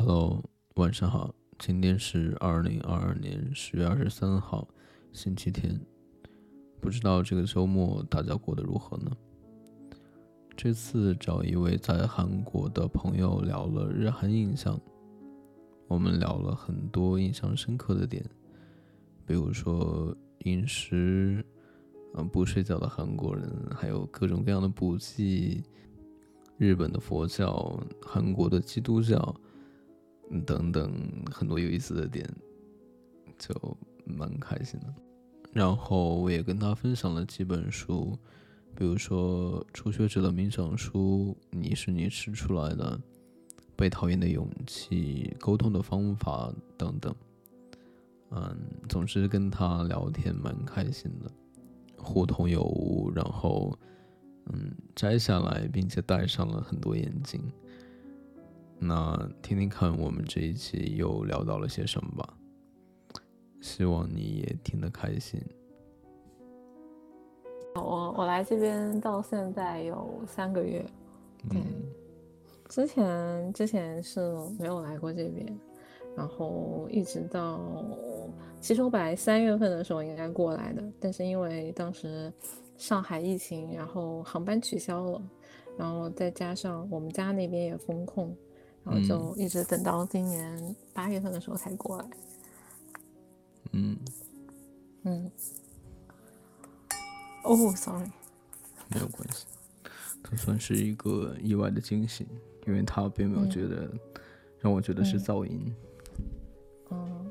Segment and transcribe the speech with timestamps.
[0.00, 0.40] Hello，
[0.76, 4.68] 晚上好，今天是二零二二年十月二十三号，
[5.12, 5.76] 星期天。
[6.80, 9.10] 不知道这个周末大家过得如何呢？
[10.56, 14.80] 这次找一位在韩国的朋友聊了日韩印象，
[15.88, 18.24] 我们聊了很多印象深刻的点，
[19.26, 21.44] 比如说饮食，
[22.14, 25.64] 嗯，不睡觉的韩国人，还有各种各样的补剂，
[26.56, 29.34] 日本的佛教，韩国的基督教。
[30.44, 30.92] 等等，
[31.30, 32.28] 很多有意思的点，
[33.38, 34.94] 就蛮开心的。
[35.52, 38.16] 然后我也跟他分享了几本书，
[38.74, 42.96] 比如说《初学者的冥想书》，你是你吃出来的，
[43.74, 47.14] 《被讨厌的勇气》，沟通的方法等等。
[48.30, 48.56] 嗯，
[48.88, 51.30] 总之跟他聊天蛮开心的，
[51.96, 53.10] 互通有无。
[53.14, 53.76] 然后，
[54.52, 57.40] 嗯，摘下来并且戴上了很多眼镜。
[58.80, 62.34] 那听听看，我们这一期又聊到了些什么吧？
[63.60, 65.42] 希望你也听得开心。
[67.74, 70.84] 我我来这边到现在有三个月，
[71.50, 71.60] 对，
[72.68, 75.58] 之前之前是没有来过这边，
[76.16, 77.84] 然后一直到，
[78.60, 82.32] 其实我本来三月份的时候应该过来的，但是因为当时
[82.76, 85.22] 上海疫情，然后航班取消了，
[85.76, 88.36] 然后再加上我们家那边也封控。
[88.90, 92.04] 然后就一直等到今年八月份的时候才过来。
[93.72, 93.98] 嗯
[95.02, 95.30] 嗯。
[97.44, 98.10] 哦，sorry。
[98.90, 99.44] 没有关系，
[100.24, 102.26] 这算是一个意外的惊喜，
[102.66, 103.86] 因为他并没有觉得
[104.60, 105.74] 让我觉得是噪音。
[106.90, 107.30] 嗯，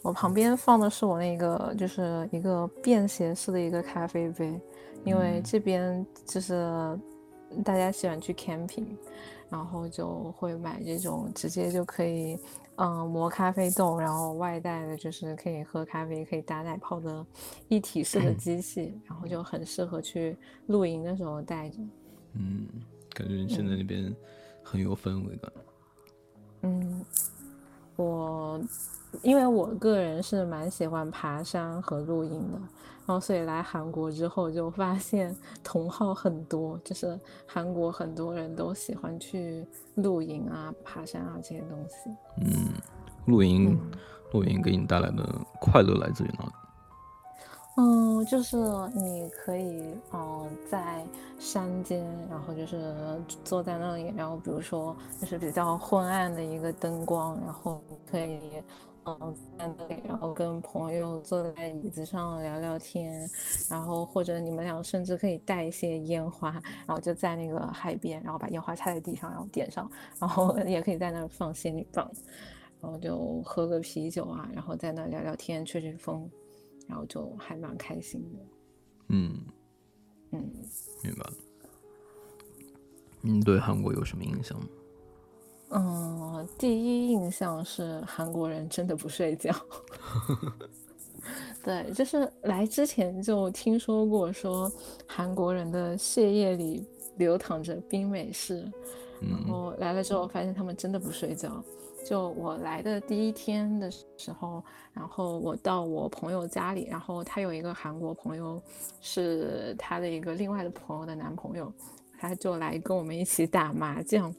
[0.00, 4.58] 我旁边放的是我那个就是一个便携式的一个咖啡杯，
[5.04, 6.98] 因为这边就是
[7.62, 8.96] 大家喜欢去 camping。
[9.50, 12.38] 然后就会买这种直接就可以，
[12.76, 17.24] 嗯，磨咖啡豆，然后外带的就是可以喝咖啡、可以打奶泡的
[17.68, 21.78] 一体式的机器，然后就很适合去露营的时候带着。
[22.32, 22.66] 嗯，
[23.12, 24.14] 感觉现在那边
[24.62, 25.52] 很有氛围感。
[26.62, 27.04] 嗯，
[27.96, 28.60] 我
[29.22, 32.58] 因为我个人是蛮喜欢爬山和露营的。
[33.06, 39.66] 然后，所以来韩国之后就发现同好很多，就是韩国很多人都喜欢去
[39.96, 42.10] 露营啊、爬山啊这些东西。
[42.38, 42.72] 嗯，
[43.26, 43.78] 露营，
[44.32, 45.22] 露营给你带来的
[45.60, 46.52] 快乐来自于哪里？
[47.76, 48.56] 嗯，就是
[48.94, 51.04] 你可以嗯在
[51.38, 52.94] 山间，然后就是
[53.44, 58.40] 坐在那里，然后比如说就是比较昏暗的一个灯光，然后可以。
[59.06, 63.28] 嗯，在那里，然后跟朋友坐在椅子上聊聊天，
[63.68, 66.50] 然后或者你们俩甚至可以带一些烟花，
[66.86, 72.10] 然后就在那个海边，然后把烟花插在地上，然后点上，然后也可以在那儿放仙女棒，
[72.80, 76.30] 然后就喝个啤酒啊，然后在那聊聊天，吹吹风，
[76.88, 78.38] 然后就还蛮开心的。
[79.08, 79.38] 嗯
[80.30, 80.50] 嗯，
[81.02, 81.32] 明白了。
[83.20, 84.66] 你对韩国有什么印象吗？
[85.74, 89.52] 嗯，第一印象是韩国人真的不睡觉。
[91.64, 94.70] 对，就是来之前就听说过，说
[95.06, 96.86] 韩国人的血液里
[97.16, 98.70] 流淌着冰美式，
[99.20, 101.62] 然后来了之后发现他们真的不睡觉。
[102.04, 108.62] 就我来的第一天的时候，然后我到我朋友家里，然后他有一个韩国朋友，
[109.00, 111.72] 是他的一个另外的朋友的男朋友，
[112.18, 114.32] 他就来跟我们一起打麻将。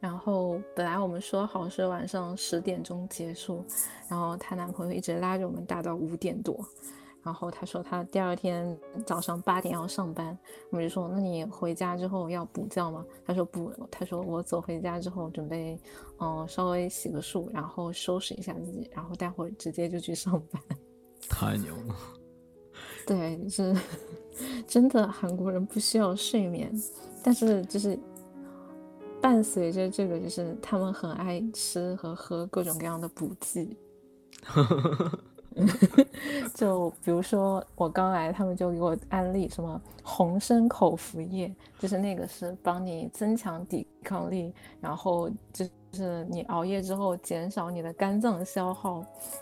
[0.00, 3.64] 然后本来我们说好是晚上十点钟结束，
[4.08, 6.58] 然后她男朋友一直拉着我们打到五点多，
[7.22, 10.36] 然后她说她第二天早上八点要上班，
[10.70, 13.04] 我们就说那你回家之后要补觉吗？
[13.26, 15.78] 她说不，她说我走回家之后准备
[16.20, 20.62] 嗯稍微洗个漱，然后收拾一下自己，然后待会儿直接就去上班。
[21.28, 21.96] 太牛了，
[23.06, 23.74] 对，是
[24.68, 26.70] 真的韩国人不需要睡眠，
[27.22, 27.98] 但是就是。
[29.20, 33.76] 伴随着这个，就是他们很爱吃和喝各种各样的补剂，
[36.54, 49.00] 就比如说我刚来，他们就给我安利什么红参口服液，就是那个是帮你增强抵抗力，然后就是你熬夜之后减少你的肝脏消耗，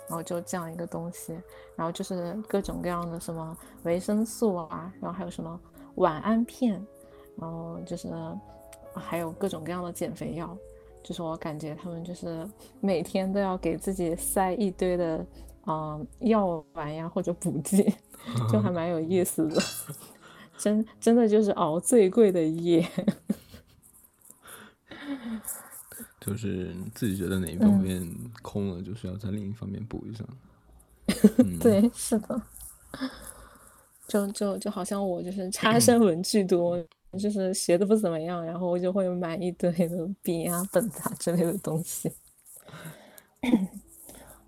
[0.08, 1.34] 然后就这样一个东西，
[1.76, 5.60] 然后就是各种各样的什么维生素啊，然后还有什么
[5.96, 6.82] 晚安片，
[7.36, 8.08] 然后就是。
[8.94, 10.56] 还有各种各样的减肥药，
[11.02, 12.48] 就是我感觉他们就是
[12.80, 15.26] 每天都要给自己塞一堆的，
[15.66, 17.92] 嗯，药丸呀或者补剂，
[18.50, 19.60] 就还蛮有意思的。
[20.56, 22.88] 真真的就是熬最贵的夜。
[26.20, 28.02] 就是自己觉得哪一方面
[28.40, 30.24] 空了，就是要在另一方面补一下。
[31.60, 32.40] 对，是的。
[34.06, 36.82] 就就就好像我就是 差生文具多，
[37.16, 42.10] 就是学的不怎么样，然后我就会买一堆的笔啊、 本子之类的东西，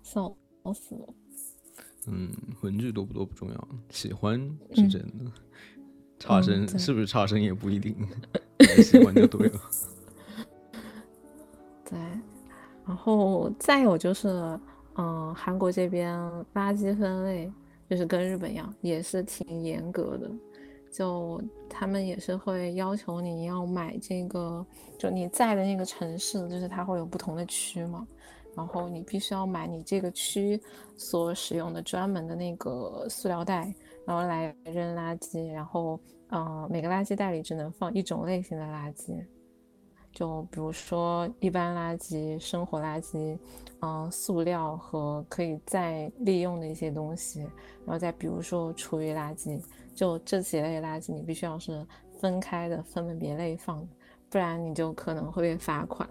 [0.03, 0.35] 笑
[0.73, 1.13] 死我。
[2.07, 2.31] 嗯，
[2.61, 4.39] 文具多不多不重要，喜欢
[4.73, 5.31] 是真的。
[6.19, 7.95] 差生是不是差生也不一定，
[8.83, 9.59] 喜欢就对了。
[11.89, 11.99] 对，
[12.85, 14.27] 然后再有就是，
[14.95, 16.17] 嗯，韩国这边
[16.53, 17.51] 垃圾分类。
[17.89, 20.29] 就是跟日本一样，也是挺严格的，
[20.91, 24.65] 就他们也是会要求你要买这个，
[24.97, 28.07] 就你在的那个城市，就是它会有不同的区嘛，
[28.55, 30.59] 然后你必须要买你这个区
[30.95, 33.73] 所使用的专门的那个塑料袋，
[34.05, 35.99] 然后来扔垃圾，然后，
[36.29, 39.13] 嗯，每个垃圾袋里只能放一种类型的垃圾。
[40.17, 43.37] 就比如说一般垃圾、生活垃圾，
[43.81, 47.41] 嗯，塑料和可以再利用的一些东西，
[47.85, 49.61] 然后再比如说厨余垃圾，
[49.93, 51.85] 就这几类垃圾你必须要是
[52.19, 53.87] 分开的、分门别类放，
[54.27, 56.09] 不然你就可能会被罚款。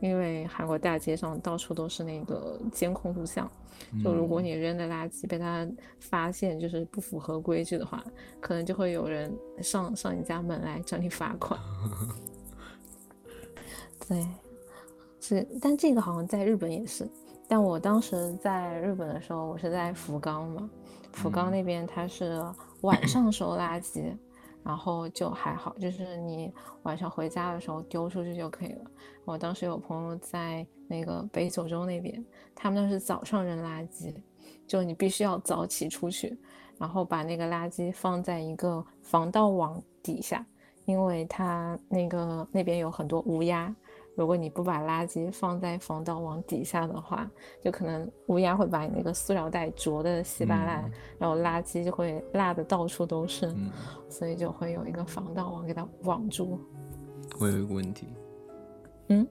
[0.00, 3.48] 因为韩国大街上到处都是那个监控录像，
[4.02, 5.64] 就如果你扔的垃圾被他
[6.00, 8.04] 发现就是不符合规矩的话，
[8.40, 11.58] 可能就会有人上上你家门来找你罚款。
[14.08, 14.26] 对，
[15.20, 17.08] 是，但这个好像在日本也是。
[17.46, 20.70] 但我当时在日本的时候，我是在福冈嘛，
[21.12, 22.42] 福冈那边它是
[22.80, 24.16] 晚上收垃圾，
[24.62, 26.52] 然后就还好，就是你
[26.84, 28.90] 晚上回家的时候丢出去就可以了。
[29.26, 32.24] 我当时有朋友在那个北九州那边，
[32.54, 34.14] 他们那是早上扔垃圾，
[34.66, 36.38] 就你必须要早起出去，
[36.78, 40.44] 然后把那个垃圾放在一个防盗网底下，
[40.86, 43.74] 因为它那个那边有很多乌鸦。
[44.16, 47.28] 如果你不把垃圾放在防盗网底下的话，
[47.60, 50.88] 就可能乌鸦会把你那个塑料袋啄得稀巴烂，
[51.18, 53.52] 然后垃圾就会落得到处都是，
[54.08, 56.60] 所以就会有一个防盗网给它网住。
[57.40, 58.06] 我有一个问题，
[59.08, 59.26] 嗯，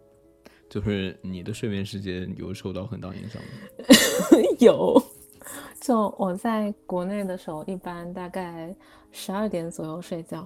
[0.69, 3.50] 就是你的睡眠时间有受到很大影响吗？
[4.59, 5.01] 有，
[5.79, 8.75] 就我在国内的时候，一般大概
[9.12, 10.45] 十二点左右睡觉。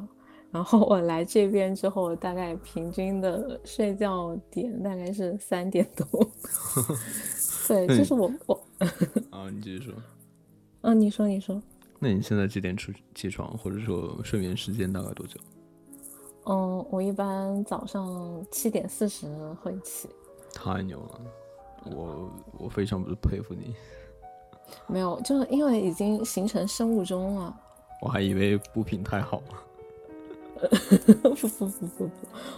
[0.51, 6.07] 然后我来这边之后，大概平均的睡觉点大概是三点多。
[7.67, 8.67] 对，就是我我。
[9.29, 9.94] 啊，你继续说。
[10.81, 11.61] 嗯，你说你说。
[11.99, 15.39] 那你现在几点出起床，或者说睡眠时间大概多久？
[16.45, 19.27] 嗯，我一般早上七点四十
[19.61, 20.07] 会起。
[20.53, 21.21] 太牛了，
[21.91, 23.75] 我我非常不佩服你。
[24.88, 27.53] 没有，就是因为已经形成生物钟了。
[28.01, 29.67] 我还以为补品太好了。
[31.21, 32.09] 不不不不不，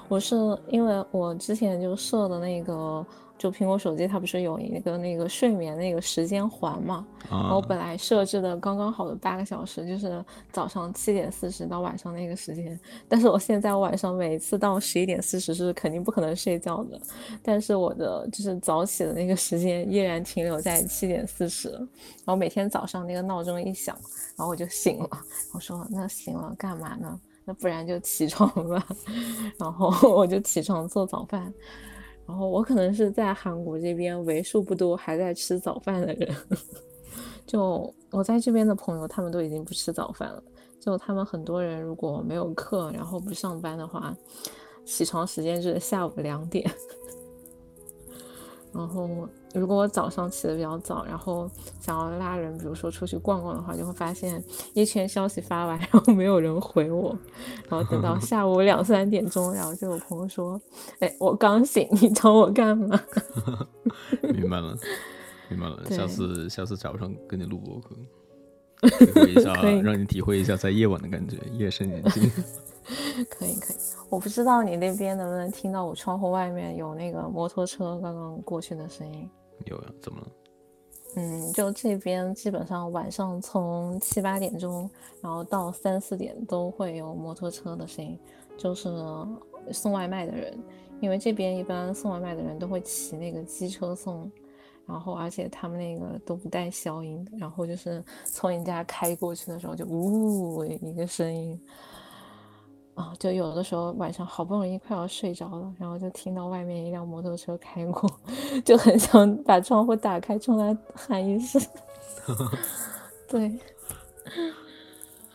[0.08, 0.36] 我是
[0.70, 3.06] 因为我之前就设的那个，
[3.38, 17.00] 就苹果手机它不是有一个那个睡眠那个时间环嘛，然后本来设置的刚刚好的八个小时，就是早上七点四十到晚上那个时间，但是我现在晚上每次到十一点四十是肯定不可能睡觉的，
[17.42, 23.96] 但是我的就是早起的那个时间依然停留在七点四十，然后每天早上那个闹钟一响，
[24.36, 25.10] 然后我就醒了，
[25.54, 27.20] 我说那醒了干嘛呢？
[27.46, 28.86] 那不然就起床吧，
[29.58, 31.52] 然后 我就起床做早饭，
[32.28, 36.36] 然后我可能是在韩国这边为数不多还在吃早饭的人，
[37.46, 40.44] 就我在这边的朋友他们都已经不吃早饭了，
[40.80, 44.16] 就他们很多人如果没有课然后不上班的话，
[44.86, 46.70] 起床时间是下午两点。
[48.72, 51.50] 然后，如果我早上起的比较早，然后
[51.80, 57.18] 想要拉人，比如说出去逛逛的话，就会发现一圈消息发完， 然后没有人回我。
[57.68, 60.62] 然后等到下午两三点钟，然后就有朋友说
[61.02, 63.00] ：“哎，我刚醒，你找我干嘛？”
[64.22, 64.78] 明白了，
[65.50, 65.84] 明白了。
[65.90, 67.96] 下次下次早上跟你录播课，
[69.00, 72.32] 体会一下，让你体会一下在夜晚的感觉，夜深人静。
[73.30, 73.78] 可以可以，
[74.10, 79.30] 我不知道你那边能不能听到我窗户外面有那个摩托车刚刚过去的声音。
[79.66, 80.28] 有呀，怎么了？
[81.16, 84.90] 嗯，就这边基本上晚上从七八点钟，
[85.22, 88.18] 然后到三四点都会有摩托车的声音，
[88.58, 88.90] 就是
[89.72, 90.58] 送外卖的人，
[91.00, 94.32] 因为这边一般送外卖的人都会骑那个机车送，
[94.86, 101.60] 然后而且他们那个都不带消音，然后就是从你家开过去的时候就呜一个声音。
[103.00, 108.12] 啊，就有的时候晚上好不容易快要睡着了，然后就听到外面一辆摩托车开过，
[108.66, 111.62] 就很想把窗户打开冲他喊一声。
[113.26, 113.58] 对。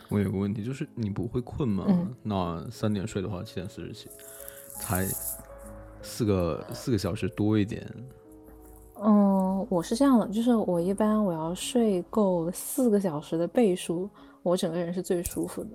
[0.09, 1.87] 我有个问题，就是你不会困吗？
[2.21, 4.07] 那三点睡的话，七点四十起，
[4.75, 5.07] 才
[6.03, 7.83] 四个四个小时多一点。
[9.01, 14.07] 嗯，我是这样的，就是我一般我要睡够四个小时的倍数，
[14.43, 15.71] 我整个人是最舒服的。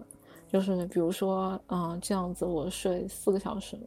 [0.50, 3.78] 就是比如说，嗯，这样子我睡四个小时，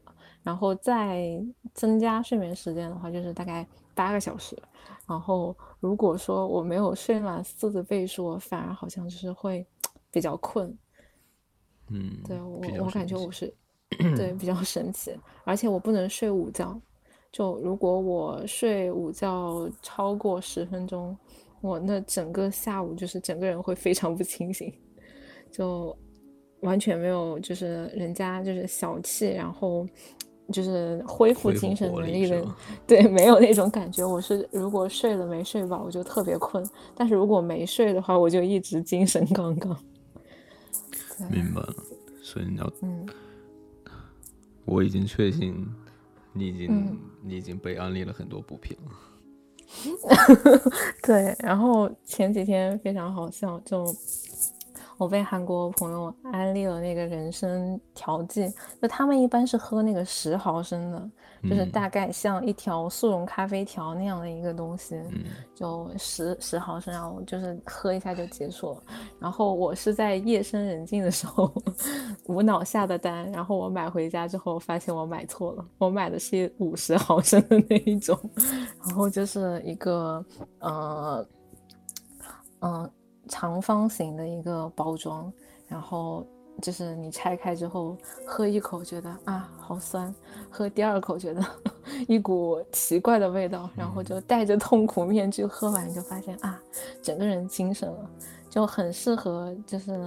[0.42, 1.38] 然后再
[1.74, 4.58] 增加睡眠时间的话，就是大概八个小时。
[5.06, 9.66] 然后如果说我没有睡满四的倍数，反而好像就是会
[10.10, 10.76] 比较困。
[11.90, 13.54] 嗯，对我我感觉我是
[14.16, 16.80] 对比较神奇，而且我不能睡午觉。
[17.30, 21.18] 就如果我睡午觉超过十分钟，
[21.62, 24.74] 我那整个下午就是整个人会非常不清醒，
[25.52, 25.98] 就
[26.64, 29.88] 完全没有就是人家就是小气，然后
[30.52, 32.46] 就是恢复精神能力的，
[32.88, 34.06] 对，没有那种感觉。
[34.06, 36.64] 我是如果睡了没睡饱，我就特别困；
[36.96, 39.78] 但是如果没睡的话，我就一直精神杠杠。
[41.30, 41.76] 明白了，
[42.22, 43.06] 所以你要，嗯，
[44.66, 45.66] 我已经确信。
[46.36, 48.92] 你已经你已经被安利了很多补品了，
[51.04, 51.36] 对。
[51.38, 53.86] 然后前几天非常好笑，就
[54.98, 61.10] 我被韩国朋友安利了那个人参调剂，就他们一般是喝那个十毫升的。
[61.44, 64.98] 就是大概像一条速溶咖啡条那样的一个东西，
[65.54, 68.84] 就十十毫升，然后就是喝一下就结束了。
[69.20, 71.54] 然后我是在夜深人静的时候
[72.28, 78.18] 无脑下的单，然后我买回家之后发现我买错了，我买的是五十毫升的那一种，
[78.88, 80.26] 然后就是一个
[80.60, 81.28] 呃
[82.62, 82.90] 嗯
[83.28, 85.32] 长方形的一个包装，
[85.68, 86.26] 然后。
[86.62, 90.14] 就是你拆开之后喝一口，觉得啊好酸；
[90.52, 91.44] 喝第二口，觉得
[92.08, 96.62] 一股奇怪的味道，然后就戴着痛苦面具喝完，就发现啊，
[97.02, 98.08] 整个人精神了，
[98.52, 100.00] 就很适合就是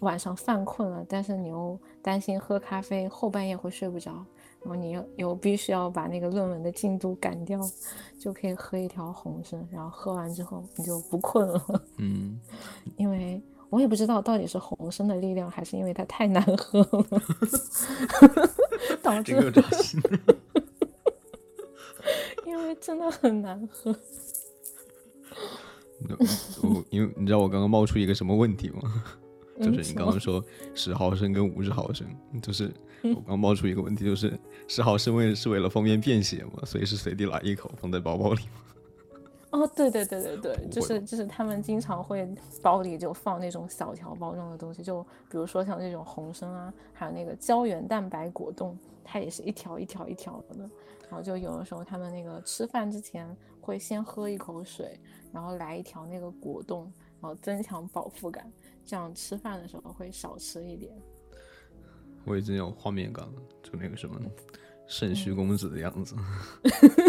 [0.00, 4.12] 晚上犯困了，但是你又担心喝咖啡后半夜会睡不着，
[4.62, 7.60] 然后你又又必须要把那个论文的进度赶掉，
[8.18, 11.82] 就可以喝一条红参，然后喝完之后你就不困了。
[11.98, 12.40] 嗯，
[12.96, 13.42] 因为。
[13.70, 17.06] 我也不知道到底是红参的力量，还是因为它太难喝了，
[19.02, 19.34] 导致。
[22.46, 23.94] 因为真的很难喝。
[26.62, 29.04] 我因为你知道我刚刚冒出一个什么问题吗？
[29.58, 32.06] 就是你刚刚说十毫升跟五十毫升，
[32.40, 32.72] 就是
[33.02, 38.50] 我刚冒出一个问题，就是十毫升为是为了方便便携嘛，所以是随地来一口放在包包里吗？
[39.50, 42.28] 哦，对对对对对，就是就是他们经常会
[42.62, 50.68] 包里就放那种小条包装的东西，就比如说像这种红参啊，还有那个胶原蛋白果冻，它也是一条一条一条的。
[51.10, 53.26] 然后就有的时候他们那个吃饭之前
[53.62, 55.00] 会先喝一口水，
[55.32, 56.82] 然后来一条那个果冻，
[57.18, 58.46] 然后增强饱腹感，
[58.88, 60.90] 这样吃饭的时候会少吃一点。
[62.24, 64.18] 我已经有画面感了，就那个什么
[64.86, 66.16] 肾虚公子的样子。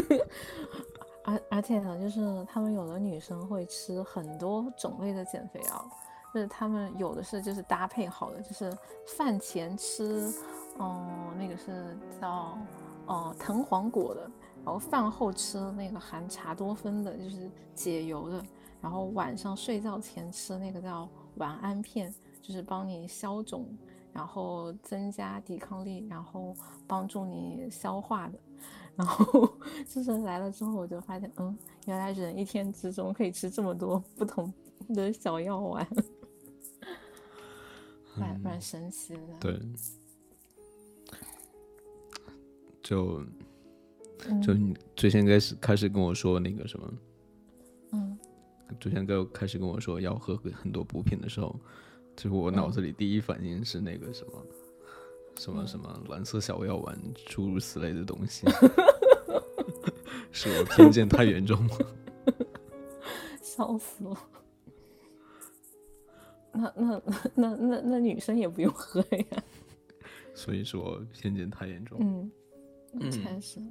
[1.23, 5.89] 而而且呢，就是他们有的女生会吃很多种类的减肥药，
[6.33, 10.33] 就是他们有的是就是搭配好的，就是饭前吃，
[10.79, 12.57] 嗯，那个是叫
[13.05, 14.29] 哦藤黄果的，
[14.65, 18.43] 然后饭后吃那个含茶多酚的，就是解油的，
[18.81, 21.07] 然后晚上睡觉前吃那个叫
[21.39, 23.65] 晚安片，就是帮你消肿，
[24.13, 26.55] 然后增加抵抗力，然后
[26.85, 28.39] 帮助你消化的。
[28.95, 29.49] 然后
[29.87, 34.53] 就是来了之后，我就发现，嗯，原来人一天之中可以吃这么多不同
[34.89, 35.87] 的小药丸，
[38.19, 39.21] 蛮蛮神奇的。
[39.39, 39.57] 对，
[42.83, 43.23] 就
[44.43, 46.93] 就你最先开始开始跟我说那个什么，
[47.93, 48.19] 嗯，
[48.79, 51.59] 最先跟开始跟我说要喝很多补品的时候，
[52.15, 54.33] 就是我脑子里第一反应是那个什么。
[55.37, 58.45] 什么什么蓝色小药丸，诸如此类的东西，
[60.33, 61.77] 是我偏见太严重吗？
[63.41, 64.17] 笑死了！
[66.51, 67.01] 那那
[67.35, 69.43] 那那那女生也不用喝呀。
[70.33, 71.97] 所以说偏见太严重。
[72.01, 73.61] 嗯，确实。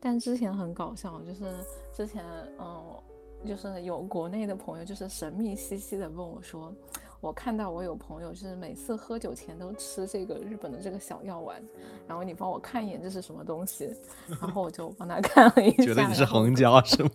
[0.00, 1.44] 但之前很搞笑，就是
[1.92, 2.24] 之前
[2.58, 2.98] 嗯，
[3.46, 6.72] 就是有国内的朋友，就是神秘兮兮的问我说。
[7.20, 11.62] 我看到我有朋友就是每次喝酒前都吃这个日本的这个小药丸，
[12.08, 13.94] 然后你帮我看一眼这是什么东西，
[14.26, 15.84] 然后我就帮他看了一下。
[15.84, 17.10] 觉得你是行家是吗？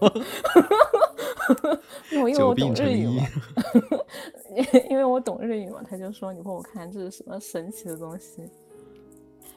[2.10, 3.28] 因为我懂日语嘛，
[4.90, 8.50] 因为我懂日语嘛，他就说你帮我看这是什么神奇的东西。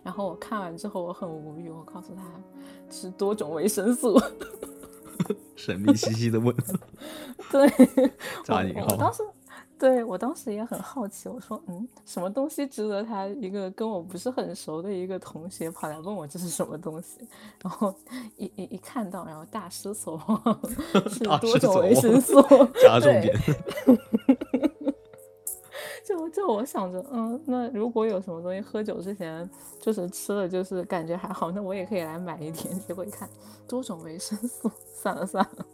[0.02, 2.22] 然后我看完之后我很无语，我告诉他
[2.90, 4.20] 吃多种维生素。
[5.56, 6.54] 神秘兮兮的问，
[7.50, 7.68] 对，
[8.44, 8.96] 加引号。
[8.96, 9.22] 当时。
[9.78, 17.26] 对我当时也很好奇，我说，嗯，什么东西值得他一个跟我不是很熟的一个同学跑来问我这是什么东西？
[17.62, 17.94] 然后
[18.36, 20.60] 一一一看到，然后大失所望，
[21.08, 22.42] 是多种维生素，
[22.82, 23.34] 加重点。
[26.10, 29.48] 就就我想着，嗯，那如果有什么东西喝酒之前
[29.80, 32.80] 就是吃了，就是感觉还好，那我也可以来买一点。
[32.80, 33.30] 结果一看，
[33.68, 35.66] 多种维生素，算了算了，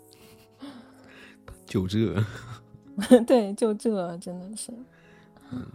[1.65, 2.23] 就这。
[3.27, 4.73] 对，就这真的是，
[5.51, 5.67] 嗯，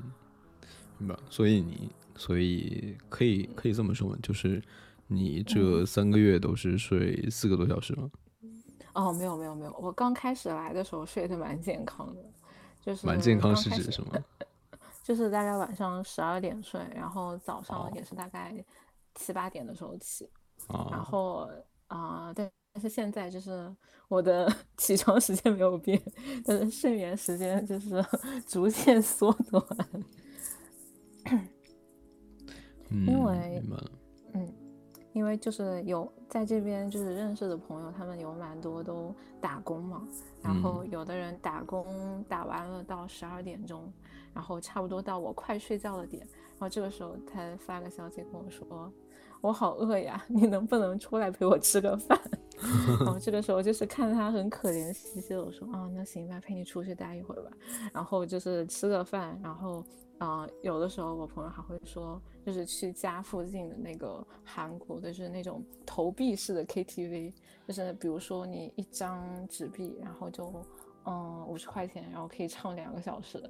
[1.00, 1.16] 明白。
[1.30, 4.18] 所以你，所以可以可以这么说吗？
[4.22, 4.62] 就是
[5.08, 8.12] 你这三个月都是睡四个多小时吗？
[8.94, 12.22] 哦，没有没有没有，我刚开始来的时候睡得蛮健康的，
[12.84, 14.12] 就是蛮健康是指什么？
[15.04, 18.54] 就是大概晚上十二点睡，然后早上也是大概
[19.16, 20.30] 七八点的时候起，
[20.90, 21.50] 然后
[21.88, 22.50] 啊，对。
[22.74, 23.70] 但是现在就是
[24.08, 26.02] 我的 起床时间没有变，
[26.46, 28.02] 但是睡眠时间就是
[28.48, 29.62] 逐渐缩短。
[32.90, 33.62] 因为，
[34.34, 34.54] 嗯，
[35.12, 40.08] 因为就是有在这边就是认识的朋友，他们有蛮多都打工嘛，
[40.42, 43.92] 然后有的人打工打完了到十二点钟，
[44.34, 48.90] 然后差不多到我快睡觉的点，然后这个时候他发个消息跟我说。
[49.42, 52.18] 我好饿呀，你能不能出来陪我吃个饭？
[53.00, 57.52] 然后这个时候就是看他很可怜兮兮的，我说啊，那行吧，陪你出去待一会儿吧。
[57.92, 59.84] 然后就是吃个饭，然后
[60.20, 67.34] 啊，有的时候我朋友还会说，就是去家附近的那个韩国的，就是那种投币式的 KTV，
[67.68, 70.52] 就是比如说你一张纸币，然后就
[71.06, 73.42] 嗯五十块钱，然后可以唱两个小时，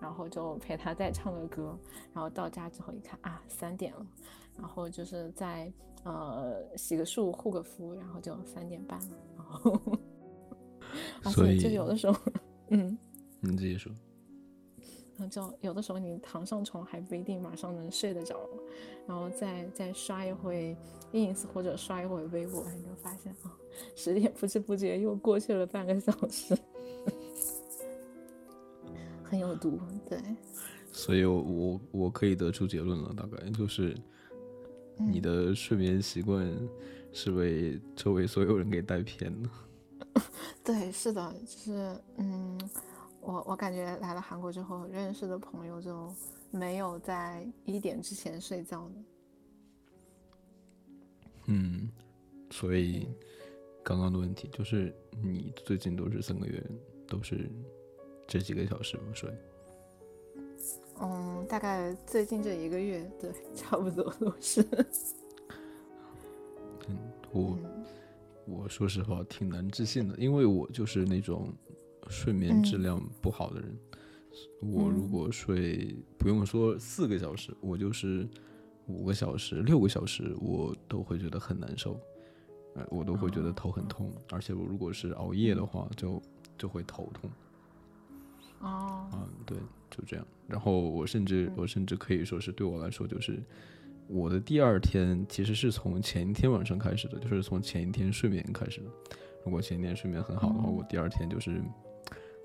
[0.00, 1.78] 然后就陪他再唱个歌，
[2.12, 4.06] 然后到家之后一看啊，三点了。
[4.56, 5.72] 然后就是在
[6.04, 9.16] 呃洗个漱护个肤，然后就三点半了。
[9.36, 12.16] 然后，所以就有的时候，
[12.70, 12.96] 嗯，
[13.40, 13.92] 你自己说，
[15.16, 18.48] 然后就有的时候你躺上床还不一定马上能睡得着，
[19.06, 20.76] 然后再再刷一会
[21.12, 23.52] ins 或者刷一会微博，你就发现啊，
[23.94, 26.56] 十点不知不觉又过去了半个小时，
[29.22, 30.18] 很有毒，对。
[30.92, 33.96] 所以我我可以得出结论了，大概就是。
[34.96, 36.48] 你的睡眠习惯
[37.12, 39.50] 是被周围所有人给带偏了。
[40.62, 42.56] 对，是的，就是嗯，
[43.26, 46.14] 我我感觉来了韩国之后，认识的朋友就
[46.50, 48.94] 没有在一点之前睡觉的。
[51.46, 51.90] 嗯，
[52.50, 53.08] 所以
[53.82, 56.62] 刚刚的问题就是，你最近都是三个月
[57.08, 57.50] 都是
[58.26, 59.34] 这几个小时吗睡？
[61.00, 64.62] 嗯，大概最近这一个月，对，差不多都是。
[66.88, 66.98] 嗯，
[67.32, 67.58] 我
[68.46, 71.52] 我说实话挺难置信的，因为我就是那种
[72.08, 73.76] 睡眠质量不好的人。
[74.60, 78.28] 我如果睡不用说四个小时，我就是
[78.86, 82.00] 五个小时、六个小时，我都会觉得很难受。
[82.74, 86.20] 呃，我都会觉得头很痛，而且我如果是熬夜的话，就
[86.58, 87.30] 就会头痛。
[88.60, 89.56] 哦，嗯，对。
[89.90, 93.40] 就这样，然后我甚至我甚至可以说是对我来说，就是
[94.08, 98.90] 我的第二天其实是从前一天晚上开始的，就是从前一天睡眠开始的。
[99.44, 101.62] 如果前一天睡眠很好的话，我第二天就是，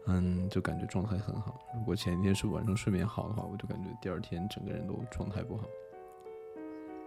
[0.08, 1.60] 嗯，就感觉状态很好。
[1.76, 5.64] 如果前一天是晚上睡眠好的话，我就感觉第二天整个人都状态不好。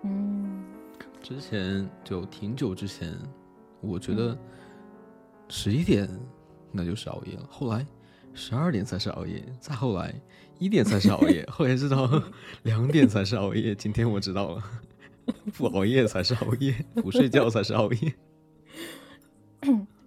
[0.04, 0.64] 嗯，
[1.22, 3.16] 之前就挺久之前，
[3.80, 4.36] 我觉得
[5.48, 6.08] 十一点
[6.70, 7.46] 那就是熬夜了。
[7.50, 7.86] 后来。
[8.34, 10.10] 十二点才是熬夜，再后来
[10.58, 12.08] 一点才是熬夜， 后来知道
[12.64, 13.74] 两点才是熬夜。
[13.74, 14.62] 今天我知道了，
[15.52, 18.14] 不熬夜才是熬夜，不睡觉才是熬夜。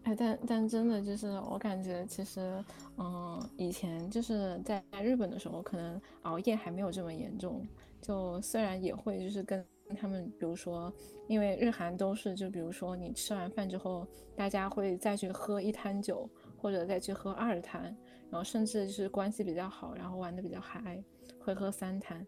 [0.05, 2.63] 哎，但但真的就是我感觉，其实
[2.97, 7.65] 嗯，以前就是在日本的时候，可能熬夜还没有这么严重。
[8.01, 9.65] 就虽然也会就是跟
[9.97, 10.93] 他们，比如说，
[11.27, 17.85] 因为日韩都是，就比如说你吃完饭之后，大家会再去喝一坛酒，或者再去喝二坛。
[18.29, 21.03] 然后甚至就是关系比较好，然后玩的比较嗨，
[21.39, 22.25] 会喝三摊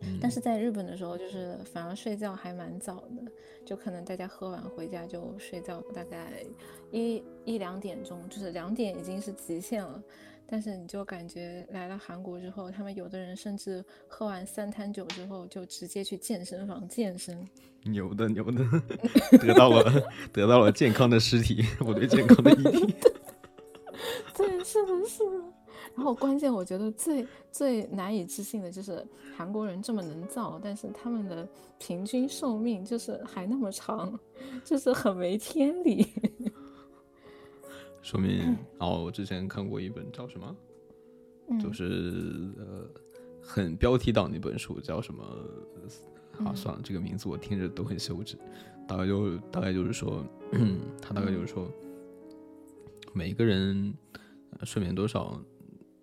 [0.00, 0.18] 坛。
[0.20, 3.30] 但是在日本的时候，就是反而睡觉还蛮早的，
[3.64, 6.44] 就可能大家喝完回家就睡觉，大概
[6.90, 10.02] 一一两点钟，就是两点已经是极限了。
[10.50, 17.46] 但是你就感觉来了韩国之后，他们有的人甚至喝完三坛酒之后，就直接去健身房健身。
[17.84, 18.64] 牛的牛的，
[19.38, 22.94] 得到了得到了健康的尸体，我对健康的遗体。
[24.36, 25.44] 对，是的，是的。
[25.94, 29.04] 然后关键，我觉得最最难以置信的就是
[29.36, 31.48] 韩国人这么能造，但是他们的
[31.78, 34.18] 平均寿命就是还那么长，
[34.64, 36.06] 就是很没天理。
[38.02, 40.56] 说明哦，我之前看过一本叫什么，
[41.60, 42.88] 就是呃，
[43.42, 45.24] 很标题党那本书叫什么？
[46.44, 48.38] 啊，算了，这个名字我听着都很羞耻。
[48.86, 50.24] 大概就大概就是说，
[51.02, 51.68] 他大概就是说，
[53.12, 53.92] 每一个人
[54.62, 55.38] 睡眠多少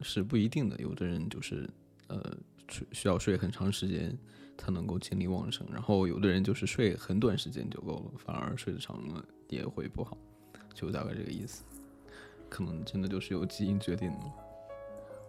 [0.01, 1.69] 是不一定的，有的人就是
[2.07, 2.21] 呃
[2.67, 4.17] 睡需要睡很长时间
[4.57, 10.17] 才能够精力旺盛，然后有的人就是睡很短时间就够了，反而睡得长了也会不好，
[10.73, 11.63] 就大概这个意思。
[12.49, 14.31] 可能真的就是由基因决定的。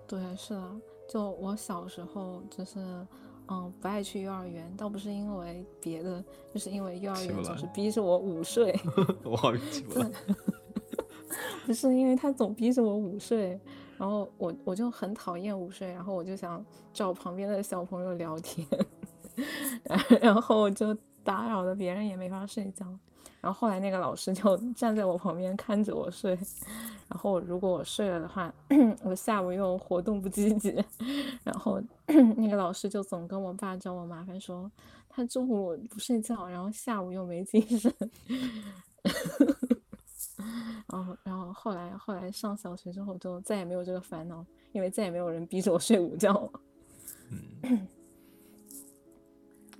[0.06, 0.76] 对，是啊，
[1.08, 2.78] 就我小时候就是。
[3.48, 6.20] 嗯，不爱去幼儿园，倒不是因为别的，
[6.52, 8.76] 就是因为幼儿园总是逼着我午睡。
[9.22, 10.04] 我好奇怪。
[11.64, 13.56] 不是因为他总逼着我午睡，
[13.98, 18.66] 然后我我就很讨厌午睡，然后我就想找旁边的小朋友聊天，
[20.20, 22.86] 然后我就打扰了别人也没法睡觉。
[23.40, 26.36] 然后后来那个老师就 站在我旁边看着我睡，
[27.08, 28.52] 然后如果我睡了的话，
[29.04, 30.74] 我下午又活动不积极，
[31.44, 31.80] 然后
[32.36, 34.70] 那个老师就总跟我爸找我麻烦，说
[35.08, 37.92] 他中午不睡觉，然后下午又没精神。
[40.88, 46.60] 然后，然后后来后来上小学之后就再也没有这个烦恼，因为再也没有人逼着我睡午觉了。
[47.30, 47.86] 嗯，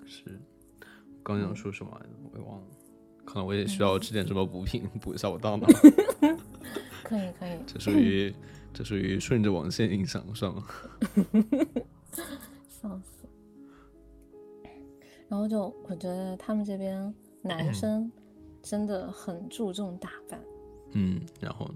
[0.07, 0.40] 是，
[1.23, 2.12] 刚想说什么来着？
[2.33, 2.66] 我也忘了。
[3.25, 5.66] 可能我也需要吃点什么补品，补一下我大脑。
[7.03, 8.35] 可以可以，这属于
[8.73, 10.64] 这属于顺着网线影响，算吗？
[12.69, 13.29] 笑死。
[15.29, 18.11] 然后就我觉得他们这边男生
[18.66, 20.40] 真的很注重打扮。
[20.94, 21.70] 嗯，然后。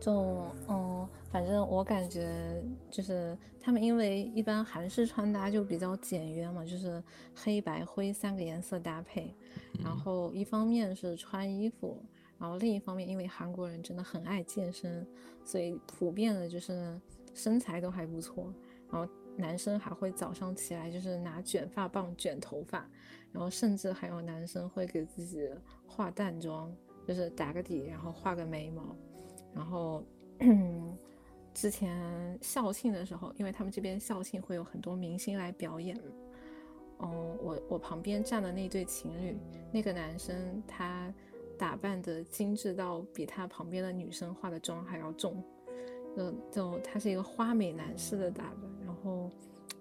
[0.00, 7.02] 就嗯，反正我感觉就是他们，因为一般韩式穿搭就比较简约嘛，就是
[7.34, 9.34] 黑白灰三个颜色搭配。
[9.82, 11.96] 然后一方面是穿衣服，
[12.38, 15.06] 然后另一方面，因为韩国人真的很爱健身，
[15.42, 17.00] 所以普遍的就是
[17.32, 18.52] 身材都还不错。
[18.90, 22.88] 然后男生还会早上起来就是拿卷发棒卷头发，
[23.32, 25.48] 然后甚至还有男生会给自己
[25.86, 26.74] 化淡妆，
[27.06, 28.96] 就是打个底，然后画个眉毛。
[29.54, 30.02] 然后，
[31.52, 35.96] 之前校庆的时候，因为他们这边校庆会有很多明星来表演。
[37.00, 39.36] 嗯，我我旁边站的那对情侣，
[39.72, 41.12] 那个男生他
[41.58, 45.42] 打扮的精致到比他旁边的女生化的妆还要重，
[46.16, 49.30] 就就他是一个花美男士的打扮，后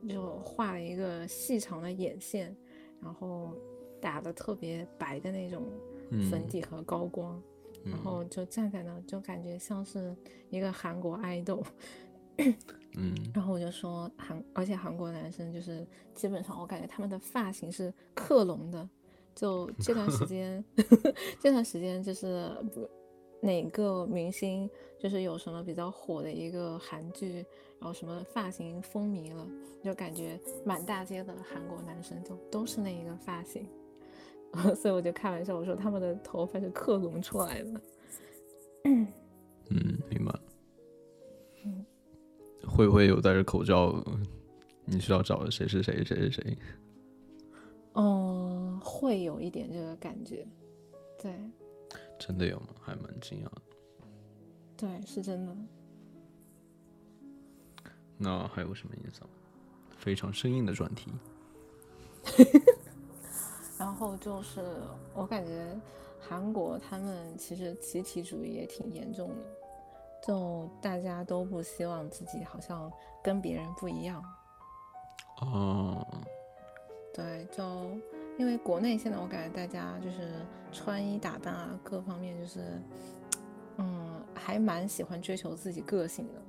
[0.08, 2.56] 就画了一个细长的眼线，
[3.02, 3.54] 然后
[4.02, 5.64] 打的特别白的那种
[6.30, 7.42] 粉底和高光。
[7.86, 10.16] 然后就站在那，就感觉像是
[10.50, 11.62] 一个韩国爱豆。
[12.96, 18.90] 嗯，然后我就说韩，而且韩国男生就是基本上，我感觉他们的发型是克隆的。
[19.36, 20.64] 就这段时间，
[21.42, 22.50] 这段时间就是
[23.42, 27.46] 哪个明星就是有什么比较火的一个韩剧，
[27.84, 29.46] 然后什么发型风靡了，
[29.84, 33.68] 就感觉满大街的韩国男生就都是那一个发型。
[34.74, 37.82] 所以我就开玩笑，我说他们的头发是克隆出来的。
[38.86, 39.06] 嗯，
[40.10, 40.34] 明白。
[41.66, 41.86] 嗯，
[42.66, 44.02] 会不会有戴着口罩？
[44.86, 46.58] 你需要找的谁是谁，谁是谁？
[47.96, 50.48] 嗯，会有一点这个感觉。
[51.22, 51.36] 对。
[52.18, 52.68] 真的有吗？
[52.80, 53.62] 还蛮惊讶的。
[54.78, 55.54] 对，是真的。
[58.24, 59.28] 那还有什么印象？
[59.98, 61.12] 非常生硬的专题。
[63.80, 64.62] 然后就是
[65.14, 65.66] 我感觉
[66.20, 69.36] 韩国他们其实集体主义也挺严重的，
[70.26, 74.24] 就大家都不希望自己好像跟别人不一样。
[75.42, 76.06] 哦，
[77.14, 77.64] 对，就
[78.38, 80.32] 因为国内现在我感觉大家就是
[80.72, 82.82] 穿衣打扮啊各方面就是，
[83.78, 86.42] 嗯，还蛮喜欢追求自己个性的。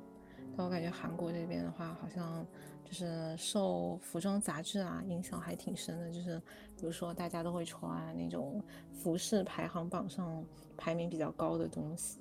[0.57, 2.47] 但我感觉韩国这边的话好像。
[2.87, 6.38] 就是受服装杂志啊影响还挺深的，就是
[6.77, 8.62] 比如说大家都会穿那种
[8.93, 10.45] 服饰排行榜上
[10.77, 12.21] 排名比较高的东西，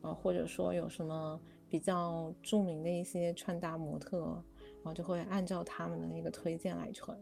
[0.00, 4.42] 然后或者说有什么比较著名的一些穿搭模特，
[4.76, 7.16] 然后就会按照他们的那个推荐来穿。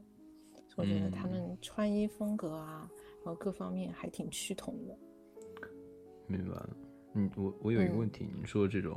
[0.76, 2.88] 我觉得他们穿衣风格啊，
[3.24, 4.96] 然后各方面还挺趋同的。
[6.28, 6.76] 明白了，
[7.14, 8.96] 嗯，我我有一个问题，你说这种，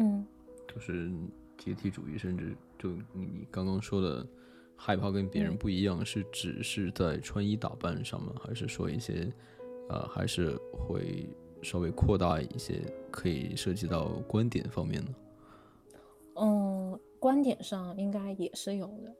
[0.00, 0.26] 嗯，
[0.66, 1.08] 就是。
[1.62, 4.26] 阶梯主义，甚至就你刚刚说的
[4.74, 8.32] 害怕跟别人不一样，是只是在穿衣打扮上吗？
[8.42, 9.30] 还是说一些，
[9.90, 11.28] 呃，还是会
[11.60, 15.14] 稍微扩大一些，可以涉及到观点方面呢？
[16.36, 19.14] 嗯，观点上应该也是有的。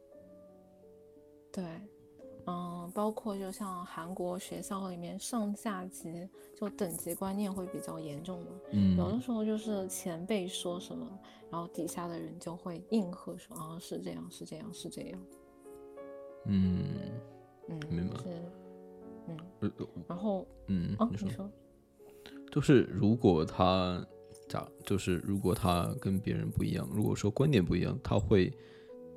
[1.52, 1.62] 对，
[2.50, 8.46] 嗯，包括就像韩国学校里面上下级就等级观念会比较严重嘛。
[8.72, 11.06] 嗯，有的时候就是前辈说什么，
[11.50, 15.20] 然后底下的人就会应和说啊是这样是这样是这样。
[16.46, 16.84] 嗯
[17.68, 18.16] 嗯，明白。
[18.16, 18.42] 是，
[19.28, 19.38] 嗯，
[20.08, 21.50] 然后嗯，哦，你说，说，
[22.50, 24.04] 就是如果他
[24.48, 28.52] 假，就是如果他跟别人不一样，如果说观点不一样，他会，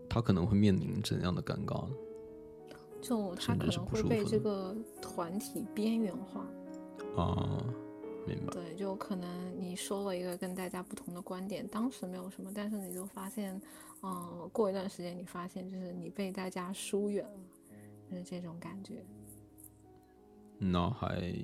[0.08, 1.96] 他可能会面临怎样的尴尬呢？
[3.04, 6.48] 就他可能会被这个团体边缘化。
[7.16, 7.62] 啊，
[8.26, 8.54] 明白。
[8.54, 13.62] 对，就可能你说了一个跟大家不同的观点，当时没有什么，但是你就发现，
[14.02, 17.40] 嗯，过一段时间你发现就是你被大家疏远了，
[18.10, 19.04] 就是这种感觉。
[20.58, 21.36] 那还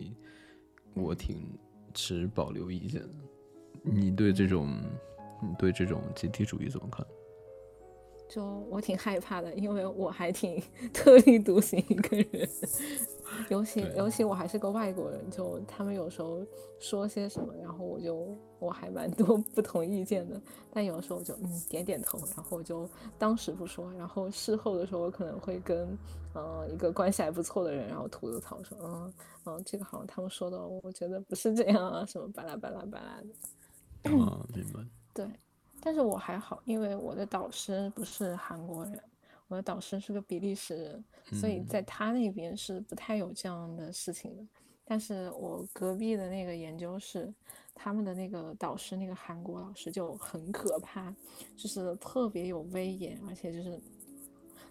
[0.93, 1.37] 我挺
[1.93, 3.09] 持保留意见的。
[3.83, 4.81] 你对这种，
[5.41, 7.05] 你对这种集体主义怎么看？
[8.29, 10.61] 就我挺害怕的，因为我还挺
[10.93, 12.47] 特立独行一个人，
[13.49, 16.45] 尤其尤其我还是个外国人，就他们有时候
[16.79, 20.39] 说些什么，然后我就我还蛮多 不同意见的，
[20.71, 22.87] 但有的时候我就嗯点点头，然后我就
[23.17, 25.97] 当时不说，然后事后的时候我可能会跟
[26.35, 29.13] 呃一个关系还不错的人，然后吐吐槽说嗯
[29.45, 34.11] 嗯这个好像他们说的，我觉得不是这样啊，什么巴拉巴拉巴拉的。
[34.11, 34.79] 啊，明白。
[35.15, 35.25] 对。
[35.81, 39.01] 但是我还好，因为我的导师不是韩国人，
[39.47, 41.03] 我的导师是个比利时人，
[41.39, 44.45] 所以在他那边是不太有这样的事情的。
[44.83, 47.31] 但是我隔壁的那个研究室，
[47.75, 51.13] 他们的那个导师，那个韩国老师就很可怕，
[51.55, 53.79] 就是特别有威严，而且就是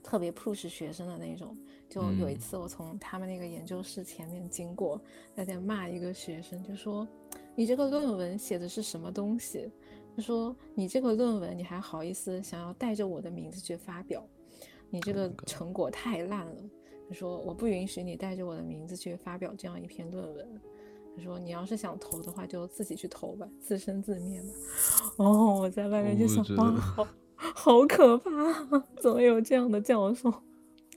[0.02, 1.56] 特别 push 学生的那种。
[1.88, 5.00] 就有一次我从他们那个研究室前面经过，
[5.34, 7.06] 他在骂一个学生，就说
[7.56, 9.70] ：“你这个论文写的是什么东西？”
[10.18, 14.20] 他说：“你这个论文，你还好意思想要带着我的名字去发表？
[14.90, 16.56] 你这个成果太烂了。”
[17.08, 20.60] 他说：“我不允许你带着我的名字去发表这样一篇论文。”
[21.16, 24.48] 他说：“你要是想投的话，就自己去投吧，自生自灭吧。”
[25.24, 28.30] 哦，我在外面就想，哇，好好可怕，
[29.00, 30.34] 怎么有这样的教授？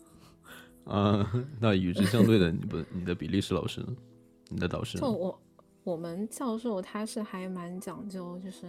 [0.86, 3.96] 啊，那与之相对的，你不，你的比利时老师呢？
[4.50, 4.98] 你的导师？
[4.98, 5.40] 就我。
[5.84, 8.68] 我们教授他是还蛮讲究，就是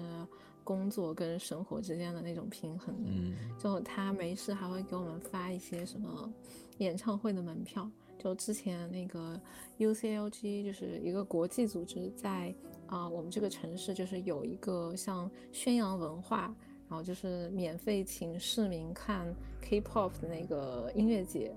[0.65, 3.11] 工作跟生活之间的那种平衡的。
[3.11, 6.33] 嗯，就他没事还会给我们发一些什么
[6.79, 7.91] 演唱会的门票。
[8.19, 9.39] 就之前那个
[9.79, 12.55] UCLG 就是一个国际组织，在
[12.87, 16.55] 啊我们这个城市就是有一个像宣扬文化，
[16.89, 21.55] 然后就是免费请市民看 K-pop 的那个音乐节。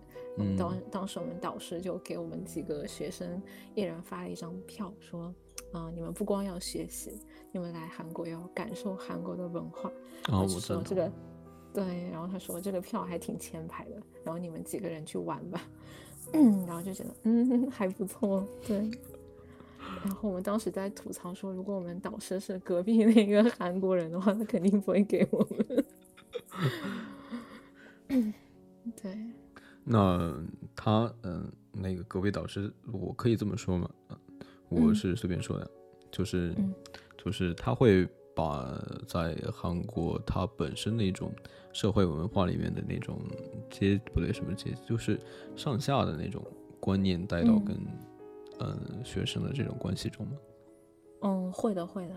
[0.57, 3.41] 当当时我们导师就给我们几个学生
[3.73, 5.33] 一人发了一张票，说。
[5.71, 5.91] 啊！
[5.93, 7.19] 你们不光要学习，
[7.51, 9.89] 你们来韩国要感受韩国的文化。
[10.29, 11.11] 啊，我说这个，
[11.73, 12.09] 对。
[12.11, 15.61] 然后他说这个票还挺前排的，然后你们几个人去玩吧。
[16.33, 18.89] 嗯，然后就觉得嗯 还不错，对。
[20.03, 25.85] 然后我们当时在吐槽说，如果我们导师是隔壁那个韩国人的话，他肯定不会给我们。
[29.01, 29.17] 对。
[29.83, 30.35] 那
[30.75, 33.87] 他嗯，那个隔壁导师，我可以这么说吗？
[34.69, 35.69] 我是随便说的，
[36.11, 36.53] 就是，
[37.17, 41.31] 就是他会把在韩国他本身那种
[41.71, 43.19] 社会文化里面的那种
[43.69, 45.19] 阶不对什么阶，就是
[45.55, 46.43] 上下的那种
[46.79, 47.77] 观念带到跟
[48.59, 50.33] 嗯学生的这种关系中吗？
[51.21, 52.15] 嗯，会的，会的。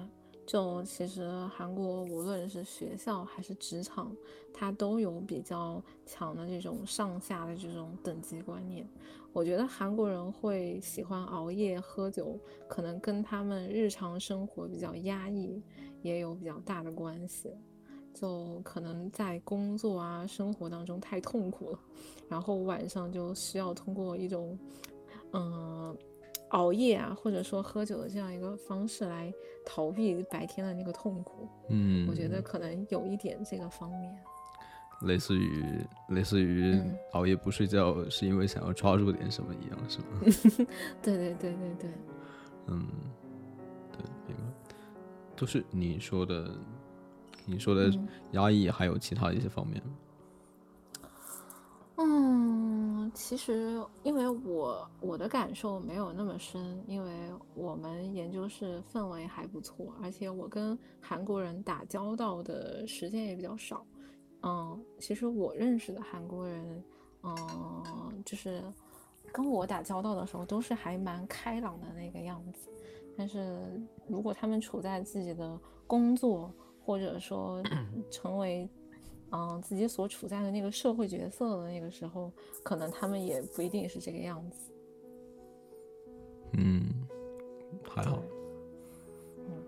[0.48, 4.10] 就其实韩国无论是学校还是职场，
[4.50, 8.88] 它都有比较强的这种上下的这种等级观念。
[9.34, 15.62] 我觉得韩国人会喜欢熬夜喝酒，可能跟他们日常生活比较压抑
[16.00, 17.52] 也有比较大的关系。
[18.14, 21.78] 就可能在工作啊生活当中太痛苦了，
[22.26, 24.58] 然后晚上就需要通过一种
[25.34, 25.94] 嗯。
[26.50, 29.32] 熬夜啊，或者说喝酒的这样一个方式来
[29.64, 34.16] 逃避白天的那个痛苦，嗯，我觉得可能有一点这个方面，
[35.02, 35.64] 类似于
[36.08, 36.80] 类似于
[37.12, 40.66] 熬夜不睡觉是因为想要抓住点什么一样，是吗？
[41.02, 41.90] 对对对对对，
[42.66, 42.88] 嗯，
[43.92, 44.42] 对，明白，
[45.36, 46.50] 就是你说的，
[47.44, 47.92] 你说的
[48.32, 49.82] 压抑，还有其他的一些方面。
[52.00, 52.27] 嗯，
[53.28, 63.84] 其实因为我我的感受没有那么深，因为我们研究室氛围还不错，而且我跟韩国人打交道的时间也比较少。
[64.44, 66.82] 嗯，其实我认识的韩国人，
[67.22, 68.64] 嗯，就是
[69.30, 72.70] 跟我打交道的时候都是还蛮开朗的那个样子。
[73.14, 76.50] 但是如果他们处在自己的工作，
[76.82, 77.62] 或者说
[78.10, 78.66] 成为。
[79.30, 84.72] 嗯，自己所处在的那个社会角色的那个时候，可能他们也不一定是这个样子。
[86.54, 87.06] 嗯，
[87.86, 88.22] 还好，
[89.46, 89.62] 嗯，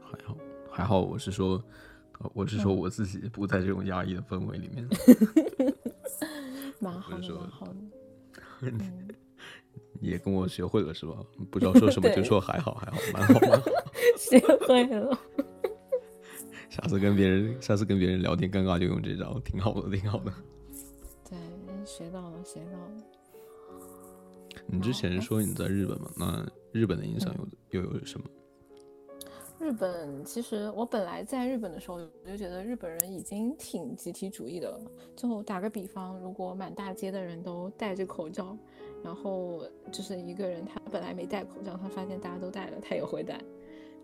[0.00, 0.36] 还好，
[0.70, 1.00] 还好。
[1.00, 1.62] 我是说，
[2.34, 4.86] 我是说我自己不在这种压抑的氛围里面。
[6.78, 7.74] 蛮好的，蛮好的。
[10.00, 11.16] 也跟我学会了是吧？
[11.50, 13.68] 不知道说什么 就说还好，还好，蛮好，蛮好。
[14.16, 15.18] 学会了。
[16.80, 20.32] 下次跟别人，下次跟别人聊天尴尬就用这招，挺好的，挺好的。
[21.28, 21.36] 对，
[21.84, 22.90] 学到了，学到了。
[24.66, 26.12] 你之前说你在日本嘛？
[26.16, 27.34] 那日本的影响
[27.72, 28.26] 又又有什么？
[29.58, 34.80] 日本其实我本来在日本的时候，我就觉得日本人已经挺集体主义的了。
[35.16, 38.56] 就打个比方，如果满大街的人都戴着口罩，
[39.02, 43.42] 然后就是一个人他本来没戴口罩，他发现大家都戴了，他也会戴。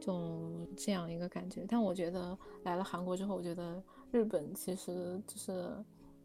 [0.04, 5.72] 就这样一个感觉，但我觉得来了韩国之后，我觉得日本其实就是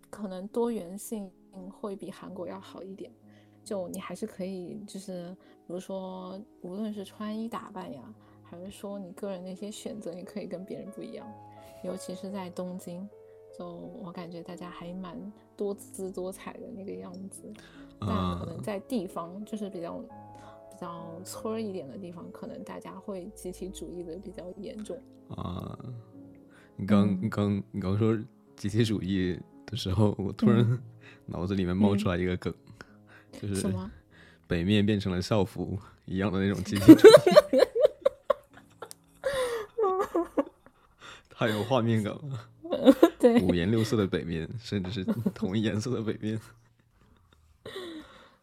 [0.09, 1.31] 可能多元性
[1.71, 3.09] 会比韩国要好一点。
[3.63, 5.33] 就你还是可以，就是
[5.65, 8.13] 比如说，无论是穿衣打扮呀，
[8.43, 11.25] 还是说你个人的一些选择，也可以跟别人不一样。
[11.81, 13.07] 尤其是在东京，
[13.57, 13.65] 就
[14.03, 15.17] 我感觉大家还蛮
[15.55, 17.43] 多姿多彩的那个样子。
[18.01, 20.03] 但可能在地方，就是比较。
[20.79, 24.97] 比较村一点的地方，可能大家会集体主义的比较严重
[25.35, 25.77] 啊。
[26.77, 28.17] 你刚你刚你刚说
[28.55, 30.81] 集体主义的时候，我突然
[31.27, 32.53] 脑子里面冒出来一个梗，
[33.33, 33.91] 就是什么
[34.47, 37.11] 北面变成了校服一样的那种集体主义，
[41.29, 42.49] 太有画面感了。
[43.19, 45.03] 对，五颜六色的北面，甚至是
[45.35, 46.39] 同一颜色的北面，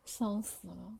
[0.05, 0.99] 笑死了。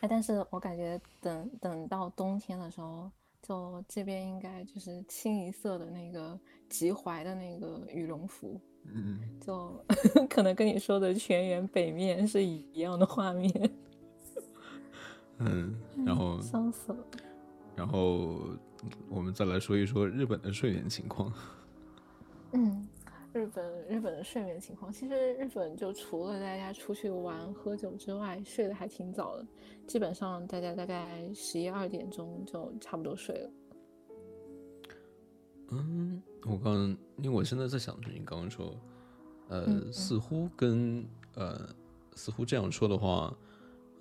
[0.00, 3.10] 哎，但是我感觉等等到冬天的时候，
[3.42, 9.84] 就这边应该就是清一色的那个及怀的那个羽绒服，嗯，就
[10.28, 13.70] 可能跟你说的全员北面是一样的画面。
[15.38, 17.04] 嗯，然后伤死了。
[17.76, 18.40] 然后
[19.08, 21.32] 我们再来说一说日本的睡眠情况。
[22.52, 22.87] 嗯。
[23.38, 29.46] 日本日本的睡眠情况，其实日本就除了大家出去玩喝酒之外，睡得还挺早的，
[29.86, 33.50] 基本上大家大概十一二点钟就差不多睡了。
[35.70, 36.74] 嗯，我刚
[37.18, 38.74] 因为我现在在想着你刚刚说，
[39.50, 41.68] 呃，似乎跟呃
[42.16, 43.32] 似乎这样说的话，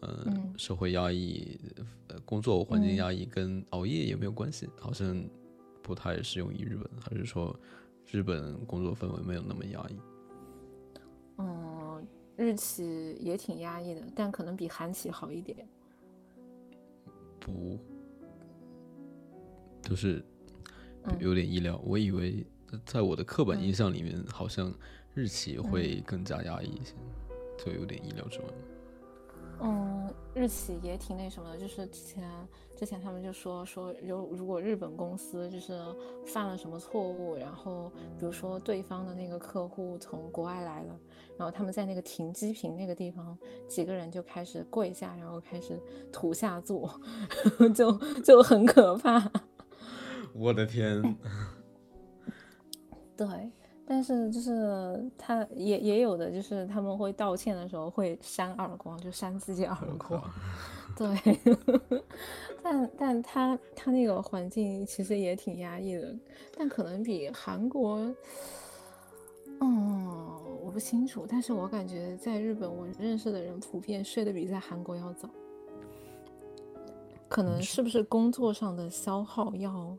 [0.02, 1.60] 嗯，社会压抑，
[2.08, 5.24] 呃，工作环境压抑跟熬夜也没有关系，好像
[5.84, 7.56] 不太适用于日本，还是说？
[8.10, 10.00] 日本工作氛围没有那么压抑，
[11.38, 15.68] 嗯，日企也挺压抑的，但可能比韩企好一点。
[17.40, 17.78] 不，
[19.82, 20.24] 就是
[21.20, 21.82] 有点意料。
[21.86, 22.46] 我以为
[22.86, 24.74] 在我的刻板印象里面，好像
[25.14, 26.94] 日企会更加压抑一些，
[27.58, 28.46] 就有点意料之外。
[29.60, 32.30] 嗯，日企也挺那什么的，就是之前
[32.76, 35.82] 之前他们就说说，有如果日本公司就是
[36.26, 41.00] 犯了什么错误，然后比如说对方的那个客户从国外来了，
[41.38, 43.36] 然后他们在那个停机坪那个地方，
[43.68, 47.02] 几个人就开始跪下，然后开始土下座，
[47.74, 47.92] 就
[48.22, 49.32] 就很可怕。
[50.34, 51.02] 我的天！
[53.18, 53.28] 对。
[53.90, 60.22] 但是就是他也也有的，就是他们会道歉的时候会扇耳光，就扇自己耳光。
[60.98, 61.18] 对，
[62.62, 66.14] 但但他他那个环境其实也挺压抑的，
[66.58, 68.14] 但可能比韩国，
[69.62, 70.06] 嗯，
[70.62, 71.26] 我不清楚。
[71.30, 75.30] 但是我感觉在日本，我认识的人普遍睡得比在韩国要早。
[77.30, 79.98] 可能是不是工作上的消耗要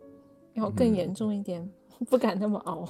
[0.54, 1.66] 要更严重一点，
[2.10, 2.86] 不敢那么熬。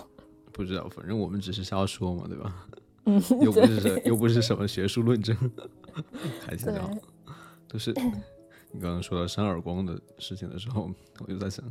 [0.59, 2.66] 不知道，反正我们只是瞎说嘛，对吧？
[3.05, 5.37] 嗯， 又不是又不是什么学术论证，
[6.44, 6.90] 开心就好。
[7.68, 7.92] 就是
[8.73, 10.90] 你刚刚说到扇耳光的事情的时候，
[11.21, 11.64] 我就在想，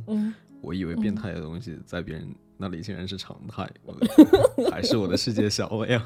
[0.62, 3.70] 我以为变态的东西在别人那里竟然是常态，
[4.72, 6.02] 还是我的世界小了呀？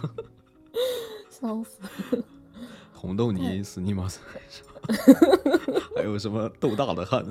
[1.31, 2.25] 笑死！
[2.93, 4.19] 红豆泥、死尼玛斯，
[5.97, 7.25] 还有什么豆大的汗？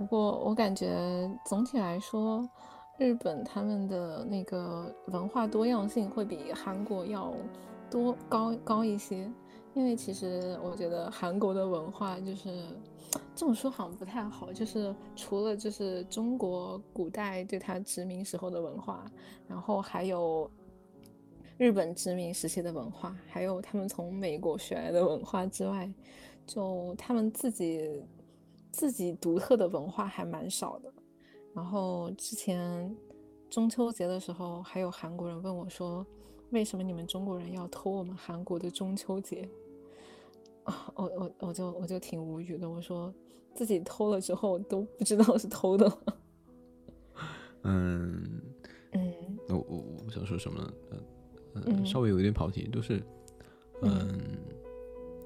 [0.00, 2.48] 不过我感觉总体来说，
[2.96, 7.34] 日本他们的那个文化多样性会比韩国要
[7.90, 9.30] 多高高一些。
[9.74, 12.64] 因为其实我觉得韩国的文化就是
[13.36, 19.04] 这么说好像不太好，就是除了就是中国古代对他殖民时候的文化，
[19.46, 20.50] 然后还有
[21.58, 25.92] 日本殖民时期的文化，还有他们从美国学来的文化之外，
[26.46, 28.02] 就他们自己。
[28.72, 30.92] 自己独特的文化还蛮少的。
[31.54, 32.94] 然后之前
[33.48, 36.06] 中秋节的时候，还有韩国人问我说
[36.50, 39.48] ：“为什么你们中国人要偷我们韩国的中秋节？”
[40.64, 42.68] 啊，我我我就我就挺无语的。
[42.68, 43.12] 我说
[43.54, 45.98] 自己偷了之后都不知道是偷的。
[47.64, 48.42] 嗯
[48.92, 51.02] 嗯，我我我想说什么呢？
[51.66, 53.02] 嗯，稍微有一点跑题，就是
[53.82, 54.38] 嗯，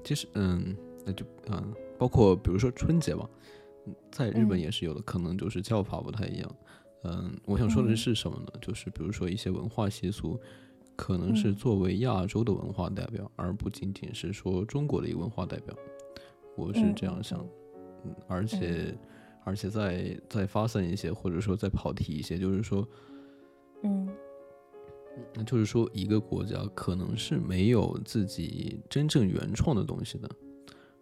[0.03, 0.75] 其实嗯，
[1.05, 3.29] 那就嗯，包括比如说春节吧。
[4.11, 6.55] 在日本也是有的，可能就是叫法不太一样。
[7.03, 8.47] 嗯，我想说的是什么呢？
[8.59, 10.39] 就是比如说一些文化习俗，
[10.95, 15.75] 可能是作为亚洲的文化代表，而不仅仅是说中国的一个文化代表。
[16.57, 17.39] 我是这样想。
[18.05, 18.97] 嗯，而且
[19.43, 22.87] 而且再再发散一些，或者说再跑题一些，就是说，
[23.83, 24.09] 嗯，
[25.35, 30.27] 那就是说一个国家可能是没有自己真正原创的东西的。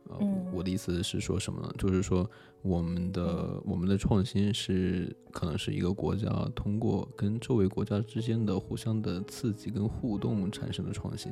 [0.10, 0.20] 呃，
[0.54, 1.74] 我的意思是说什么呢？
[1.78, 2.30] 就是说，
[2.62, 11.32] 我们的我们的创新是可能是一个国家通过跟周围国家之间的互相的刺激跟互动产生的创新，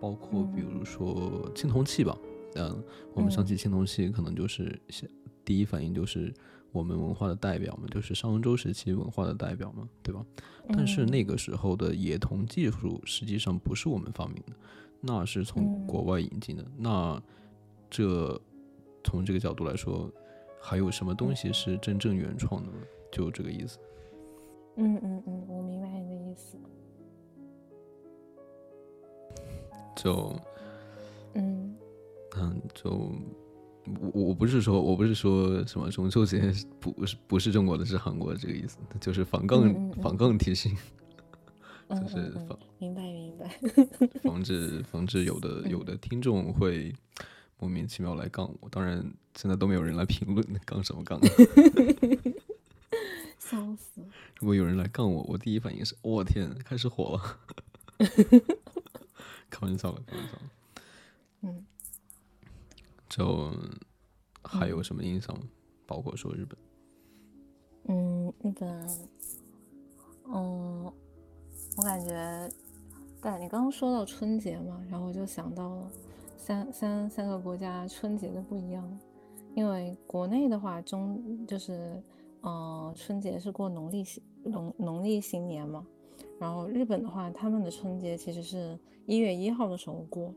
[0.00, 2.16] 包括比如说青铜器吧。
[2.54, 2.82] 嗯，
[3.14, 5.08] 我们想起青铜器，可能就是先
[5.44, 6.32] 第一反应就是
[6.72, 10.24] 我们文化的代表嘛，就是商周时期文化的代表嘛，对吧？
[10.70, 14.54] 但是那个时候的冶铜技术实际上不是我们发明的，
[15.00, 16.64] 那是从国外引进的。
[16.76, 17.22] 那
[17.90, 18.40] 这
[19.04, 20.10] 从这个角度来说，
[20.60, 22.78] 还有什么东西是真正原创的吗？
[23.10, 23.78] 就这个意思。
[24.76, 26.58] 嗯嗯嗯，我明白你的意思。
[29.96, 30.38] 就，
[31.34, 31.74] 嗯
[32.36, 32.90] 嗯，就
[34.00, 40.76] 我我不是说我不是说什么中秋节不是不是中国的，是韩国的这个意思，就是反杠反杠提醒，
[41.90, 43.58] 就是防明白明白，
[44.22, 46.94] 防止防止有的有的听众会。
[47.58, 49.04] 莫名其妙来杠我，当然
[49.34, 51.20] 现在都没有人来评论， 杠什么杠？
[53.38, 54.02] 笑死！
[54.38, 57.38] 如果有人来杠我，我第一反应是：我天，开始火了。
[59.50, 60.38] 开玩笑了，开玩笑。
[61.40, 61.64] 嗯。
[63.08, 63.52] 就
[64.44, 65.44] 还有什么印象吗？
[65.86, 66.58] 包括说日本。
[67.84, 68.88] 嗯，日本。
[70.26, 70.92] 嗯，
[71.76, 72.50] 我感觉，
[73.22, 75.90] 对你刚刚说到春节嘛，然后我就想到了。
[76.48, 78.98] 三三三个国家春节的不一样，
[79.54, 82.02] 因为国内的话中就是，
[82.42, 85.86] 嗯，春节是过农历新农农历新年嘛，
[86.40, 90.34] 然后日本的话，他们的春节其实是一月一号的时候过，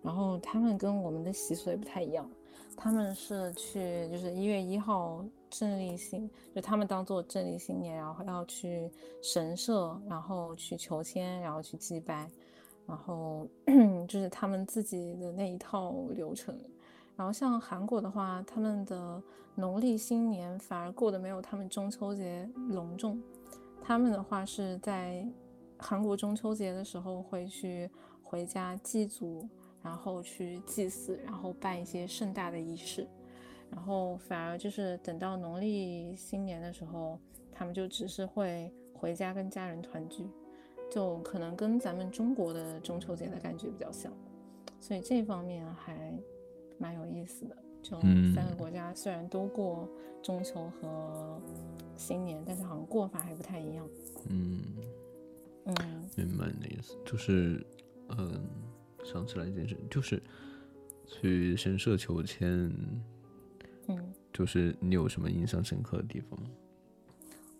[0.00, 2.26] 然后他们跟我们的习俗也不太一样，
[2.74, 8.90] 他们是去就是一月一号正历新，就他们当做正历新年，然后要去
[9.20, 12.30] 神社，然后去求签，然后去祭拜。
[12.92, 13.48] 然后
[14.06, 16.54] 就是他们自己的那一套流程，
[17.16, 19.22] 然后像韩国的话，他们的
[19.54, 23.18] 农历新年反而过得没有他们中秋节隆重。
[23.80, 25.26] 他们的话是在
[25.78, 27.90] 韩国中秋节的时候会去
[28.22, 29.48] 回家祭祖，
[29.82, 33.08] 然后去祭祀，然后办一些盛大的仪式。
[33.70, 37.18] 然后反而就是等到农历新年的时候，
[37.50, 40.28] 他们就只是会回家跟家人团聚。
[40.92, 44.12] 就可能跟咱们中国的中秋节的感觉比较像，
[44.78, 46.12] 所以这方面还
[46.76, 47.56] 蛮有意思的。
[47.82, 47.98] 就
[48.34, 49.88] 三个国家虽然都过
[50.22, 51.40] 中秋和
[51.96, 53.88] 新年，但是好像过法还不太一样。
[54.28, 54.62] 嗯
[55.64, 55.74] 嗯，
[56.14, 57.66] 明白你的意思，就是
[58.10, 58.44] 嗯，
[59.02, 60.22] 想起来一件事，就是
[61.06, 62.70] 去神社求签。
[63.88, 66.46] 嗯，就是你有什么印象深刻的地方吗？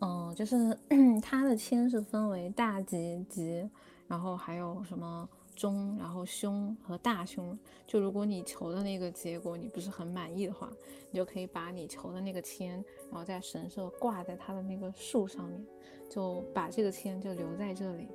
[0.05, 0.77] 嗯，就是
[1.23, 3.69] 它的签是分为大吉吉，
[4.09, 7.57] 然后还有什么中，然后凶和大凶。
[7.87, 10.69] 就如果你求的那个结果你不是很满意的话，
[11.13, 15.65] 你就可以把你求的那个签，然后在神社挂在它的那个树上面，
[16.11, 18.09] 就把这个签就留在这里，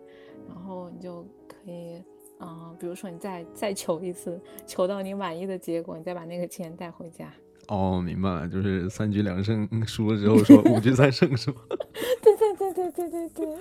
[0.46, 2.04] 然后你就可以，
[2.42, 7.34] 嗯，比如说你再再求一次，求到你满意的结果，你再把那个签带回家。
[7.68, 11.58] 哦，明白了，就是三局两胜，输了之后说五局三胜是吗？
[12.24, 13.58] 对对对对对对对，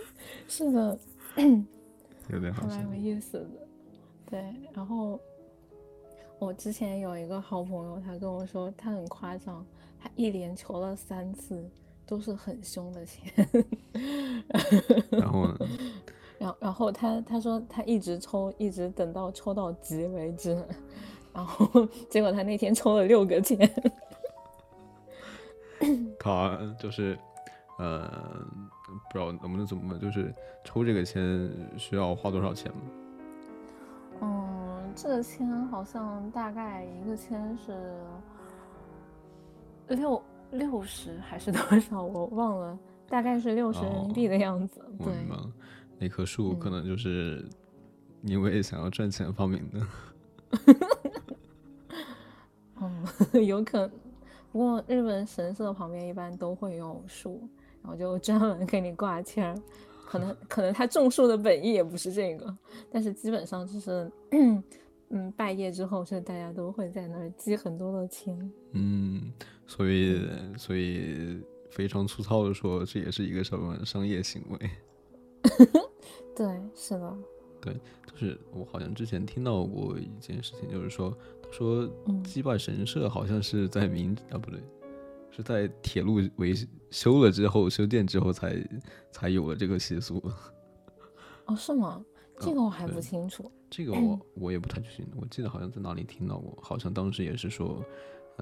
[0.48, 0.98] 是的，
[2.30, 3.46] 有点好，蛮有意思的。
[4.30, 5.20] 对，然后
[6.38, 9.64] 我之前有一个好朋友，他跟我说他很夸张，
[10.00, 11.68] 他一连求了三次
[12.06, 13.32] 都是很凶的钱。
[15.10, 15.58] 然后呢？
[16.38, 20.62] 然然后他他说他一直抽，一直等到抽到急为止。
[21.36, 23.70] 然后 结果他那天抽了六个签，
[26.18, 27.18] 他就是，
[27.78, 28.10] 呃，
[29.10, 30.34] 不知道能不能怎么，就是
[30.64, 32.78] 抽这个签需要花多少钱吗？
[34.22, 37.94] 嗯，这个签好像大概一个签是，
[39.88, 40.22] 六
[40.52, 42.78] 六十还是多少，我忘了，
[43.10, 44.82] 大概是六十人民币的样子。
[45.04, 45.12] 对，
[45.98, 47.46] 那棵树可能就是
[48.22, 49.80] 因为想要赚钱发明的。
[50.66, 50.76] 嗯，
[53.46, 53.90] 有可能。
[54.52, 57.46] 不过日本神社旁边一般都会有树，
[57.82, 59.62] 然后就专门给你挂签儿。
[60.06, 62.56] 可能可能他种树的本意也不是这个，
[62.90, 64.10] 但是基本上就是，
[65.10, 68.52] 嗯，拜谒之后是大家都会在那儿积很多的钱。
[68.70, 69.32] 嗯，
[69.66, 71.38] 所以所以
[71.70, 74.70] 非常粗糙的说，这也是一个什么商业行为？
[76.36, 77.16] 对，是的。
[77.60, 77.74] 对，
[78.06, 81.88] 就是我好像之前听到过一件事情，就是说，他说
[82.22, 84.60] 击败神社好像是在明啊不对，
[85.30, 86.54] 是在铁路维
[86.90, 88.56] 修了之后修建之后才
[89.10, 90.22] 才有了这个习俗。
[91.46, 92.04] 哦，是吗？
[92.38, 93.50] 这个我还不清楚。
[93.70, 97.82] 这个我我也不太清楚，我记得好像在哪里听到过，好像当时也是说，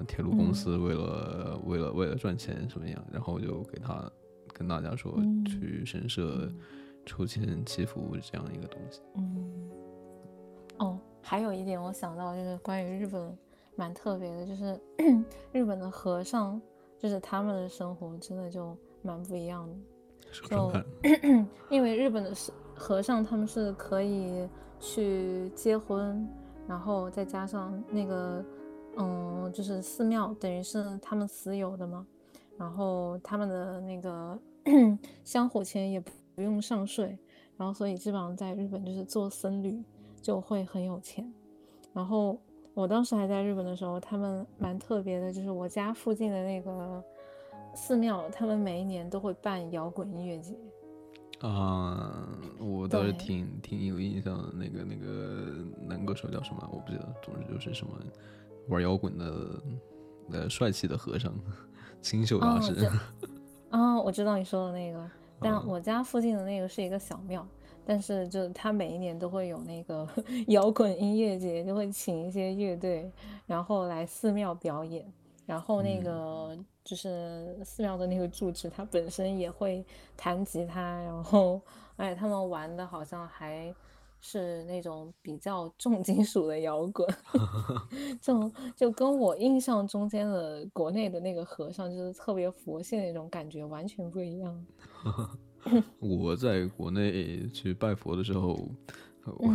[0.07, 4.11] 铁路公司为了为了为了赚钱什么样，然后就给他
[4.53, 6.51] 跟大家说去神社。
[7.07, 8.99] 抽签祈福这样一个东西。
[9.15, 9.69] 嗯，
[10.79, 13.35] 哦，还有一点我想到就是关于日本
[13.75, 14.79] 蛮特别的，就是
[15.51, 16.61] 日本的和尚，
[16.99, 19.75] 就是他们的生活真的就蛮不一样的。
[20.47, 20.71] 就
[21.71, 22.31] 因为日本的
[22.75, 24.47] 和尚他们是可以
[24.79, 26.29] 去结婚，
[26.67, 28.45] 然后再加上那个，
[28.97, 32.05] 嗯，就是寺庙等于是他们私有的嘛，
[32.55, 34.37] 然后他们的那个
[35.25, 36.11] 香火钱也不。
[36.35, 37.17] 不用上税，
[37.55, 39.81] 然后所以基本上在日本就是做僧侣
[40.25, 41.23] 就会很有钱。
[41.93, 42.35] 然后
[42.73, 47.03] 我当时还在日本的时候，他们蛮特别的，就是我家附近的那个
[47.75, 50.57] 寺庙，他们每一年都会办摇滚音乐节。
[51.41, 56.69] 啊，我倒是挺挺有印象的，那个那个男歌手叫什么？
[56.73, 57.93] 我不记得，总之就是什么
[58.67, 59.61] 玩摇滚的
[60.31, 61.31] 呃帅气的和尚，
[62.01, 62.89] 清秀大师。
[63.69, 65.07] 啊， 我知道你说的那个。
[65.39, 67.45] 但我家附近的那个是一个小庙，
[67.85, 70.07] 但是就他每一年都会有那个
[70.47, 73.11] 摇滚音乐节，就会请一些乐队，
[73.45, 75.05] 然后来寺庙表演。
[75.45, 79.85] 然后那个就是寺庙的那个住持，他本身也会
[80.17, 81.61] 弹吉他，然后
[81.97, 83.73] 哎，他们玩的好像还。
[84.21, 87.07] 是那种比较重金属的摇滚，
[88.19, 94.65] 就就跟我印象中间的国内的那个和尚，就是特别佛系那种感觉，完全不一样。
[95.99, 98.53] 我在国内去拜佛的时候，
[99.25, 99.53] 我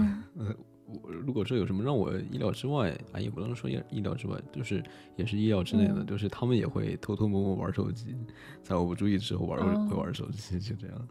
[0.87, 4.83] 我如果说有什么让我意料之外啊，也不能说意意料之外，就是
[5.17, 8.17] 也是意料之内的，就是他们也会偷偷摸摸玩手机，
[8.63, 11.09] 在我不注意的时候玩会玩手机，就这样，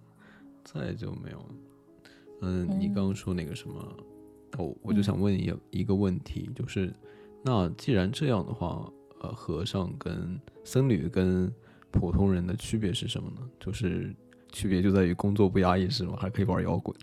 [0.65, 1.45] 再就没有了。
[2.41, 3.97] 嗯，你刚刚说那个什么，
[4.57, 6.93] 哦，我就想问一一个问题，就是，
[7.43, 8.91] 那既然这样的话，
[9.21, 11.49] 呃，和尚跟僧侣跟
[11.91, 13.49] 普通人的区别是什么呢？
[13.59, 14.13] 就是
[14.51, 16.17] 区别就在于工作不压抑是吗？
[16.19, 16.95] 还可以玩摇滚？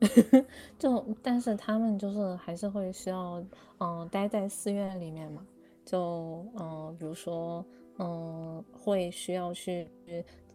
[0.78, 3.44] 就但是他们就是还是会需要，
[3.80, 5.44] 嗯，待在寺院里面嘛，
[5.84, 7.64] 就嗯，比如说，
[7.98, 9.88] 嗯，会需要去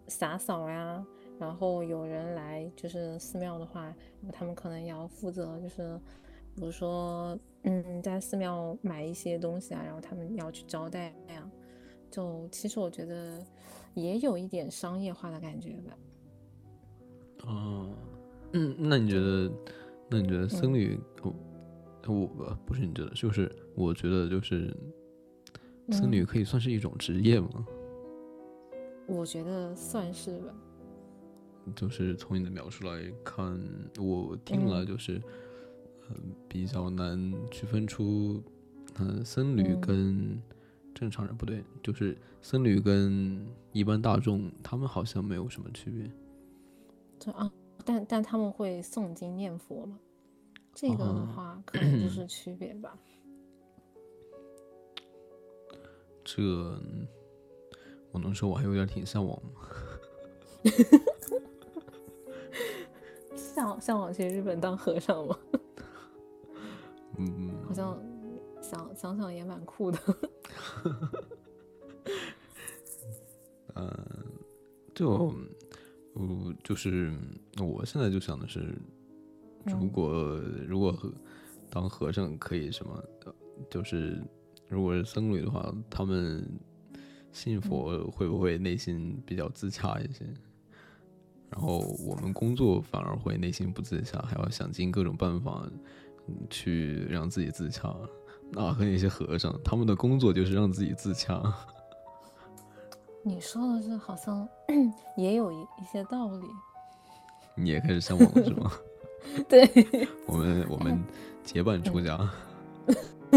[0.08, 1.06] 洒扫呀。
[1.40, 3.94] 然后有人来就是寺庙的话，
[4.32, 6.00] 他们可能要负责，就是
[6.56, 11.52] 比如说，嗯，在寺庙买一些东西啊，然后他们要去招待那样。
[12.10, 13.44] 就其实我觉得
[13.94, 15.98] 也有一点商业化的感觉吧。
[17.46, 17.90] 哦，
[18.54, 19.52] 嗯，那你觉得？
[20.10, 21.00] 那你觉得僧侣？
[22.06, 24.76] 我我不是你觉得，就是我觉得，就是
[25.90, 27.66] 僧侣可以算是一种职业吗？
[29.08, 30.54] 我觉得算是吧。
[31.76, 33.58] 就是从你的描述来看，
[33.98, 35.22] 我听了就是，
[36.10, 38.44] 嗯，比较难区分出，
[39.00, 40.38] 嗯，僧侣跟
[40.94, 46.12] 正常人不对，就是僧侣跟一般大众，他们好像没有什么区别。
[47.20, 47.52] 对啊，
[47.86, 50.00] 但但他们会诵经念佛吗？
[50.74, 52.98] 这个的话，可能就是区别吧。
[56.24, 56.42] 这，
[58.12, 59.52] 我能说我还有点挺向往吗？
[63.36, 65.38] 向向往去日本当和尚吗？
[67.20, 68.02] 嗯，好像
[68.62, 70.00] 想想想也蛮酷的。
[70.82, 71.24] 呵呵呵
[73.76, 73.90] 嗯，
[74.94, 75.34] 就
[76.14, 77.12] 我就是
[77.60, 78.76] 我现在就想的是，
[79.66, 80.96] 如果如果
[81.70, 83.04] 当和尚可以什么，
[83.70, 84.22] 就是
[84.70, 86.48] 如果是僧侣的话，他们
[87.32, 90.26] 信佛会不会内心比较自洽一些？
[91.50, 95.68] 然后我们工作反而会内心不自洽，还要想尽各种办法，
[96.50, 97.96] 去让自己自洽。
[98.54, 101.42] 那和那些和尚，他们的工作就是让自己自强。
[103.24, 104.48] 你说的是好像
[105.16, 106.48] 也有一一些道理。
[107.56, 108.72] 你也开始向往了是吗？
[109.48, 109.66] 对，
[110.28, 111.02] 我们我们
[111.44, 112.18] 结伴出家。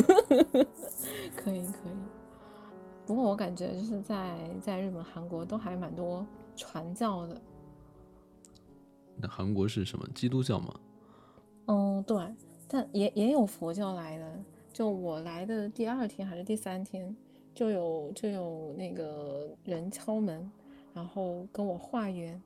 [1.37, 1.97] 可以可以。
[3.07, 7.41] 不过我感觉就是在在日本、韩国都还蛮多传教的。
[9.17, 10.75] 那韩国是什么基督教吗？
[11.67, 12.35] 嗯，对，
[12.67, 14.45] 但也也有佛教来的。
[14.77, 17.17] 就我来的第二天还是第三天，
[17.55, 20.53] 就有就有那个人敲门，
[20.93, 22.39] 然后跟我化缘。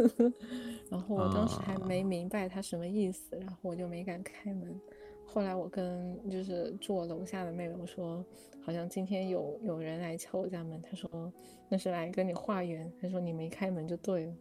[0.90, 4.78] 然后我当时还没明白他什么意思，然后我就没敢开门。
[5.24, 8.22] 后来我跟就是住我楼下的妹妹我说，
[8.60, 11.32] 好像今天有有人来敲我家门，她说
[11.70, 14.34] 那是来跟你化缘，她说你没开门就对了。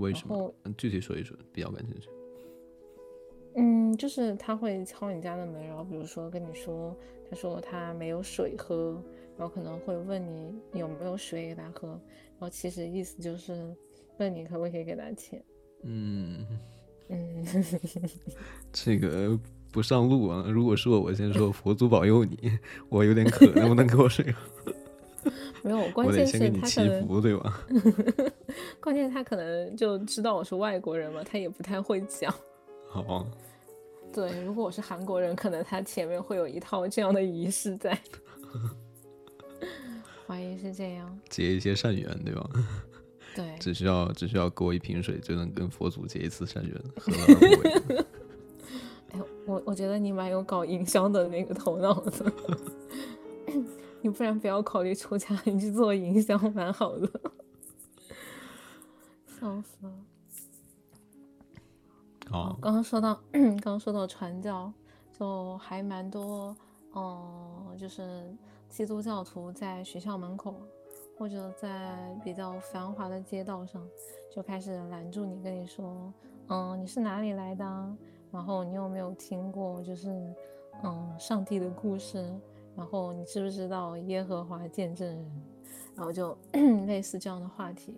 [0.00, 0.52] 为什么？
[0.76, 2.08] 具体说一说，比较感兴趣。
[3.54, 6.96] 嗯，就是他会敲你家的门，然后比如说跟你说，
[7.30, 9.02] 他说他没有水喝，
[9.38, 13.74] 然后可能会问你有没有水给他喝，然后其实意思就是
[14.18, 15.42] 问你可不可以给他钱。
[15.82, 16.46] 嗯
[17.08, 17.44] 嗯，
[18.72, 19.38] 这个。
[19.72, 20.44] 不上路啊！
[20.48, 22.38] 如果是我，我先说佛祖保佑你，
[22.88, 24.72] 我有点渴，能不能给我水喝？
[25.64, 27.60] 没有，关键是他祈福，对吧？
[28.80, 32.32] 关键他可能就知道我是外国人嘛，他也不太会讲。
[33.02, 33.26] 好。
[34.12, 37.98] 对，如果我是韩国人，可能他前面会有一套这样的仪式在。
[40.26, 41.18] 怀疑是这样。
[41.28, 42.48] 结一些善缘，对吧？
[43.34, 43.54] 对。
[43.58, 48.04] 只需要只需要给我一瓶水，就能跟佛祖结一次善缘，何乐而不为？
[49.46, 52.32] 我我觉得你蛮有搞营销的那个头脑的，
[54.00, 57.06] 你不然不要考虑出家，你去做营销蛮好的，
[59.38, 59.92] 笑死了。
[62.34, 64.72] 哦，刚刚说到， 刚刚说到传教，
[65.16, 66.54] 就还蛮多，
[66.92, 68.34] 嗯，就是
[68.68, 70.56] 基督教徒在学校门口
[71.16, 73.80] 或者在比较繁华的街道上，
[74.34, 76.12] 就开始拦住你，跟你说，
[76.48, 77.64] 嗯，你是哪里来的？
[78.32, 80.08] 然后你有没有听过，就是
[80.82, 82.28] 嗯，上帝的故事？
[82.74, 85.42] 然后你知不知道耶和华见证人？
[85.94, 86.36] 然后就
[86.84, 87.96] 类似这样的话题。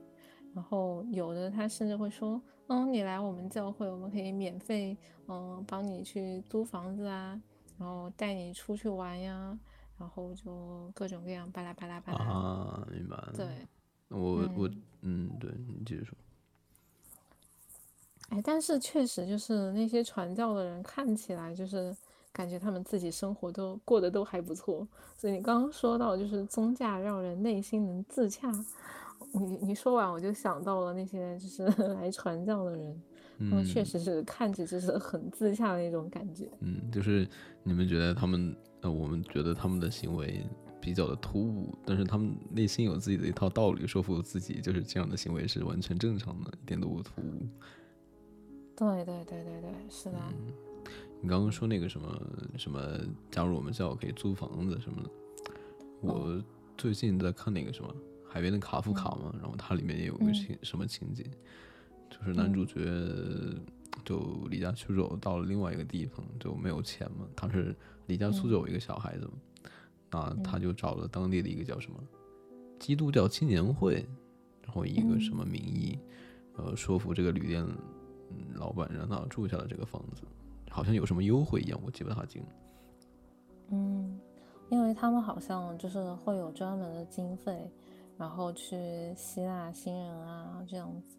[0.55, 2.39] 然后有的他甚至会说，
[2.69, 4.97] 嗯，你来我们教会，我们可以免费，
[5.29, 7.41] 嗯，帮你去租房子啊，
[7.79, 9.57] 然后带你出去玩呀，
[9.99, 12.25] 然后就各种各样巴拉巴拉巴拉。
[12.25, 13.33] 啊，明白了。
[13.37, 13.47] 对，
[14.09, 14.71] 我我
[15.03, 16.17] 嗯，对你继续说。
[18.31, 21.97] 哎，但是确实就是那些传教的人看起来就是
[22.33, 24.87] 感觉他们自己生活都过得都还不错，
[25.17, 28.51] 所以你刚刚说到就是宗教让人内心能自洽，
[29.39, 31.64] 你你说完我就想到了那些就是
[31.95, 33.03] 来传教的人，
[33.39, 36.49] 他们确实是看着就是很自洽的那种感觉。
[36.61, 37.28] 嗯，就是
[37.62, 40.45] 你们觉得他们呃，我们觉得他们的行为
[40.80, 47.47] 比较的突兀，但是他们内心有自己的一套道理，说服自己就是这样的行为是完全正常的，一点都不突兀。
[48.76, 50.18] 对对对对对，是的。
[51.22, 52.22] 你刚刚说那个什么
[52.59, 52.80] 什么
[53.30, 55.11] 加入我们教可以租房子什么的，
[56.03, 56.43] 我
[56.76, 57.93] 最近在看那个什么
[58.37, 61.24] 海边的卡夫卡嘛，然后它里面也有个情什么情节，
[62.11, 62.84] 就是男主角
[64.05, 67.74] 就离家出走到了另外一个地方，就没有钱嘛，他是
[68.07, 69.32] 离家出走一个小孩子嘛，
[70.11, 71.99] 那他就找了当地的一个叫什么
[72.78, 74.07] 基督教青年会，
[74.62, 75.99] 然后一个什么名义，
[76.57, 77.66] 呃，说服这个旅店。
[78.28, 80.22] 嗯，老板让他住下了这个房子，
[80.68, 82.43] 好像有什么优惠一样，我记不大清。
[83.70, 84.18] 嗯，
[84.68, 87.70] 因为他们好像就是会有专门的经费，
[88.19, 91.17] 然后去吸纳新人啊这样子。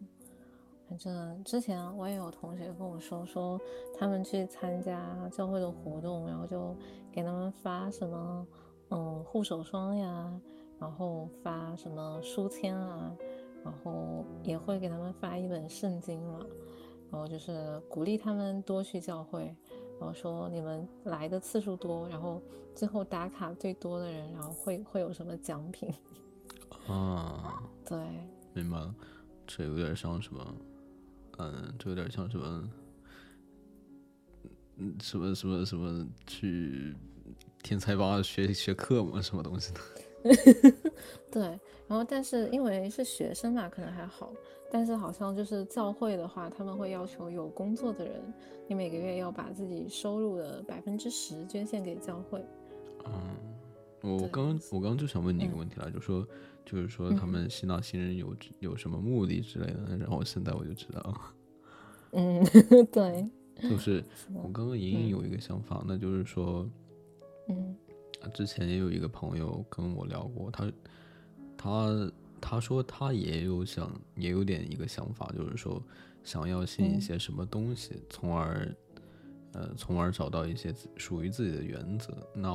[0.88, 3.60] 反正之前我也有同学跟我说，说
[3.98, 6.74] 他们去参加教会的活动，然后就
[7.12, 8.46] 给他们发什么
[8.88, 10.32] 嗯护手霜呀，
[10.78, 13.14] 然后发什么书签啊，
[13.62, 16.40] 然后也会给他们发一本圣经嘛。
[17.10, 19.54] 然后就是鼓励他们多去教会，
[19.98, 22.40] 然后说你们来的次数多，然后
[22.74, 25.92] 最后打卡最多的人，然后会会有什么奖品？
[26.88, 27.98] 啊，对，
[28.54, 28.94] 明白了，
[29.46, 30.54] 这有点像什么？
[31.38, 32.68] 嗯，这有点像什么？
[34.76, 36.94] 嗯，什么什么什么去
[37.62, 39.20] 天才吧学学课吗？
[39.20, 39.80] 什么东西的？
[41.30, 41.42] 对，
[41.86, 44.32] 然后但是因为是学生嘛，可能还好。
[44.70, 48.20] 但是好像就是教会的话，他们会要求有工作的人，
[48.66, 52.44] 你每个月要把自己收入的百分之十捐献给教会。
[53.06, 53.34] 嗯，
[54.02, 56.26] 我刚刚我刚刚就想问你一个问题了，就说
[56.70, 61.34] 就是说他们吸纳新人有有什么目的之类的，然后现在我就知道了。
[62.12, 62.44] 嗯，
[62.92, 63.26] 对，
[63.70, 64.04] 就是
[64.34, 66.68] 我刚刚隐隐有一个想法，那就是说，
[67.48, 67.74] 嗯，
[68.34, 70.72] 之前也有一个朋友跟我聊过，他
[71.56, 75.82] 他他说他也有想，也有点一个想法，就是说
[76.22, 78.74] 想要信一些什么东西，从而
[79.52, 82.14] 呃，从而找到一些属于自己的原则。
[82.34, 82.54] 那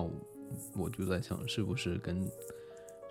[0.75, 2.27] 我就在想，是不是跟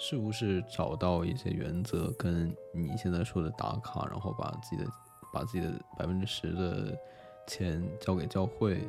[0.04, 4.90] 是不是找到一些原则，跟你现在说的打卡，然后把自己的
[5.32, 6.98] 把自己的百分之十的
[7.46, 8.84] 钱交给教会，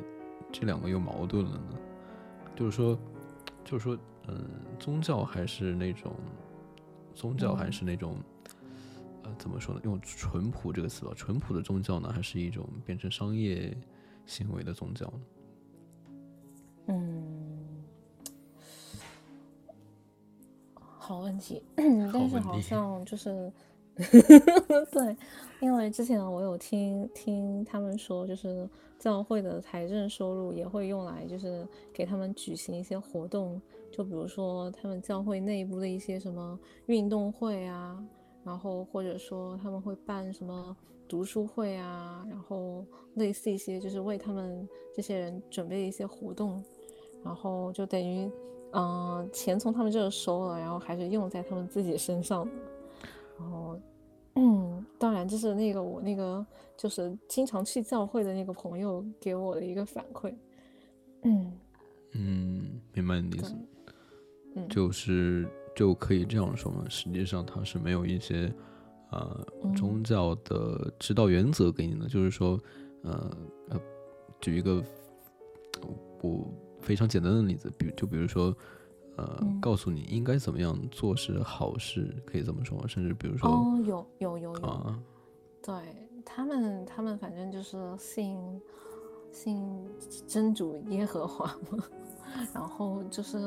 [0.50, 1.78] 这两个又矛盾了呢？
[2.56, 2.98] 就是说，
[3.64, 3.96] 就是说，
[4.26, 4.44] 嗯，
[4.76, 6.12] 宗教还是那种，
[7.14, 8.16] 宗教还是那种，
[9.22, 9.80] 呃，怎么说呢？
[9.84, 13.72] 用淳朴这个词吧，淳朴的宗教呢，还是一种变成商业
[14.26, 15.20] 行为的宗教呢？
[16.88, 17.63] 嗯，
[21.04, 23.52] 好问题， 但是好像就是。
[24.90, 25.16] 对，
[25.60, 38.04] 因为之前我有听听他们说，就是教会的财政收入也会用来，就是给他们举行一些活动，就比如说他们教会内部的一些什么运动会啊，
[38.42, 40.76] 然后或者说他们会办什么
[41.06, 42.84] 读书会啊，然后
[43.14, 46.60] 类似一些就是为他们这些人准备一些活动，
[47.22, 48.28] 然后就等于，
[48.74, 52.48] 嗯，钱从他们这收了，然后还是用在他们自己身上。
[53.38, 53.78] 然后，
[54.34, 56.44] 嗯，当然这是那个我那个
[56.76, 60.34] 就是经常去教会的那个朋友给我的一个反馈。
[61.22, 61.52] 嗯
[62.12, 63.54] 嗯，明白你的意思。
[64.56, 66.84] 嗯，就是就可以这样说嘛。
[66.88, 68.52] 实际上他是没有一些
[69.10, 69.46] 呃
[69.76, 72.58] 宗教的指导原则给你的，就是说，
[73.02, 73.36] 呃
[73.70, 73.80] 呃，
[74.40, 74.82] 举一个
[76.22, 76.44] 我
[76.84, 78.54] 非常简单的例子，比就比如说。
[79.16, 84.94] 呃，告诉你应该怎么样做是好事，可以这么说，甚至比如说，哦，有有有有，
[85.62, 85.72] 对
[86.24, 88.36] 他们，他们反正就是信
[89.30, 89.88] 信
[90.26, 91.84] 真主耶和华嘛，
[92.52, 93.38] 然后就是，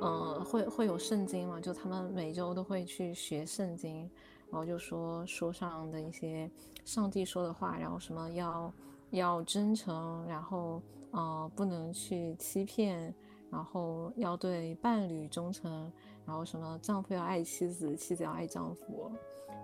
[0.00, 4.10] 呃，会会有圣经嘛，就他们每周都会去学圣经，
[4.50, 6.50] 然后就说书上的一些
[6.84, 8.74] 上帝说的话，然后什么要
[9.10, 13.14] 要真诚，然后呃，不能去欺骗。
[13.48, 15.90] 然后要对伴侣忠诚，
[16.26, 19.10] 然后什么丈夫要爱妻子，妻子要爱丈夫。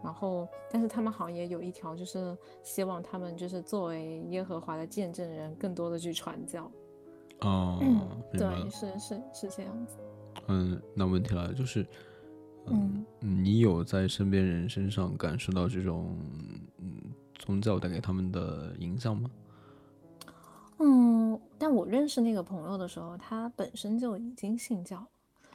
[0.02, 6.70] 然后，但是他们好像也有一条，就是希望他们就是作为耶和华的见证人，更多的去传教。
[7.40, 7.80] 哦，
[8.32, 9.96] 对，是是是这样子。
[10.46, 11.84] 嗯，那问题来了，就是，
[12.66, 16.16] 嗯，你有在身边人身上感受到这种
[16.78, 17.01] 嗯
[17.42, 19.28] 宗教带给他们的影响吗？
[20.78, 25.04] 嗯，但我认识那个朋友的时候，他本身就已经信教，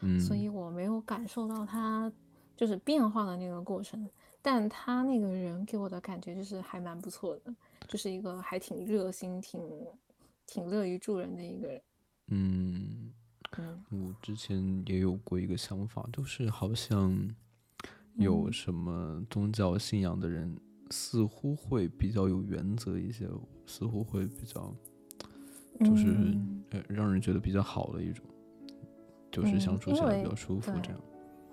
[0.01, 2.11] 嗯，所以我没有感受到他
[2.57, 4.07] 就是变化的那个过程。
[4.41, 7.53] 但他那个人给我的感觉就是还蛮不错的，
[7.87, 9.61] 就是一个还挺热心、挺
[10.45, 11.81] 挺乐于助人的一个人。
[12.27, 13.13] 嗯
[13.57, 17.35] 嗯，我之前也有过一个想法，就是好像
[18.15, 20.57] 有什么宗教信仰的人，
[20.89, 23.27] 似乎会比较有原则一些，
[23.65, 24.73] 似乎会比较。
[25.79, 26.07] 就是
[26.71, 28.25] 呃，让人觉得比较好的一种，
[29.31, 30.99] 就是相处起来比较舒服这样。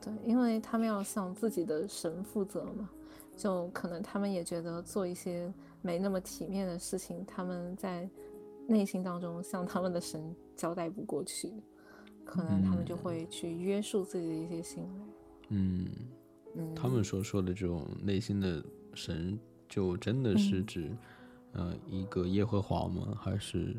[0.01, 2.89] 对，因为他们要向自己的神负责嘛，
[3.37, 8.09] 就可能他们也觉得做一些没那么体面的事情，他们在
[8.67, 11.53] 内心当中向他们的神交代不过去，
[12.25, 15.01] 可能他们就会去约束自己的一些行为。
[15.51, 15.87] 嗯
[16.55, 18.65] 嗯，他们所说的这种内心的
[18.95, 19.39] 神，
[19.69, 20.97] 就真的是指
[21.53, 23.17] 呃一个耶和华吗？
[23.21, 23.75] 还是？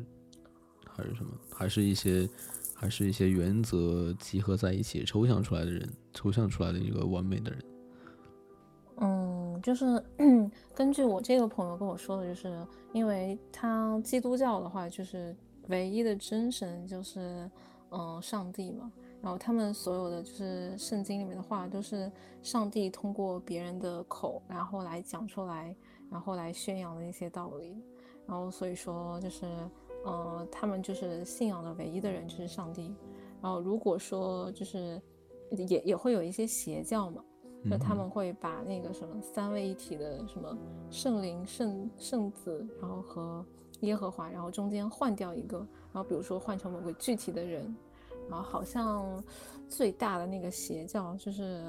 [0.88, 1.30] 还是什么？
[1.50, 2.26] 还是一些，
[2.74, 7.62] 还是一些原则集合在一起抽象出来的人，抽象出来的一个完美的人。
[8.98, 10.02] 嗯，就是
[10.74, 15.36] 根据我这个朋友跟我说的，就是因为他基督教的话，就是
[15.68, 17.50] 唯一的真神就是
[17.90, 18.90] 嗯上帝嘛。
[19.22, 22.10] 然后他们所有的就是圣经里面的话，都是
[22.42, 25.74] 上帝通过别人的口，然后来讲出来，
[26.10, 27.76] 然后来宣扬的一些道理。
[28.26, 29.46] 然后所以说就是。
[30.04, 32.94] 呃，他们就是信仰的唯一的人就是上帝。
[33.42, 35.02] 然后如果说就是
[35.50, 37.24] 也也会有一些邪教嘛，
[37.64, 40.56] 那他们会把那个什么三位一体的什么
[40.90, 43.44] 圣灵、圣圣子，然后和
[43.80, 45.58] 耶和华，然后中间换掉一个，
[45.92, 47.74] 然后比如说换成某个具体的人。
[48.28, 49.22] 然后好像
[49.68, 51.64] 最大的那个邪教就是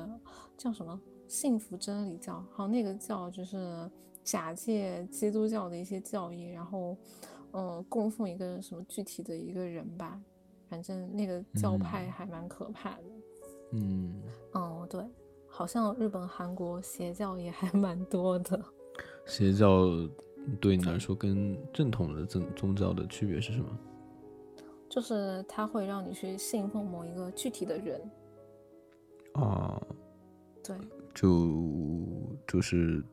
[0.58, 3.89] 叫什么幸福真理教，好像那个教就是
[4.24, 6.97] 假借基督教的一些教义，然后。
[7.53, 10.22] 嗯，供奉一个什么具体的一个人吧，
[10.70, 13.03] 反正那个教派还蛮可怕的。
[13.72, 15.01] 嗯，哦，对，
[15.47, 18.62] 好像日本、韩国邪教也还蛮多的。
[19.26, 19.88] 邪教
[20.60, 23.80] 对你来说跟正统的宗宗教的区别是什么？
[24.89, 28.01] 就是它会让你去信奉某一个具体的人。
[29.33, 29.81] 啊，
[30.63, 30.75] 对，
[31.13, 31.97] 就
[32.47, 33.03] 就是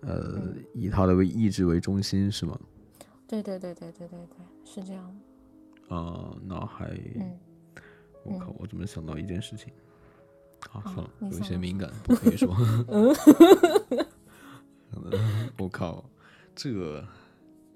[0.00, 2.58] 呃以他的为意志为中心是吗？
[3.26, 5.20] 对对对对对对对，是这样。
[5.88, 6.98] 啊，那还，
[8.24, 9.72] 我靠，我怎么想到一件事情？
[10.72, 12.48] 啊，算了，有些敏感，不可以说。
[15.58, 16.04] 我靠，
[16.54, 17.06] 这个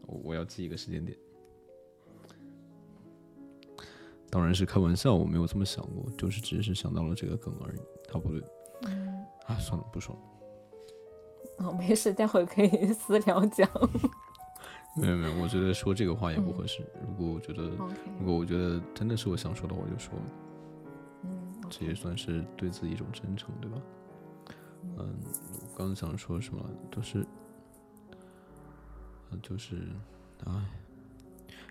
[0.06, 1.16] 我我要记一个时间点。
[4.32, 7.78] 当然是开玩笑，我没有这么想过，就是只是想到了这个梗而已。
[8.10, 8.40] 啊，不对，
[9.44, 11.66] 啊，算了，不说了。
[11.66, 13.68] 哦，没事，待会可以 私聊讲。
[14.96, 16.82] 没有没有，我觉得说这个话也不合适。
[17.06, 17.64] 如果我觉得，
[18.18, 20.14] 如果我觉得真的是我想说的，我就说。
[21.24, 23.76] 嗯，这也算是对自己一种真诚，对吧？
[24.98, 25.14] 嗯，
[25.62, 27.26] 我刚想说什么，都是，
[29.42, 29.76] 就是，
[30.46, 30.52] 哎，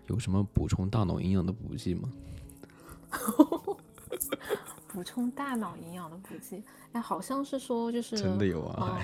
[0.06, 2.08] 有什么补充大脑营养的补剂吗？
[4.88, 8.98] 补充大脑营养的补剂，哎，好像是说就是真的有啊。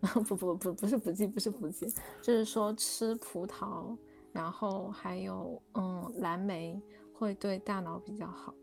[0.24, 1.86] 不不不不是补剂，不是补剂，
[2.22, 3.94] 就是说吃葡萄，
[4.32, 6.80] 然后还有嗯蓝莓
[7.12, 8.54] 会对大脑比较好。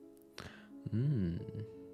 [0.92, 1.38] 嗯，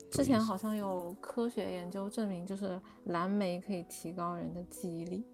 [0.09, 5.25] 之前好像有科学研究证明，就是蓝莓可以提高人的记忆力。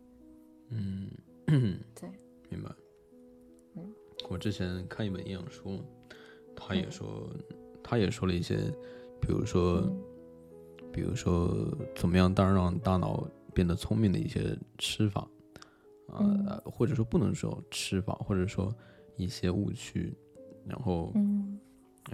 [0.70, 2.10] 嗯，对，
[2.50, 2.72] 明白。
[3.76, 3.94] 嗯，
[4.28, 5.84] 我之前看一本营养书，
[6.60, 7.30] 他也说，
[7.82, 8.58] 他也说了一些，
[9.22, 9.82] 比如说，
[10.92, 13.28] 比如说怎么样，当然让大脑。
[13.52, 15.28] 变得聪明的一些吃法，
[16.08, 18.74] 呃，或者说不能说吃法，或者说
[19.18, 20.16] 一些误区，
[20.66, 21.60] 然后，嗯，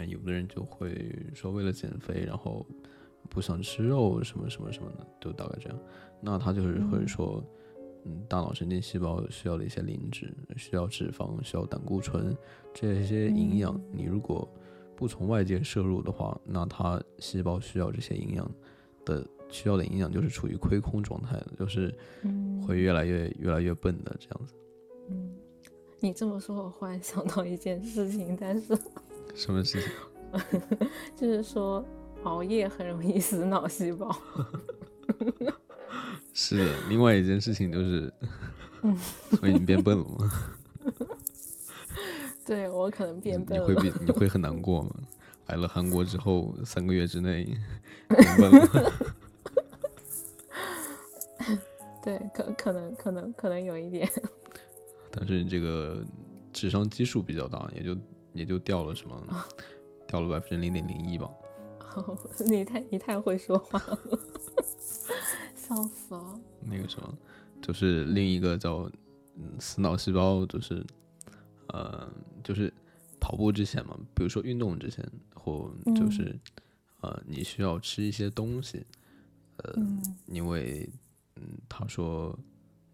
[0.08, 2.66] 有的人就会说为了减肥，然后
[3.30, 5.78] 不想吃肉，什么什么什么的，就大概这样。
[6.22, 7.65] 那他就是会说，嗯，
[8.28, 12.36] 大脑神经细胞需要的一些磷脂，需要脂肪，需要胆固醇
[12.74, 14.48] 这些营养，你如果
[14.96, 18.52] 不从外界摄入的话，那它细胞需要这些营养
[19.06, 19.26] 的。
[19.48, 21.94] 需要的营养就是处于亏空状态的，就是
[22.68, 24.56] 会越来越越来越笨的这样子。
[25.08, 25.36] 嗯，
[26.00, 28.76] 你这么说，我忽然想到一件事情，但是
[29.36, 30.90] 什么事情？
[31.16, 31.86] 就是说
[32.24, 34.14] 熬夜很容易死脑细胞。
[36.38, 38.14] 是的，另外一件事情就是，
[39.40, 40.30] 所以你变笨了吗？
[42.46, 43.66] 对我可能变笨了。
[43.68, 43.94] 你会变？
[44.06, 44.90] 你会很难过吗？
[45.48, 47.46] 来了韩国之后，三个月之内
[48.10, 48.94] 变笨了。
[52.04, 54.08] 对，可可能可能可能有一点，
[55.10, 56.04] 但是你这个
[56.52, 57.98] 智商基数比较大，也就
[58.34, 59.46] 也就掉了什么，
[60.06, 61.32] 掉了百分之零点零一吧。
[62.46, 64.20] 你太你太会说话了，
[65.68, 66.40] 笑死了。
[66.62, 67.18] 那个什么，
[67.62, 68.90] 就是另一个叫
[69.60, 70.86] 死脑细胞，就是
[71.68, 72.08] 呃，
[72.44, 72.74] 就是
[73.20, 75.04] 跑步之前嘛，比如说运动之前，
[75.34, 76.38] 或就是
[77.02, 78.86] 呃，你需要吃一些东西，
[79.58, 79.76] 呃，
[80.28, 80.90] 因为。
[81.38, 82.34] 嗯，他说，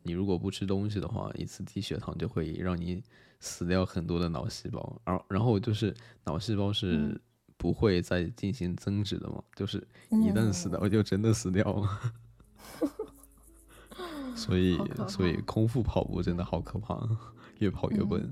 [0.01, 3.03] 你如果不吃东西的话，一次低血糖就会让你
[3.39, 7.21] 死掉很多的脑细胞，而然后就是脑细胞是
[7.55, 9.77] 不会再进行增值的嘛，就是
[10.09, 11.87] 一旦死掉就真的死掉了。
[14.35, 16.99] 所以，所以空腹跑步真的好可怕，
[17.59, 18.31] 越跑越笨。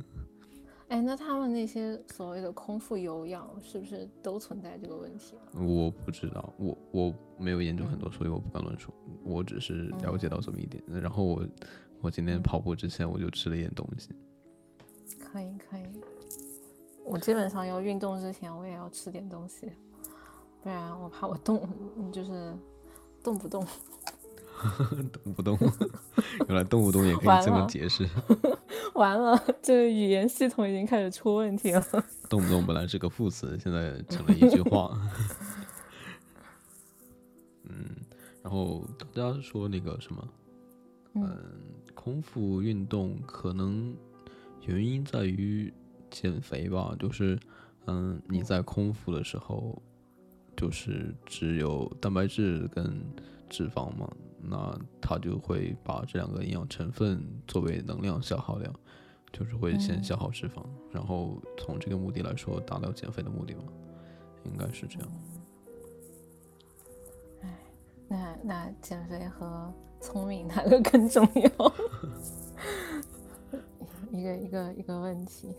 [0.88, 5.36] 哎，那他们那些所谓的空腹有氧，是不是都存在这个问题？
[5.54, 8.92] 我不知道，我我没有研究很多，所以我不敢乱说。
[9.24, 10.84] 我只是了解到这么一点。
[10.88, 11.46] 然后我
[12.02, 14.10] 我今天跑步之前我就吃了一点东西。
[15.20, 15.84] 可以可以，
[17.06, 19.72] 我基本上要运动之前我也要吃点东西，
[20.64, 21.70] 不然我怕我动
[22.12, 22.52] 就是
[23.22, 23.64] 动不动。
[25.24, 25.58] 动不动，
[26.48, 28.08] 原来动不动也可以这么解释。
[28.96, 31.82] 完了，这语言系统已经开始出问题了。
[32.30, 35.00] 动不动本来是个副词，现在成了一句话。
[37.64, 37.86] 嗯，
[38.44, 40.28] 然后大家说那个什么，
[41.14, 41.38] 嗯，
[41.94, 43.96] 空腹运动可能
[44.66, 45.72] 原因在于
[46.10, 47.40] 减肥吧，就是，
[47.86, 49.82] 嗯，你在空腹的时候，
[50.58, 53.02] 就是只有蛋白质跟
[53.50, 54.12] 脂肪嘛。
[54.42, 58.74] 那它就会把这两个营养成分作为能量消耗量，
[59.32, 63.64] 就是会先消耗脂肪，然后从这个目的来说达到减肥的目的嘛，
[64.46, 65.10] 应该是这样。
[67.42, 67.60] 哎，
[68.08, 71.74] 那那减肥和聪明哪个更重要？
[74.12, 75.54] 一个一个一个问题。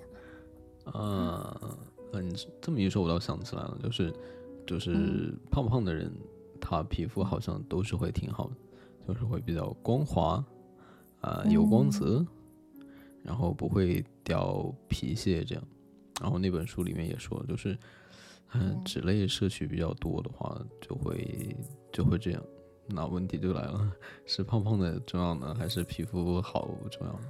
[0.85, 1.61] 啊，
[2.12, 4.12] 嗯，这么一说，我倒想起来了，就是
[4.66, 6.12] 就是胖胖的人，
[6.61, 8.55] 他皮肤好像都是会挺好的。
[9.12, 10.44] 就是会比较光滑，
[11.20, 12.24] 啊，有光泽，
[13.24, 15.64] 然后不会掉皮屑这样。
[16.20, 17.76] 然后那本书里面也说，就是，
[18.52, 21.56] 嗯，脂类摄取比较多的话，就会
[21.92, 22.42] 就会这样。
[22.86, 23.92] 那问题就来了，
[24.26, 27.20] 是胖胖的重要呢，还是皮肤好重要呢？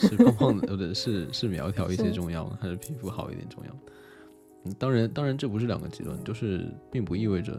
[0.00, 4.72] 是胖胖的， 不对，是是苗条一些重要呢，还是皮肤好一点重要？
[4.78, 7.52] 当然，当然这不是两个极端，就是并不意味着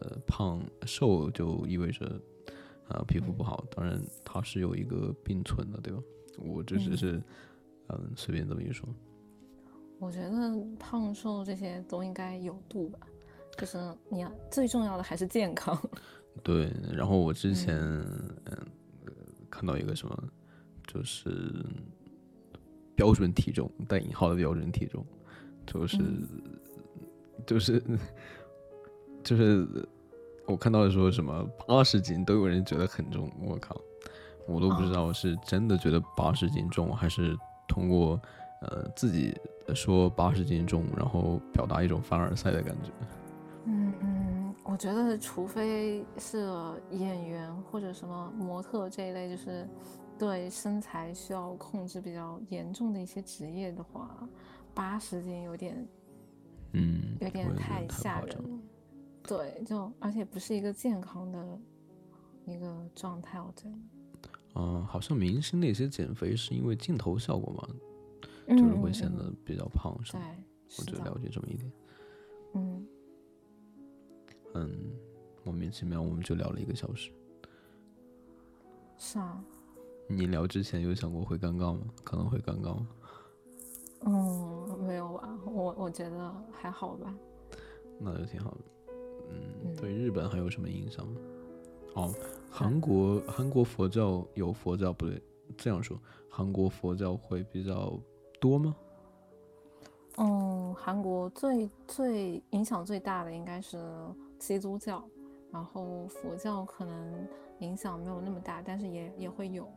[0.00, 2.20] 呃胖瘦就意味着
[2.90, 3.64] 啊皮肤不好。
[3.70, 6.00] 当然它是有一个并存的，对吧？
[6.38, 7.22] 我这只是
[7.88, 8.88] 嗯随便这么一说。
[9.98, 12.98] 我觉得胖瘦这些都应该有度吧，
[13.58, 13.76] 就是
[14.08, 15.78] 你要最重要的还是健康。
[16.42, 18.66] 对，然后我之前嗯
[19.50, 20.28] 看到一个什么，
[20.86, 21.30] 就是
[22.94, 25.04] 标准体重带引号的标准体重，
[25.66, 25.98] 就是
[27.46, 27.82] 就是
[29.22, 29.66] 就是
[30.50, 33.80] 我看到说什么八十斤都有人觉得很重，我靠，
[34.46, 37.36] 我都不知道是真的觉得八十斤重，还是
[37.68, 38.20] 通过
[38.62, 39.32] 呃自己
[39.74, 42.90] 说八十斤重，然后表达一种凡尔赛的感觉。
[43.66, 46.48] 嗯嗯，我觉得除非是
[46.90, 49.68] 演员或者什么模特这一类，就是
[50.18, 54.10] 对身材需要控制比较严重的一些职业的话，
[54.74, 55.86] 八十斤有点，
[56.72, 58.58] 嗯，有点太吓人了。
[59.30, 61.60] 对，就而且不是一个健康的
[62.46, 63.78] 一个状态，我觉得。
[64.56, 67.68] 嗯，好像明星那些减肥是因为镜头效果嘛，
[68.48, 70.36] 就是会显得比较胖，是吧？
[70.80, 71.72] 我就了解这么一点。
[72.54, 72.86] 嗯。
[74.54, 74.92] 嗯，
[75.44, 77.12] 莫名其妙我们就聊了一个小时。
[78.98, 79.40] 是啊。
[80.08, 81.82] 你聊之前有想过会尴尬吗？
[82.02, 82.88] 可能会尴尬吗？
[84.06, 87.14] 嗯，没有吧，我我觉得还好吧。
[88.00, 88.58] 那就挺好的。
[89.30, 91.20] 嗯，对日本还有什么印象吗？
[91.94, 92.14] 哦，
[92.50, 95.22] 韩国韩国佛教有佛教不对，
[95.56, 97.98] 这样说，韩国佛教会比较
[98.40, 98.76] 多吗？
[100.18, 103.78] 嗯，韩国最最影响最大的应该是。
[104.40, 105.04] 基督教，
[105.52, 107.28] 然后佛教可能
[107.58, 109.68] 影响没有那么大，但是也也会有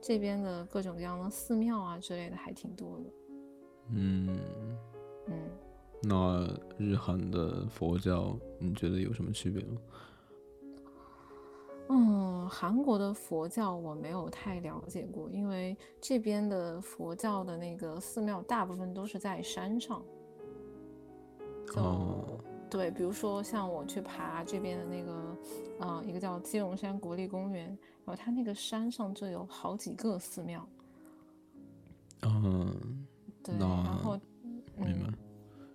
[0.00, 3.04] 这边的各种各样的寺庙啊之类的还挺多的。
[3.88, 4.78] 嗯嗯，
[6.02, 9.80] 那日韩的佛教你觉得有什么区别吗？
[11.88, 20.02] 嗯，韩国的佛教我没有太了解过，因为这边的佛教的那个寺庙大部分都是在山上。
[21.76, 22.38] 哦。
[22.70, 25.36] 对，比如说像我去爬这边的那个，
[25.80, 30.66] 呃，一个叫基隆山国立公园，然后它那个山上就有好几个寺庙。
[32.22, 33.06] 嗯，
[33.44, 34.18] 对，然后
[34.78, 35.12] 明白。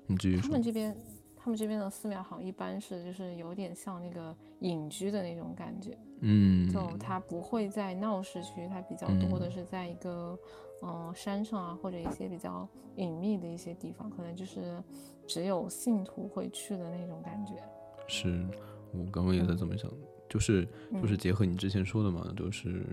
[0.07, 0.43] 你继续说。
[0.43, 0.97] 他们这边，
[1.35, 5.97] 他们这边的寺庙好像一般是就是有点像那个隐居的那种感觉。
[6.21, 6.67] 嗯。
[6.71, 10.37] 就它不会在闹市区，它比较多的是在一个，
[10.81, 14.81] 嗯，山上啊，或者一些比较隐秘的一些地方，可能就是。
[15.27, 17.55] 只有信徒会去的那种感觉，
[18.07, 18.47] 是
[18.93, 19.91] 我刚刚也在这么想，
[20.29, 20.65] 就是
[21.01, 22.85] 就是结合你之前说的嘛，就是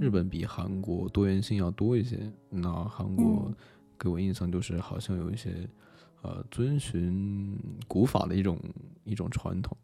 [0.00, 2.20] 日本比韩国多元性要多一些。
[2.48, 3.52] 那韩国
[3.98, 5.68] 给我印象就是好像有一些
[6.22, 7.56] 呃遵循
[7.86, 8.58] 古法的一种
[9.04, 9.76] 一种传统。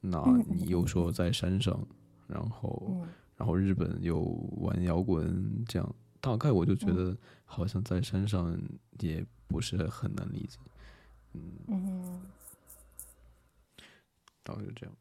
[0.00, 1.78] 那你又说在山上，
[2.26, 3.06] 然后
[3.36, 4.20] 然后日本又
[4.56, 8.60] 玩摇滚，这样大概我就觉得好像在山上
[8.98, 10.58] 也不是很难理解。
[11.34, 12.20] 嗯，
[14.42, 14.94] 大概就这样。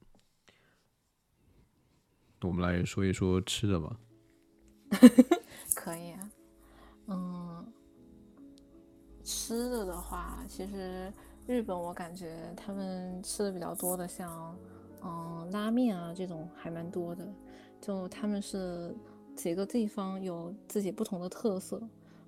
[2.41, 3.99] 我们来说一说吃的吧。
[5.73, 6.31] 可以啊，
[7.07, 7.40] 嗯，
[9.41, 11.11] 吃的的话，其实
[11.47, 14.55] 日本我感觉他们吃的比较多的，像
[15.03, 17.27] 嗯拉面啊这种还蛮多的。
[17.81, 18.93] 就他们是
[19.35, 21.81] 几个地方有自己不同的特色。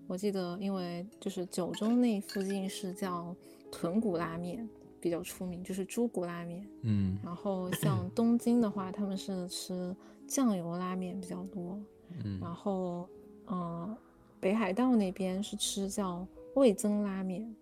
[0.07, 3.35] 我记得，因为就是九州那附近是叫。
[3.75, 4.69] 豚骨拉面
[5.01, 6.63] 比较出名，就是猪骨拉面。
[6.83, 9.95] 嗯，然后像 东京的话，他们是吃
[10.27, 11.81] 酱油拉面比较多。
[12.23, 13.09] 嗯，然后，
[13.47, 13.97] 嗯，
[14.39, 16.23] 北海道那边是吃叫
[16.55, 17.53] 味增拉面。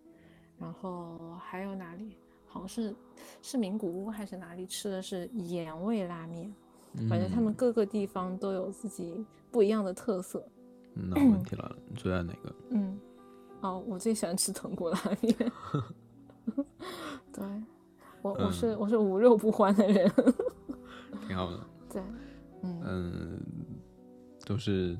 [0.59, 2.17] 然后还有哪里？
[2.45, 2.93] 好像是
[3.41, 6.53] 是名古屋还是哪里吃的是盐味拉面。
[7.07, 10.45] 反正他们各个地方都有自己不一样的特色。
[10.93, 12.53] 那问题来了，你最爱哪个？
[12.71, 12.99] 嗯，
[13.61, 15.33] 哦，我最喜欢吃豚骨拉面。
[17.31, 17.45] 对，
[18.21, 20.11] 我我是我是无肉不欢的人，
[21.25, 21.59] 挺好的。
[21.89, 22.01] 对，
[22.61, 23.39] 嗯嗯，
[24.45, 24.97] 都是，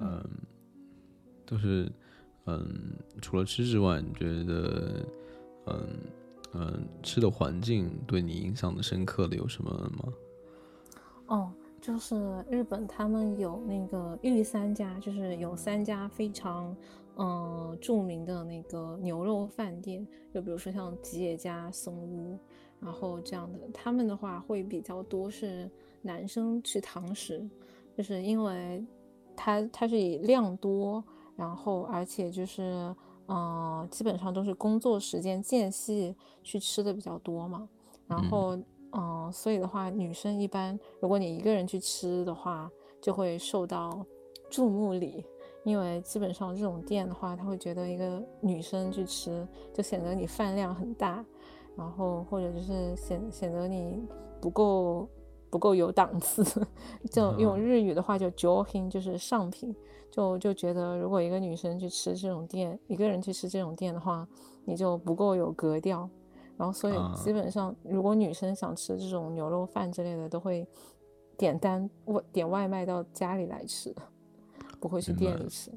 [0.00, 0.28] 嗯，
[1.46, 1.88] 都是，
[2.46, 2.64] 嗯，
[3.20, 5.06] 除了吃之外，你觉得，
[5.66, 5.86] 嗯
[6.54, 10.12] 嗯，吃的环境对你影响的深刻的有什么吗？
[11.26, 16.74] 哦，就是日本他们有那个御三家，就是有三家非常。
[17.18, 22.38] 嗯，著名的那个牛肉饭店，就比如说像吉野家、松屋，
[22.78, 25.66] 然后这样的，他们的话会比较多是
[26.02, 27.42] 男生去堂食，
[27.96, 28.84] 就是因为
[29.34, 31.02] 它它是以量多，
[31.36, 32.94] 然后而且就是
[33.28, 37.68] 嗯，基本上都是工作时间间隙去吃的比较多嘛。
[38.06, 38.58] 然后
[38.92, 42.70] 嗯，所以的话，女生一般如果你一个人去吃的话，
[43.00, 44.04] 就会受到
[44.50, 45.24] 注目礼。
[45.64, 51.24] 因为基本上这种店的话，他会觉得一个女生去吃，就显得你饭量很大，
[51.74, 54.00] 然后或者就是显显得你
[54.40, 55.08] 不够
[55.50, 56.44] 不够有档次。
[57.10, 59.74] 就用日语的话，叫 johin 就是上品，
[60.10, 64.26] 就就觉得如果一个女生去吃这种店，一个人去吃这种店的话，
[64.64, 66.08] 你就不够有格调。
[66.56, 70.66] 然后所以基本上，如果女生想吃这种牛肉饭之类的，都会
[71.36, 73.94] 点单外点外卖到家里来吃。
[74.78, 75.70] 不会去店里吃，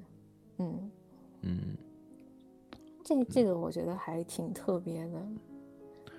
[0.58, 0.92] 嗯
[1.42, 1.78] 嗯，
[3.02, 5.26] 这这个我觉得还挺特别的，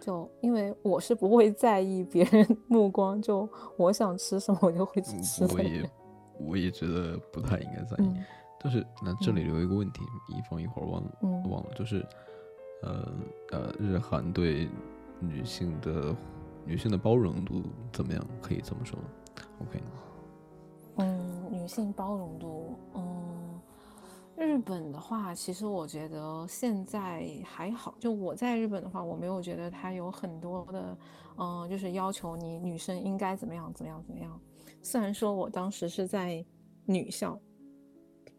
[0.00, 3.46] 就因为我是不会在意别人 目光，就
[3.76, 5.46] 我想吃什么我就会去吃。
[5.54, 5.88] 我也
[6.46, 8.14] 我也觉得不太应该在意，
[8.60, 11.10] 但是那这里有一个问题，以防一会儿忘了
[11.48, 12.04] 忘了，就是
[12.82, 13.12] 呃
[13.50, 14.68] 呃，日韩对
[15.18, 16.14] 女性的
[16.64, 17.62] 女性的包容度
[17.92, 18.24] 怎么样？
[18.42, 18.98] 可以这么说
[19.60, 19.80] ？OK。
[20.96, 23.60] 嗯，女性包容度，嗯，
[24.36, 27.94] 日本的话，其实我觉得现在还好。
[27.98, 30.96] 就我在日本的话，我没有觉得它有很多的，
[31.38, 34.38] 嗯，就是要求你女生应该怎么样怎么样怎么样。
[34.82, 36.44] 虽然说我当时是在
[36.86, 37.38] 女校，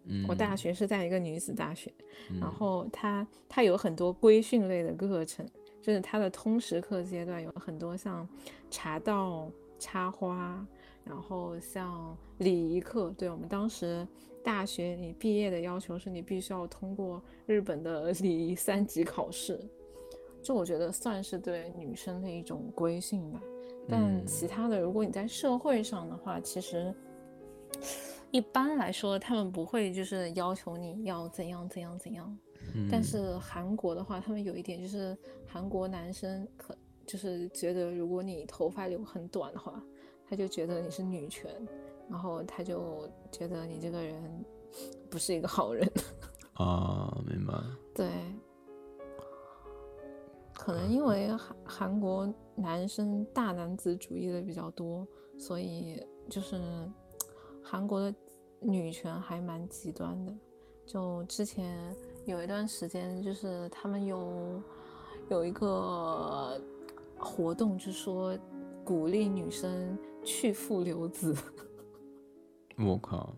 [0.06, 1.94] 嗯，我大学是在一个女子大学，
[2.40, 5.46] 然后它它有很多规训类的课程，
[5.82, 8.28] 就是它的通识课阶段有很多像
[8.70, 10.66] 茶道、插花。
[11.04, 14.08] 然后像礼仪课，对我们当时
[14.44, 19.60] 大学你毕业的要求是你必须要通过日本的礼仪三级考试，
[20.44, 23.42] 这我觉得算是对女生的一种规训吧。
[23.88, 26.94] 但其他的，如果你在社会上的话，其实
[28.32, 32.38] 一般来说他们不会就是要求你要怎样怎样怎样。
[32.90, 35.18] 但是韩国的话，他们有一点就是
[35.48, 36.76] 韩国男生可
[37.06, 39.82] 就是觉得如果你头发留很短的话。
[40.34, 41.52] 他就觉得你是女权，
[42.10, 44.46] 然后他就觉得你这个人
[45.10, 45.86] 不是一个好人
[46.56, 47.54] 啊，明白？
[47.94, 48.08] 对，
[50.62, 56.00] 可能因为韩韩国男生大男子主义的比较多，所以
[56.30, 56.62] 就是
[57.64, 58.14] 韩国的
[58.60, 60.32] 女权还蛮极端的。
[60.86, 61.96] 就之前
[62.26, 64.62] 有一段时间，就是他们有
[65.32, 66.62] 有一个
[67.18, 68.38] 活动，就说
[68.86, 69.98] 鼓励女生。
[70.24, 71.36] 去父留子，
[72.78, 73.36] 我靠！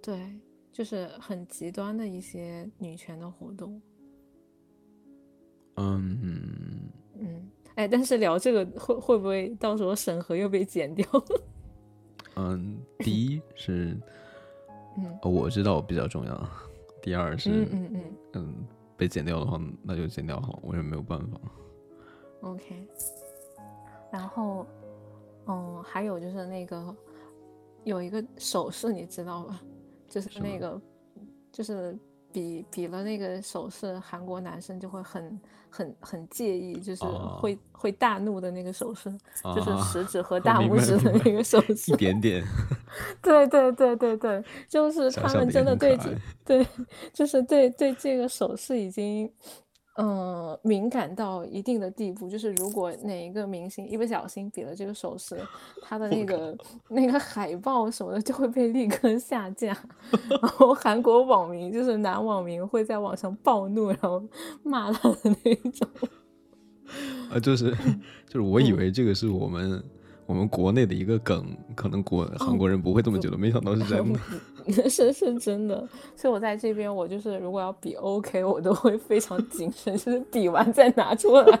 [0.00, 0.40] 对，
[0.72, 3.78] 就是很极端的一些女权的活动。
[5.78, 11.06] 嗯嗯，哎，但是聊这个会会不会到时候审核又被剪掉？
[12.36, 13.96] 嗯，第一是，
[14.96, 16.48] 嗯，我知道我比较重要。
[17.02, 18.02] 第二是，嗯嗯嗯
[18.34, 18.54] 嗯，
[18.96, 21.40] 被剪掉的话，那就剪掉好，我也没有办法。
[22.42, 22.86] OK，
[24.12, 24.66] 然后。
[25.50, 26.94] 嗯，还有就是那个
[27.84, 29.62] 有一个手势，你知道吧？
[30.06, 30.78] 就是那个，
[31.50, 31.98] 就是
[32.38, 39.12] 比比了那个手势，韩国男生就会很很很介意，就是会会大怒的那个手势，
[39.42, 42.44] 就是食指和 大拇指的那个手势，一点点。
[43.20, 46.14] 对对对对对，就是他们真的对这
[46.44, 46.66] 对，
[47.12, 49.28] 就是对对这个手势已经。
[50.00, 55.36] 嗯，敏感到一定的地步，就是如果哪一个明星一不小心比了这个手势，
[55.82, 56.56] 他的那个
[56.88, 59.76] 那个海报什么的就会被立刻下架。
[60.40, 64.22] 然后韩国网民就是男网民会在网上暴怒，然后
[64.62, 65.88] 骂他的那种。
[67.30, 67.70] 啊，就是
[68.28, 69.82] 就是，我以为这个是我们。
[70.28, 74.20] 我们国内的一个梗，可能国韩国人不会这么觉得，没想到是真的。
[74.90, 81.60] 是是真的，所以我在这边，我就是如果要比 OK，我都会非常谨慎，就是比完再拿出来。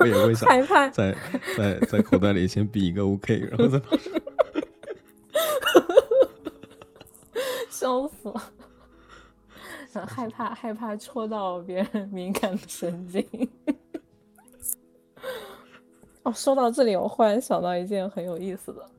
[0.00, 1.14] 我也会想 害怕，在
[1.54, 3.78] 在在口袋里先比一个 OK， 然后再。
[7.68, 10.06] 笑死了！
[10.06, 13.22] 害怕害怕戳到别人敏感的神经。
[16.24, 18.90] 哦，说到这里，我忽然想到一件很有意思的。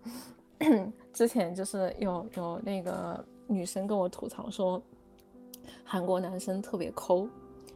[1.14, 4.82] 之前就是有有那个女生跟我吐槽说，
[5.84, 7.28] 韩国男生特别抠，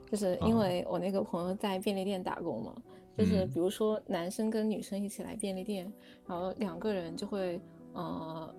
[0.10, 2.74] 就是因为我那个朋友在便利店打工嘛，
[3.18, 5.91] 就是比如说男生跟女生一起来便利店，
[6.26, 7.60] 然后两个人就会
[7.94, 8.53] 呃，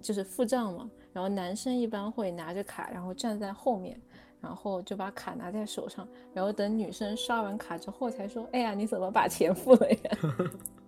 [0.00, 4.00] 就是付账嘛，然后男生一般会拿着卡，然后站在后面。
[4.40, 9.98] 然后就把卡拿在手上，然后等女生刷完卡之后才说：“哎呀，你怎么把钱付了呀？”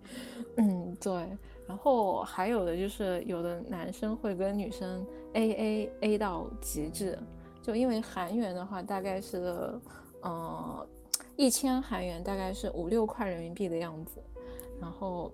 [0.57, 1.13] 嗯，对。
[1.65, 7.17] 然后还有的就是有的男生会跟女生 A A A 到极致，
[7.61, 9.73] 就因为韩元的话大概是，
[10.21, 10.85] 呃，
[11.37, 14.21] 一千韩元大概是五六块人民币的样子，
[14.81, 15.31] 然后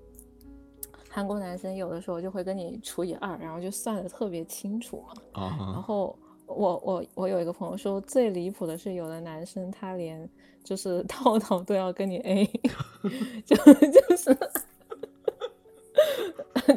[1.09, 5.13] 韩国男生有的时候就会跟你除以二，然后就算的特别清楚嘛。
[5.57, 6.15] 然后
[6.49, 10.27] 我我我有一个朋友说最离谱的是有的男生他连
[10.63, 12.45] 就是套套都要跟你 A，
[13.45, 14.38] 就就是。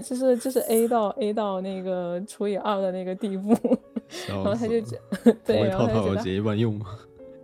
[0.03, 3.55] 就是就是 A 到 A 到那个除以二的那个地步，
[4.27, 4.99] 然后他就讲，
[5.45, 6.87] 对，然后他就直接一半用吗？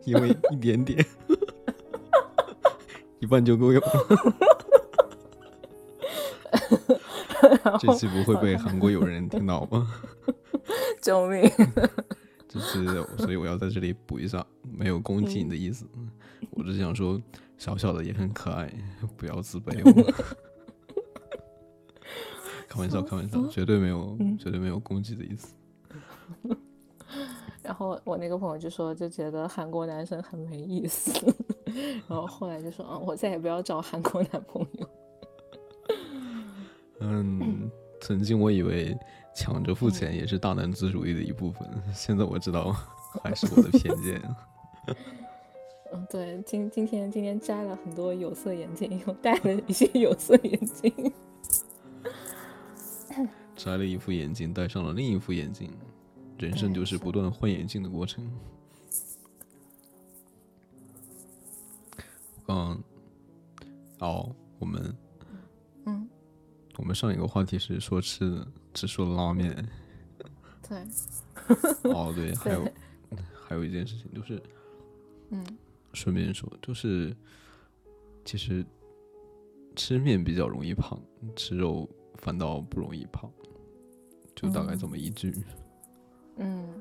[0.05, 1.05] 因为一点点，
[3.21, 3.83] 一半就够用。
[7.79, 9.87] 这期不会被韩国友人听到吗？
[11.03, 11.49] 救命！
[12.49, 12.85] 就是，
[13.19, 15.87] 所以我要在这里补一下，没有攻击你的意思，
[16.53, 17.21] 我只想说，
[17.59, 18.73] 小小的也很可爱，
[19.17, 19.75] 不要自卑。
[22.69, 25.55] 开玩笑，开玩笑，绝对没有，绝对没有攻击的意思。
[27.63, 31.13] 然后我那个朋友就说，就觉得韩国男生很没意思。
[32.09, 34.89] 然后后来就说，啊，我再也不要找韩国男朋友。
[37.01, 37.71] 嗯，
[38.01, 38.97] 曾经我以为
[39.39, 42.75] 抢着付钱也是大男子主义的一部分，现在我知道
[43.23, 44.21] 还是我的偏见。
[45.95, 50.93] 嗯，对，今今天今天摘了很多有色眼镜，又戴了一些有色眼镜。
[53.55, 55.71] 摘了一副眼镜，戴上了另一副眼镜，
[56.37, 58.29] 人生就是不断换眼镜的过程。
[62.49, 62.83] 嗯，
[64.01, 64.97] 哦，我们，
[65.87, 66.09] 嗯，
[66.77, 68.47] 我们上一个话题是说吃的，
[68.79, 69.53] 只说了拉面。
[70.69, 70.79] 对。
[71.91, 72.65] 哦，对， 还有，
[73.45, 74.41] 还有一件事情就是，
[75.31, 75.45] 嗯，
[75.95, 77.17] 顺便说，就是，
[78.25, 78.65] 其实
[79.75, 80.97] 吃面比较容易胖，
[81.35, 81.89] 吃肉
[82.19, 83.29] 反倒不容易胖。
[84.37, 85.35] 就大概这么一句。
[86.37, 86.81] 嗯，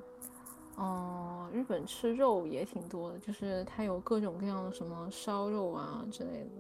[0.76, 6.52] 哦，日本吃肉也挺多的，就是它有各种各样的什么烧肉啊之类的。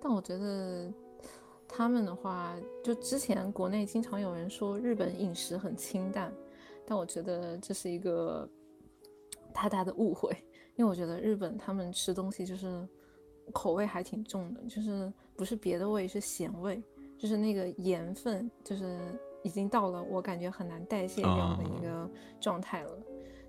[0.00, 0.88] 但我觉得
[1.68, 6.32] 他们的话，就之前国内经常有人说日本饮食很清淡，
[6.86, 8.48] 但我觉得这是一个
[9.52, 10.36] 大大的误会，
[10.74, 12.88] 因为我觉得日本他们吃东西就是
[13.52, 16.82] 口味还挺重的，就是不是别的味，是咸味，
[17.18, 18.98] 就是那个盐分就是。
[19.44, 22.90] 已经到了我感觉很难代谢掉的一个状态了。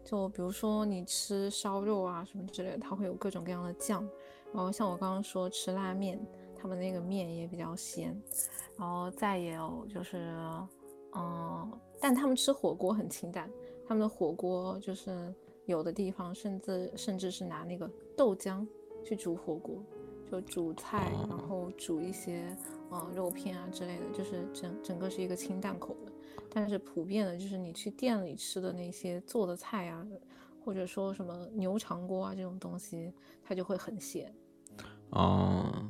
[0.05, 4.07] 就比如说你吃烧肉啊什么之类的，它会有各种各样的酱。
[4.53, 6.19] 然后像我刚刚说吃拉面，
[6.60, 8.19] 他们那个面也比较咸。
[8.77, 10.34] 然后再也有就是，
[11.15, 13.49] 嗯，但他们吃火锅很清淡。
[13.88, 15.34] 他们的火锅就是
[15.65, 18.65] 有的地方甚至甚至是拿那个豆浆
[19.03, 19.84] 去煮火锅，
[20.30, 22.56] 就煮菜，然后煮一些。
[22.90, 26.11] 啊，肉片啊之类的，就是整整个是一个清淡口的。
[26.49, 30.03] 但是普遍的，就是你去店里吃的那些做的菜啊，
[30.65, 33.14] 或者说什么牛肠锅啊这种东西，
[33.44, 34.34] 它就会很咸。
[35.11, 35.90] 哦，嗯。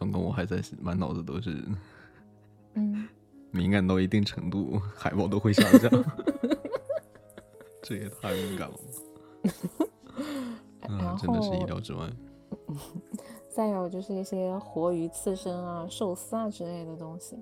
[0.00, 1.62] 刚刚我还在满脑子都是，
[2.72, 3.06] 嗯，
[3.52, 5.90] 敏感到一定程度，海报都会下降。
[7.82, 8.76] 这也太敏感了。
[10.88, 12.08] 嗯，真的是意料之外。
[13.50, 17.36] 再有就是一些活鱼刺身啊、寿司啊之类的东西，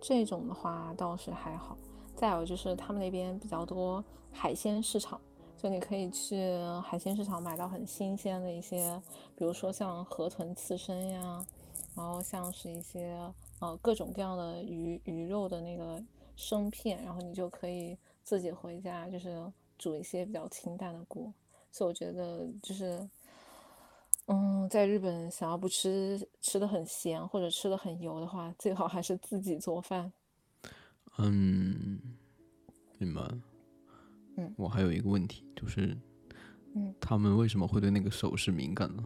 [0.00, 1.76] 这种的话倒是还好。
[2.14, 5.20] 再有就是他们那边比较多海鲜市场，
[5.56, 6.36] 就你可以去
[6.84, 9.02] 海鲜市场买到很新鲜的一些，
[9.34, 11.44] 比如说像河豚刺身呀，
[11.94, 13.16] 然后像是一些
[13.60, 16.02] 呃各种各样的鱼鱼肉的那个
[16.36, 21.32] 生片，然后你就可以自己回家就是煮一些比较清淡的锅。
[21.70, 23.08] 所以我觉得就是。
[24.26, 30.10] 嗯，在日本想要不吃吃的很咸或者吃的很油的话，最好还是自己做饭。
[31.18, 32.00] 嗯，
[32.96, 33.20] 明白。
[34.38, 35.94] 嗯，我还有一个问题，就是，
[36.74, 39.04] 嗯，他们为什么会对那个手势敏感呢？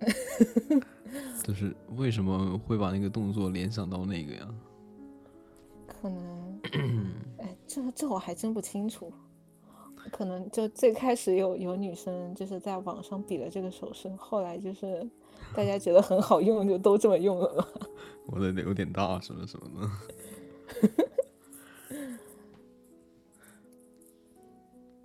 [1.42, 4.48] 就是为什么会把那个动作联想到那个呀？
[5.86, 6.60] 可能，
[7.38, 9.12] 哎，这这我还真不清楚。
[10.12, 15.06] 可能就最开始有有女生就是在网上比了这个手势，后来就是
[15.54, 17.68] 大家觉得很好用，就都这么用了吧。
[18.26, 19.90] 我的有点大，什么什么的。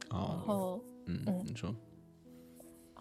[0.10, 1.74] 然后，嗯嗯，你说。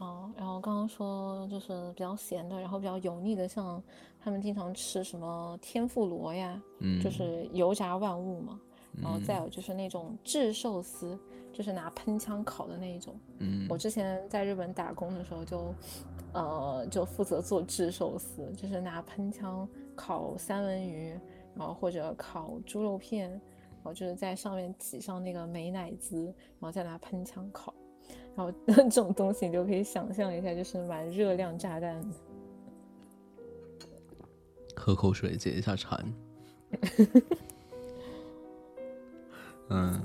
[0.03, 3.81] 哦，然后刚刚说就是比较咸的，然后比较油腻的，像
[4.21, 8.61] 他们经常吃什么天妇罗呀，嗯，就是油炸万物嘛。
[9.01, 11.19] 然后再有就是那种炙寿司，
[11.51, 13.15] 就是拿喷枪烤的那一种。
[13.39, 15.75] 嗯，我之前在日本打工的时候就，
[16.35, 21.19] 呃，就负责做炙寿司，就是拿喷枪烤三文鱼，
[21.55, 27.73] 然后或者烤猪肉片，然后就是在上面挤上那个美乃滋，然后再拿喷枪烤。
[28.37, 32.09] 然后 这种东西你就可以想象一下，就是蛮热量炸弹的。
[34.75, 36.13] 喝口水解一下馋。
[39.69, 40.03] 嗯，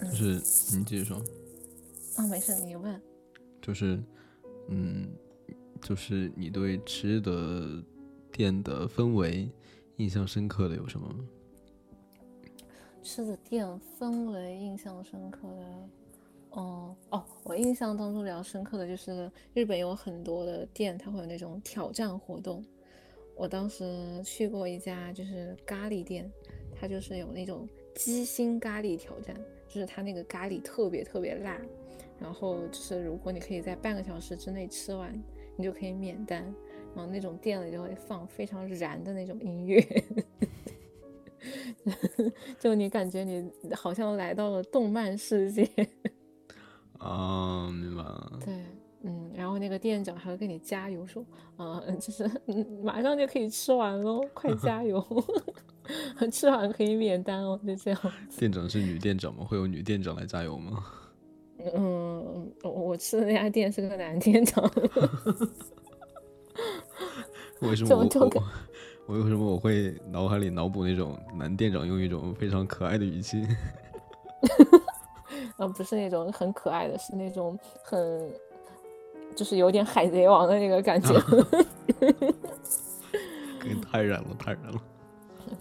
[0.00, 0.34] 就是
[0.76, 1.16] 你继续说。
[2.16, 3.00] 啊，没事，你问。
[3.62, 3.98] 就是，
[4.68, 5.08] 嗯，
[5.80, 7.82] 就是你对吃的
[8.30, 9.50] 店的氛围
[9.96, 11.24] 印象深刻的有什么吗？
[13.02, 13.66] 吃的店
[13.98, 15.88] 氛围印象深刻的，
[16.50, 22.64] 哦哦，我印象当中比较深刻的就是日本有很多的店，它会有那种挑战活动。
[23.36, 26.30] 我当时去过一家就是咖喱店，
[26.74, 27.68] 它就是有那种。
[27.94, 29.34] 鸡心咖喱挑战，
[29.66, 31.60] 就是它那个咖喱特别特别辣，
[32.20, 35.20] 然后就是如果你可以在半个小时之内吃完，
[35.56, 36.44] 你就可以免单。
[36.94, 39.84] 然后那种店里就会放非常燃的那种音乐，
[42.60, 45.68] 就你感觉你好像来到了动漫世界。
[46.98, 48.38] 啊，明白了。
[48.44, 48.64] 对，
[49.02, 51.24] 嗯，然后那个店长还会给你加油，说，
[51.56, 52.28] 啊， 就是
[52.82, 55.04] 马上就可以吃完喽，快加油。
[56.30, 58.00] 吃完可以免单哦，就这样。
[58.36, 59.42] 店长是女店长吗？
[59.44, 60.84] 会有女店长来加油吗？
[61.74, 64.62] 嗯，我吃的那家店是个男店长。
[67.60, 68.04] 为什么我
[69.06, 73.42] 我为什么我会脑海里脑补那种男店长用一种非常可爱的语气？
[75.56, 78.32] 啊，不是那种很可爱的，是那种很
[79.36, 81.14] 就是有点海贼王的那个感觉。
[83.90, 84.82] 太燃了，太燃了。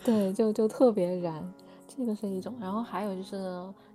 [0.04, 1.54] 对，就就特别燃，
[1.88, 2.56] 这个是一种。
[2.60, 3.38] 然后还有就是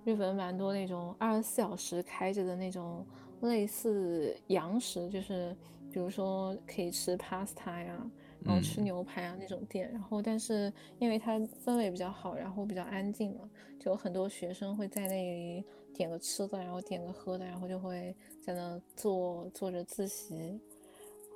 [0.03, 3.05] 日本蛮多那种二十四小时开着的那种
[3.41, 5.55] 类似洋食，就是
[5.91, 7.95] 比如说可以吃 pasta 呀，
[8.45, 9.91] 然后吃牛排啊那种店。
[9.91, 13.49] 然后但是因为它氛围比较好，然后比较安静嘛，
[13.79, 15.63] 就有很多学生会在那里
[15.93, 20.59] 点个吃的，然后点个喝的，然后就会在那坐坐着自习。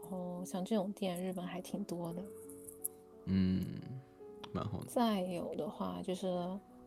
[0.02, 2.24] 然后像这种店，日本还挺多的。
[3.26, 3.66] 嗯。
[4.54, 4.86] 蛮好的。
[4.88, 6.26] 再有的话，就是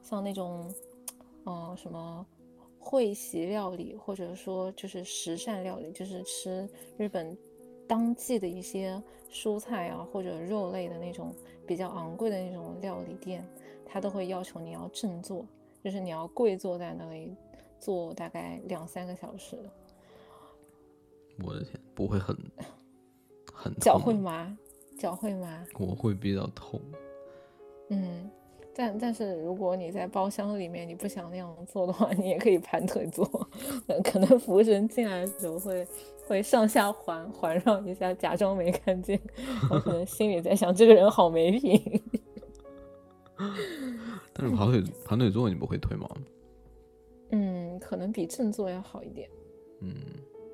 [0.03, 0.75] 像那种，
[1.45, 2.27] 嗯，什么
[2.79, 7.37] 会席料理，或者说就是时膳料理，就是吃日本
[7.91, 9.03] 当季的一些
[9.33, 11.35] 蔬菜啊或者肉类的那种
[11.67, 13.45] 比较昂贵的那种料理店，
[13.85, 15.45] 他都会要求你要正坐，
[15.83, 17.35] 就是你要跪坐在那里
[17.81, 19.59] 坐大概两三个小时。
[21.43, 22.37] 我的天，不会很
[23.53, 24.57] 很脚会麻，
[24.97, 25.67] 脚会麻。
[25.77, 26.81] 我会比较痛。
[27.89, 28.31] 嗯，
[28.81, 33.27] 但但是如果你在包厢里面，你不想那样做的话， 你也可以盘腿坐。
[34.03, 35.87] 可能服务生进来的时候会
[36.27, 39.21] 会上下环环绕一下，假装没看见。
[39.71, 42.03] 我可能心里在想，这个人好没品。
[44.33, 46.09] 但是盘腿盘腿坐你不会腿吗？
[47.33, 49.29] 嗯，可能比正坐要好一点。
[49.81, 49.95] 嗯。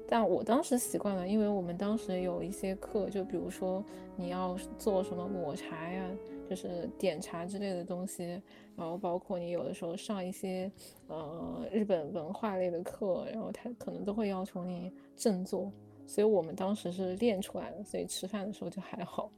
[0.09, 3.85] 但我当时习惯了，因为我们当时有一些课，就比如说
[4.17, 6.05] 你要做什么抹茶呀，
[6.49, 8.41] 就是点茶之类的东西，
[8.77, 10.71] 然后包括你有的时候上一些
[11.09, 15.71] 呃日本文化类的课，然后他可能都会要求你振作，
[16.07, 19.31] 所以我们当时是练出来的，所以吃饭的时候就还好。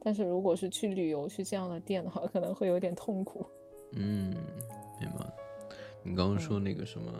[0.00, 3.46] 但是如果是去旅游去这样的店的话，可能会有点痛苦。
[3.92, 4.34] 嗯，
[5.00, 5.24] 明白。
[6.02, 7.12] 你刚刚说那个什么？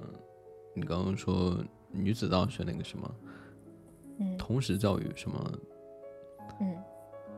[0.74, 1.56] 你刚刚说。
[1.96, 3.14] 女子大学那个什么，
[4.18, 5.52] 嗯，同时教育什么，
[6.58, 6.76] 嗯，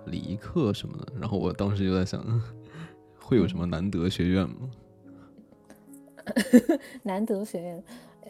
[0.07, 1.13] 礼仪课什么的。
[1.21, 2.25] 然后我当时就在想，
[3.21, 4.71] 会有什么男德学院吗？
[7.03, 7.85] 男德学院，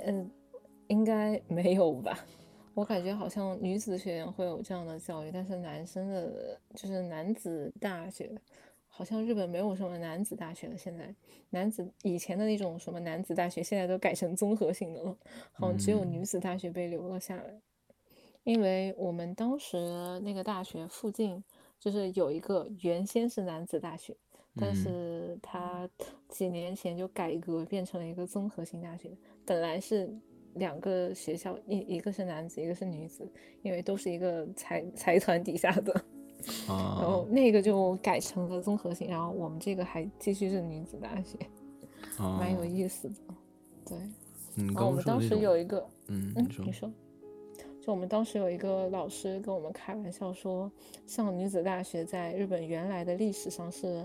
[0.05, 0.31] 嗯，
[0.89, 2.19] 应该没有吧？
[2.75, 8.31] 我感觉好像女子学院会有这样的教育，但是男生的，就是男子大学。
[8.89, 11.15] 好像日本没有什么男子大学了，现在
[11.51, 15.15] 男子以前的那种什么男子大学，现在都改成综合性的了，
[15.53, 17.61] 好像只有女子大学被留了下来。
[18.45, 19.77] 因为我们当时
[20.21, 21.43] 那个大学附近
[21.79, 24.17] 就是有一个原先是男子大学，
[24.57, 25.89] 但是他
[26.29, 29.11] 几年前就改革变成了一个综合性大学，
[29.45, 30.13] 本来是
[30.55, 33.31] 两个学校，一一个是男子，一个是女子，
[33.63, 36.05] 因为都是一个财财团底下的。
[36.67, 41.39] 然后那个就改成了综合性，然后我们这个还继续是女子大学，
[42.19, 43.15] 蛮有意思的。
[43.87, 43.99] 对，
[44.67, 46.33] 然后我们当时有一个，嗯，
[46.65, 46.93] 你说，
[47.87, 50.69] 就我们当时有一个老师跟我们开玩笑说，
[51.07, 54.05] 上女子大学在日本原来的历史上是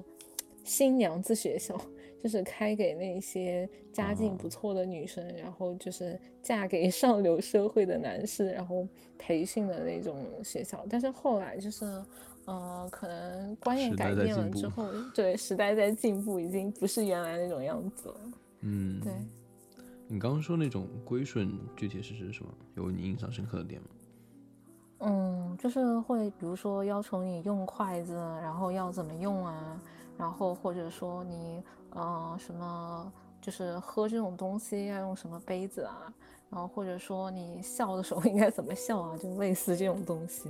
[0.64, 1.76] 新娘子学校，
[2.22, 8.88] 就是开给那些家境不错的女生，然后就是嫁给上流社会的男士，然后
[9.18, 10.86] 培训的那种学校。
[10.88, 11.84] 但是后来就是，
[12.45, 14.86] 呃，可能观念改变了之后，
[15.16, 18.16] 对时代在进步，已经不是原来那种样子了。
[18.60, 19.12] 嗯，对。
[20.12, 22.52] 你刚刚说那种归顺，具体是指什么？
[22.76, 23.88] 有你印象深刻的点吗？
[25.00, 29.82] 嗯，就是会，比如说要求你用筷子，然后要怎么用啊？
[30.18, 36.14] 然后或者说你，呃，什么，就是喝这种东西要用什么杯子啊？
[36.50, 39.18] 然后或者说你笑的时候应该怎么笑啊？
[39.18, 40.50] 就类似这种东西，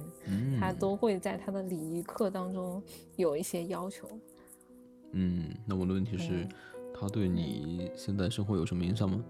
[0.60, 2.82] 他都会在他的礼仪课当中
[3.16, 4.10] 有一些要求。
[5.12, 6.48] 嗯，那我的问题是，
[6.96, 9.24] 他对你现在生活有什么影响吗？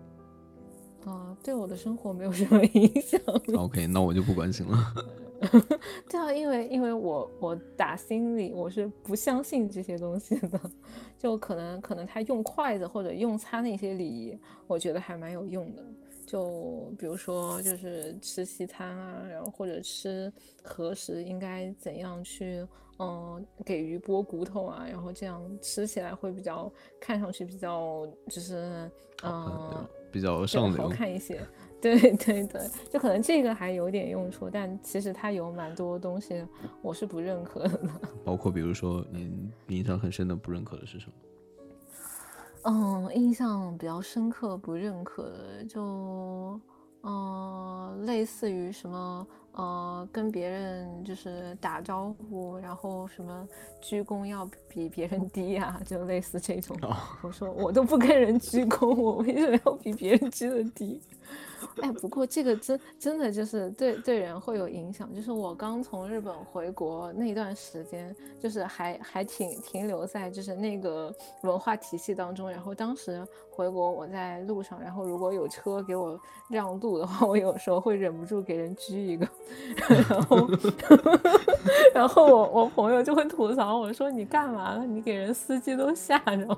[1.05, 3.19] 啊，对我的生活没有什么影响。
[3.55, 4.93] OK，那我就不关心了。
[6.07, 10.59] 对啊，因为因为我我打心里我是不相信这些东西的，
[11.17, 14.37] 就可能可能他用筷子或者用餐那些礼仪，
[14.67, 15.83] 我觉得还蛮有用的。
[16.27, 20.31] 就比如说就是吃西餐啊，然后或者吃
[20.63, 22.65] 何时应该怎样去
[22.99, 28.89] 嗯给鱼剥骨头啊，然后这样吃起来会比较看上去比较就是
[29.23, 29.87] 嗯。
[30.11, 31.39] 比较上流，好看一些，
[31.81, 32.61] 对对对，
[32.91, 36.45] 就可能这个还有点用处，但其实它有蛮多东西
[36.81, 37.79] 我是不认可的。
[38.23, 41.13] 包括比如说，你印象很深的不认可的是什么？
[42.63, 46.59] 嗯，印象比较深刻不认可的就，
[47.03, 49.25] 嗯，类似于什么。
[49.53, 53.47] 呃，跟别人就是打招呼，然后什么
[53.81, 56.77] 鞠躬要比别人低啊，就类似这种。
[57.21, 61.01] 我说我都不跟人鞠躬，我为什么要比别人鞠的低？
[61.81, 65.13] 哎，不过这个真真的就是对对人会有影响。
[65.13, 72.49] 就是我刚从日本回国那段时间，就是还还挺停留在就是那个文化体系当中。
[72.49, 76.19] 然后当时回国我在路上，然后如果有车给我
[76.49, 79.27] 让路的话，我有时候会忍不住给人鞠一个。
[80.09, 80.49] 然后
[81.93, 84.85] 然后我我朋友就会吐槽我说你干嘛呢？
[84.85, 86.57] 你给人司机都吓着。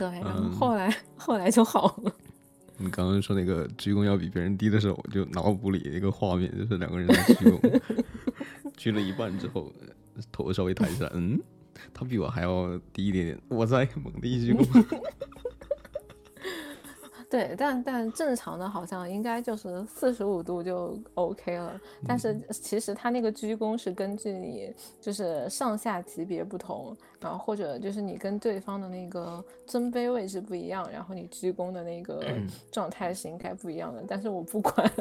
[0.00, 2.10] 对，然后后来后来就好了。
[2.82, 7.80] 你刚刚说那个鞠躬要比别人低的时候，我就脑补里一个画面，就是两个人在鞠躬，
[8.78, 9.70] 鞠了一半之后，
[10.32, 11.38] 头稍微抬起来，嗯，
[11.92, 14.64] 他比我还要低一点点，我再猛地一鞠躬。
[17.30, 21.80] 对，但但正常的好像应该就是四十五度就 OK 了。
[22.04, 32.20] 但是其实他那个鞠躬是根据你就是上下级别不同，然后或者就是你跟对方的那个尊卑位置不一样，然后你鞠躬的那个
[32.72, 34.02] 状态是应该不一样的。
[34.08, 34.92] 但是我不管，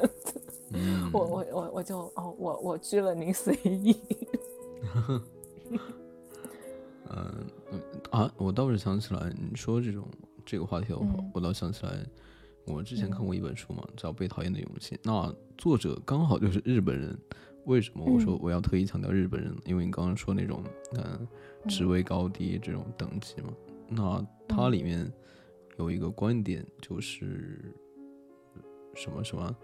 [1.12, 3.98] 我我我我就哦，我我鞠了您随意。
[7.10, 7.82] 嗯嗯
[8.12, 10.08] 啊，我倒是想起来你说这种。
[10.50, 11.92] 这个话题的话，我倒想起来，
[12.66, 14.96] 我之前看过一本书嘛，叫《被讨厌的勇气》。
[15.04, 17.16] 那作者刚好就是日本人。
[17.66, 19.56] 为什么我说我要特意强调日本人？
[19.66, 20.64] 因为你刚刚说那种
[20.96, 21.28] 嗯
[21.68, 23.54] 职位高低这种等级嘛。
[23.88, 25.12] 那它里面
[25.78, 27.72] 有一个观点就是
[28.96, 29.56] 什么什么，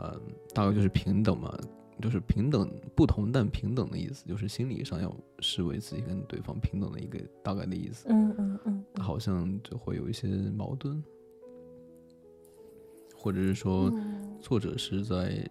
[0.00, 0.20] 嗯，
[0.52, 1.56] 大概就是平等嘛。
[2.02, 8.06] 就是平等，不同但平等的意思，就是心理上要视为自己跟对方平等的一个大概的意思。
[8.08, 11.02] 嗯嗯嗯，好像就会有一些矛盾，
[13.16, 13.90] 或者是说，
[14.40, 15.48] 作者是在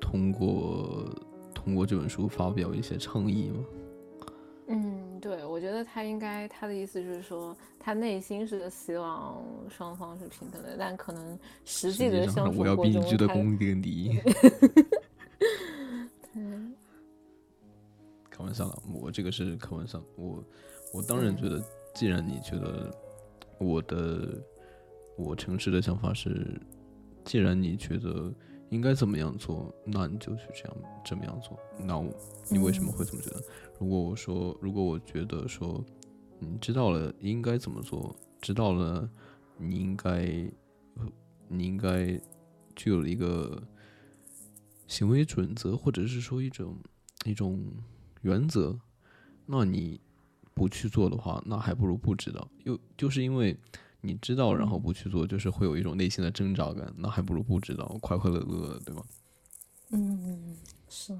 [0.00, 1.10] 通过
[1.54, 3.64] 通过这本书发表一些倡议吗？
[4.68, 13.26] 嗯，对，我觉得他应该他的意思就是说，他内心是希望双方是平等的，但可能实际的相处过程中，他。
[13.26, 14.95] 开
[18.46, 20.02] 玩笑了，我这个是开玩笑。
[20.16, 20.42] 我
[20.94, 21.62] 我当然觉得，
[21.94, 22.90] 既然你觉得
[23.58, 24.42] 我的
[25.18, 26.60] 我诚实的想法是，
[27.24, 28.32] 既然你觉得
[28.70, 31.58] 应该怎么样做，那你就去这样这么样做。
[31.78, 32.02] 那
[32.48, 33.42] 你为什么会这么觉得？
[33.78, 35.84] 如果我说，如果我觉得说，
[36.38, 39.10] 你知道了应该怎么做，知道了
[39.58, 40.50] 你应该
[41.48, 42.18] 你应该
[42.76, 43.62] 具有了一个。
[44.88, 46.76] 行为准则，或者是说一种
[47.24, 47.60] 一种
[48.26, 48.76] 原则，
[49.46, 50.00] 那你
[50.52, 52.48] 不去做的话，那还不如不知道。
[52.64, 53.56] 又就是因为
[54.00, 59.02] 你知道，然后不去做，就是会有一种内心的挣扎感，那还不如不知道，快快乐乐的，对吧？
[59.90, 60.56] 嗯，
[60.88, 61.16] 是。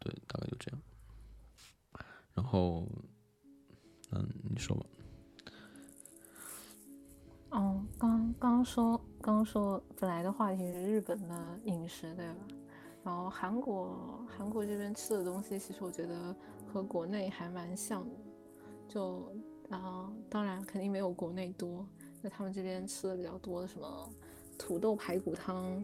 [0.00, 0.80] 对，大概就这样。
[2.34, 2.88] 然后，
[4.10, 4.84] 嗯，你说吧。
[7.50, 12.63] 哦，刚刚说，刚说本来的话题是日本的饮食，对吧？
[13.04, 16.34] 然后韩国，韩国这边吃的东西，其实我觉得
[16.72, 18.14] 和国内还蛮像的，
[18.88, 19.30] 就
[19.68, 21.86] 啊，当然肯定没有国内多。
[22.22, 24.08] 那他们这边吃的比较多的什么
[24.56, 25.82] 土豆排骨汤，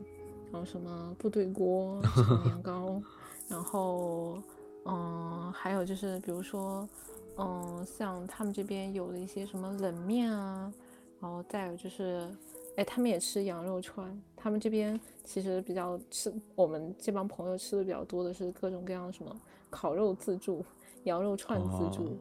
[0.51, 2.01] 然后什么部队锅、
[2.45, 3.03] 年糕，
[3.47, 4.43] 然后
[4.87, 6.89] 嗯，还有就是比如说
[7.37, 10.73] 嗯，像他们这边有的一些什么冷面啊，
[11.21, 12.35] 然后再有就是。
[12.81, 14.19] 哎，他们也吃羊肉串。
[14.35, 19.39] 他们这边其实比较吃，我们这帮朋友吃的比较多的是各种各样的什么
[19.69, 20.65] 烤肉自助、
[21.05, 22.17] 羊肉串自助，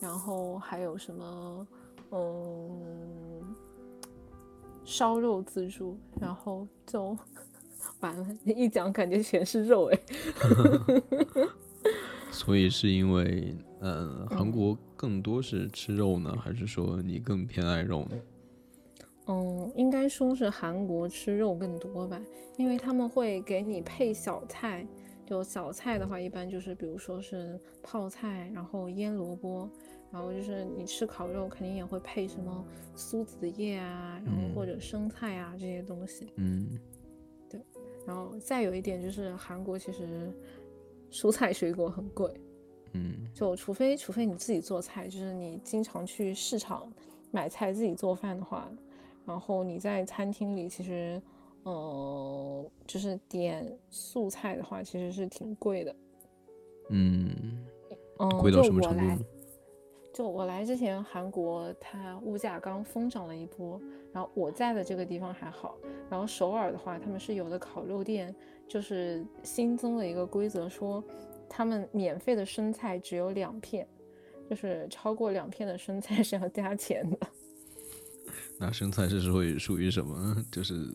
[0.00, 1.66] 然后还有什么
[2.12, 3.42] 嗯
[4.84, 7.18] 烧肉自助，然后就
[7.98, 10.00] 完了，一讲感觉全是肉哎。
[12.30, 18.16] 所以是因为嗯，韩国更多是吃肉呢，还是说你更偏爱肉呢？
[19.26, 22.20] 嗯，应该说是韩国吃肉更多吧，
[22.56, 24.86] 因为他们会给你配小菜。
[25.26, 29.66] 就小菜的话，一般就是比如说是泡菜，然后腌萝卜，
[30.12, 32.62] 然后就是你吃烤肉肯定也会配什么
[32.94, 36.30] 苏子叶啊，然后或者生菜啊这些东西。
[36.36, 36.78] 嗯，
[37.48, 37.58] 对。
[38.06, 40.30] 然后再有一点就是韩国其实
[41.10, 42.30] 蔬菜水果很贵。
[42.92, 46.86] 嗯，就除非除非你自己做菜，就是你经常去市场
[47.30, 48.70] 买菜自己做饭的话。
[49.26, 51.20] 然后你在餐厅里，其实，
[51.64, 55.96] 嗯，就是点素菜的话，其实是挺贵的。
[56.90, 57.64] 嗯，
[58.18, 59.24] 嗯，贵到什么程度？
[60.12, 63.80] 就我来之前，韩国它物价刚疯涨了一波。
[64.12, 65.76] 然后我在的这个地方还好。
[66.08, 68.32] 然后首尔的话，他们是有的烤肉店，
[68.68, 71.02] 就是新增了一个规则，说
[71.48, 73.88] 他们免费的生菜只有两片，
[74.48, 77.18] 就是超过两片的生菜是要加钱的。
[78.58, 80.36] 那生菜是属于属于什么？
[80.50, 80.86] 就是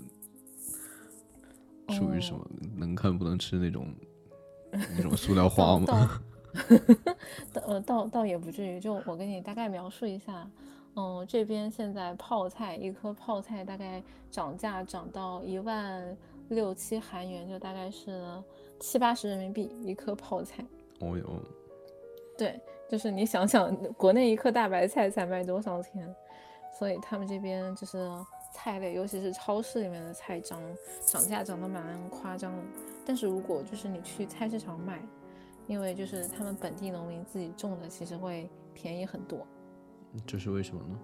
[1.89, 2.45] 属于什么
[2.77, 3.87] 能看不能吃那种
[4.71, 6.21] 那种塑料花吗？
[7.53, 8.79] 倒呃倒倒也不至于。
[8.79, 10.49] 就我给你大概描述一下，
[10.95, 16.17] 嗯，这边现在泡菜一颗泡菜大概涨价涨到一万
[16.49, 18.23] 六七韩元，就大概是
[18.79, 20.65] 七八十人民币一颗泡菜。
[21.01, 21.39] 哦哟，
[22.37, 22.59] 对，
[22.89, 26.15] 就是你想想，国内一颗大白菜才卖多少钱？
[26.79, 28.09] 所以他们这边就是
[28.53, 30.61] 菜类，尤其是超市里面的菜涨
[31.01, 32.63] 涨价涨得蛮夸张的。
[33.05, 35.01] 但是如果就是你去菜市场买，
[35.67, 39.45] 因为就是他们本地农民自己种的，其实会便宜很多。
[40.25, 40.99] 这是为什么呢？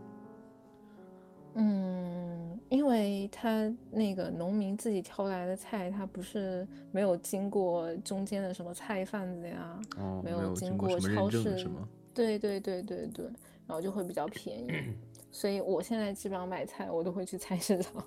[1.56, 9.77] 嗯，因为他那个农民自己挑来的菜，他不是没有经过中间的什么菜贩子呀，
[10.23, 11.68] 没有经过超市，
[12.14, 13.26] 对对对对对，
[13.68, 14.72] 然后就会比较便宜。
[15.36, 18.02] 所以我现在基本上买菜，我都会去菜市场。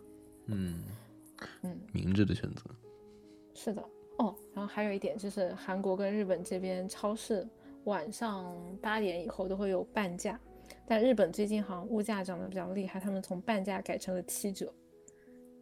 [0.46, 0.82] 嗯
[1.60, 2.62] 嗯，明智的选择。
[3.52, 3.82] 是的
[4.16, 7.46] 哦，然后还有一点就是，韩国跟日本这边超市
[7.84, 10.40] 晚上八点以后都会有半价，
[10.86, 14.72] 但日本最近好像物价涨得比较厉害，他们从半价改成了七折。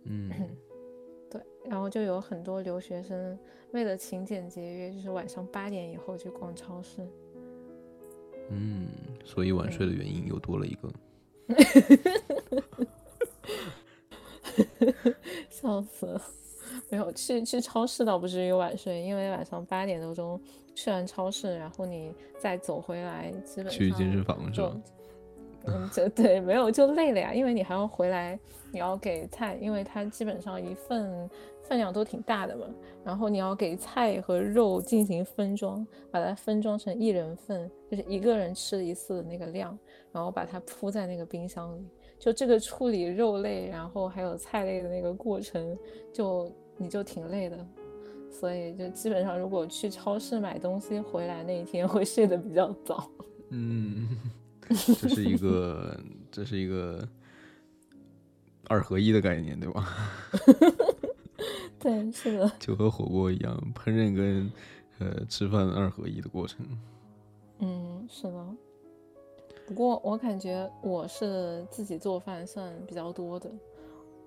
[0.05, 0.30] 嗯，
[1.28, 3.36] 对，然后就有很多留学生
[3.72, 7.05] 为了勤俭节约，就是晚上八点以后去逛超市。
[8.51, 8.86] 嗯，
[9.24, 10.88] 所以晚睡的原因又多了一个。
[15.51, 16.23] 笑死了！
[16.89, 20.40] 没有去去超市倒不至于晚睡，因为晚上八点多钟
[20.74, 24.77] 去完超市，然后你再走回来，基本上去健身房是吧？
[25.68, 28.39] 嗯，就对，没有就累了呀，因为你还要回来，
[28.73, 31.28] 你要给菜，因为它基本上一份
[31.64, 32.68] 分量都挺大的嘛，
[33.05, 39.77] 然后你要给菜和肉进行分装，把它分装成一人份，就是一个人吃一次的那个量。
[40.12, 41.86] 然后把它铺在那个冰箱里，
[42.18, 45.76] 就这个处理肉类，然后还有菜类的那个过程，
[46.12, 47.66] 就你就挺累的，
[48.30, 53.10] 所以就基本上如果去超市买东西回来那一天会睡得比较早。
[53.50, 54.08] 嗯，
[54.68, 56.00] 这是一个
[56.32, 57.06] 这是一个
[58.68, 59.86] 二合一的概念，对吧？
[61.78, 64.50] 对，是的， 就和火锅一样，烹饪跟
[64.98, 66.66] 呃吃饭二合一的过程。
[67.60, 68.46] 嗯，是的。
[69.66, 73.51] 不过我感觉我是自己做饭算比较多的，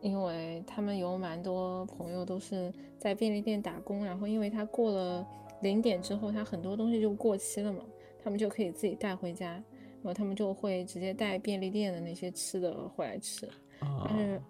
[0.02, 5.26] 因为他们有蛮多朋友都是在便利店打工，然后因为他过了
[5.62, 7.86] 零点之后，他很多东西就过期了嘛，
[8.22, 13.48] 他们就可以自己带回家，然后他们就会直接带便利店的那些吃的回来吃。
[13.80, 14.42] 但是，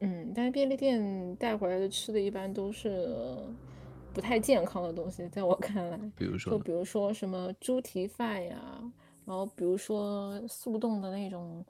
[0.00, 3.08] 嗯，但是便利店带回来的吃的一般都是
[4.12, 8.92] 不太健康的东西，在我看来，比如说，就比如说什么猪蹄饭呀。
[9.24, 11.64] 然后比如说速冻的那种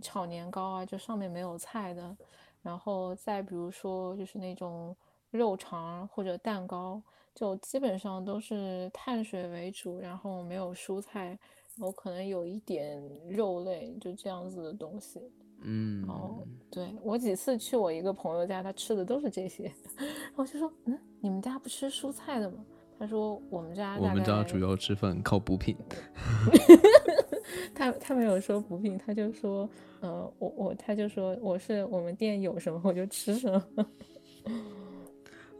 [0.00, 2.16] 炒年糕啊，就上面没有菜的。
[2.62, 4.96] 然后再比如说就是那种
[5.30, 7.00] 肉肠或者蛋糕，
[7.32, 11.38] 就基本上都是碳水为主，然后没有蔬菜，
[11.76, 15.20] 然后可能有一点肉类，就这样子的东西。
[15.60, 22.64] 嗯，哦，对我几次去我一个朋友家，他吃的都是这些， 然后就说，嗯，你们家不吃蔬菜的吗？
[22.98, 25.76] 他说我们家我们家主要吃饭靠补品。
[27.74, 29.68] 他他没有说补品，他就说，
[30.00, 33.86] 呃，我我他就说我是我们店有什么我就吃什么。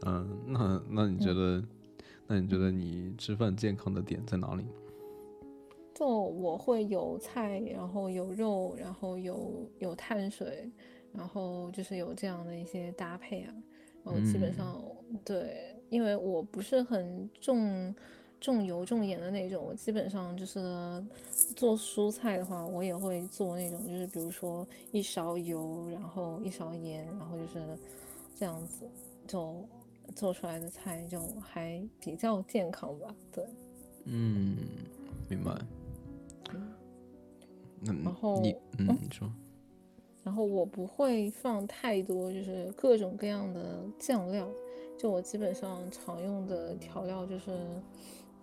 [0.05, 1.63] 嗯，那那你觉得，
[2.27, 4.65] 那你觉得你吃饭健康的点在哪里？
[5.93, 10.69] 就我会有菜，然后有肉，然后有有碳水，
[11.11, 13.53] 然后就是有这样的一些搭配啊。
[14.03, 14.81] 然后基本上
[15.25, 17.93] 对，因为我不是很重
[18.39, 21.03] 重油重盐的那种，我基本上就是
[21.55, 27.77] 做蔬菜的话，我也会做那种，就是比如说一勺油，然后一勺盐，然后就是
[28.35, 28.87] 这样子，
[29.27, 29.63] 就
[30.15, 33.15] 做出来的菜就还比较健康吧。
[33.31, 33.45] 对，
[34.05, 34.57] 嗯，
[35.29, 35.51] 明白。
[36.51, 36.73] 嗯
[38.03, 39.31] 然后你 嗯，你说，
[40.23, 44.47] 然后我不会放太多，就是各种各样的酱料。
[44.97, 47.51] 就我基本上常用的调料就是，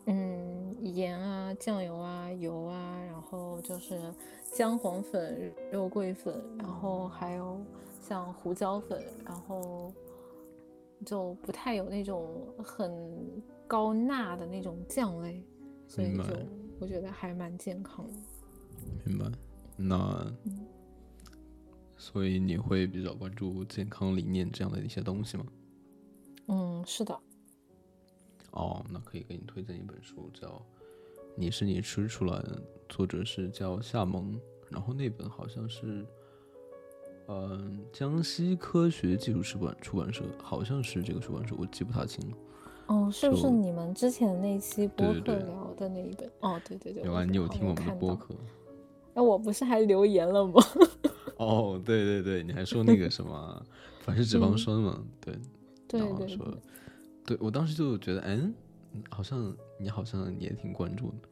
[0.06, 4.00] 嗯，盐啊、酱油啊、油啊，然后就是
[4.52, 7.60] 姜黄粉、肉桂粉，然后还有
[8.00, 9.92] 像胡椒粉，然后
[11.04, 12.92] 就不太有那种很
[13.66, 15.42] 高钠的那种酱类，
[15.88, 16.22] 所以就
[16.78, 18.14] 我觉得还蛮健康的。
[19.04, 19.26] 明白，
[19.76, 20.32] 那
[21.96, 25.44] 所以你会比较关注健康理念这样的一些东西吗？
[26.48, 27.18] 嗯，是的。
[28.52, 30.48] 哦，那可以给你推荐一本书，叫
[31.36, 32.56] 《你是你吃出来的》，
[32.88, 34.38] 作者是叫夏萌，
[34.68, 36.06] 然后那本好像是，
[37.28, 42.36] 嗯，江西科学技术出版出版社，好像是这个出版社，我记不太清了。
[42.86, 46.30] 哦，是不是你们之前那期播客聊的那一本？
[46.40, 47.02] 哦，对对对。
[47.02, 48.34] 原来你有听我们的播客。
[49.14, 50.62] 那我不是还留言了吗？
[51.38, 53.64] 哦，对对对，你还说那个什么
[54.00, 55.02] 反式脂肪酸嘛？
[55.20, 55.34] 对，
[55.98, 56.58] 然后说，
[57.24, 58.54] 对我当时就觉得，嗯，
[59.10, 61.28] 好像你好像也挺关注的。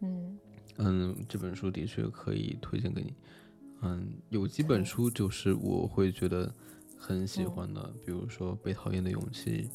[0.00, 0.38] 嗯
[0.78, 3.14] 嗯，这本书的确可以推荐给你。
[3.82, 6.52] 嗯，有几本书就是我会觉得
[6.96, 9.68] 很喜欢的，比如说《被讨厌的勇气》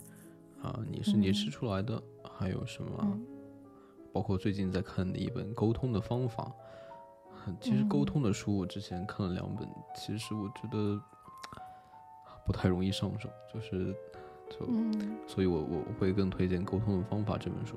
[0.66, 3.20] 啊，《你是你吃出来的》，还有什么？
[4.14, 6.52] 包括最近在看的一本《沟通的方法》。
[7.60, 9.68] 其实沟通的书我之前看了两本，
[9.98, 11.02] 其实我觉得
[12.46, 13.96] 不太容易上手，就是
[14.50, 14.66] 就，
[15.28, 17.76] 所以我我会更推荐《沟通的方法》这本书。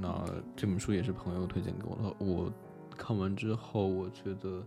[0.00, 0.24] 那
[0.56, 2.52] 这本书也是朋友推荐给我的，我
[2.96, 4.66] 看完之后我觉得，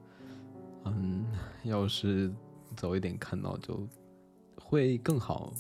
[0.86, 1.26] 嗯，
[1.64, 2.34] 要是
[2.76, 3.88] 早一点看到就
[4.58, 5.54] 会更好，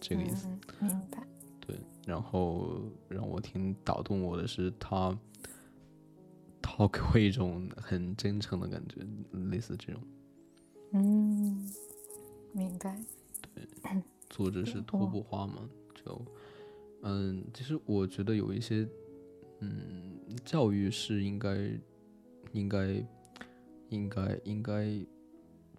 [0.00, 0.48] 这个意思。
[0.80, 1.26] 明白。
[1.66, 1.76] 对，
[2.06, 5.16] 然后让我挺打动我的是他。
[6.64, 9.04] 他给我一种很真诚的感觉，
[9.50, 10.00] 类似这种。
[10.92, 11.68] 嗯，
[12.52, 12.98] 明白。
[13.54, 15.68] 对，作者是托布花嘛？
[15.94, 16.20] 就，
[17.02, 18.86] 嗯，其实我觉得有一些，
[19.60, 21.56] 嗯，教育是应该，
[22.52, 23.04] 应该，
[23.88, 25.04] 应该，应该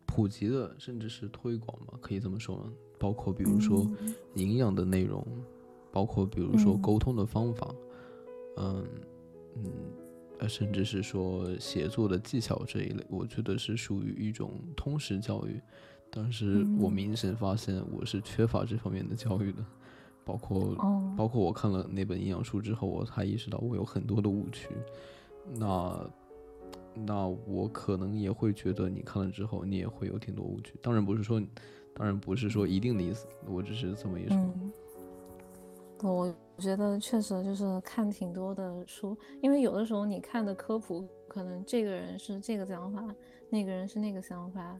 [0.05, 1.97] 普及的，甚至是推广吧？
[2.01, 2.71] 可以这么说吗？
[2.99, 3.87] 包括比如说
[4.35, 5.25] 营养的内容，
[5.91, 7.73] 包括比如说沟通的方法，
[8.57, 8.85] 嗯，
[9.55, 9.63] 嗯。
[10.49, 15.61] 甚至是说写作的技巧这一类，我觉得是属于一种通识教育，
[16.15, 19.65] 但是我明显发现我是缺乏这方面的教育的，
[20.23, 20.75] 包括
[21.17, 24.69] 包括我看了那本营养书之后，我才意识到我有很多的误区，
[25.55, 26.09] 那
[26.93, 31.41] 那我可能也会觉得你看了之后，你也会有挺多误区，当然不是说，
[31.95, 34.37] 当然不是说一定的意思，我只是这么一说。
[36.03, 36.35] 我。
[36.55, 43.03] 我觉得确实就是看挺多的书，因为有的时候你看的科普，可能这个人是这个想法，
[43.49, 44.79] 那个人是那个想法，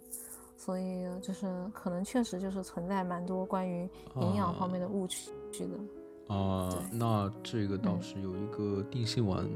[0.56, 6.34] 所以就是可能确实就是存在蛮多关于营养方面的误区的。
[6.34, 9.48] 啊，那这个倒是有一个定心丸，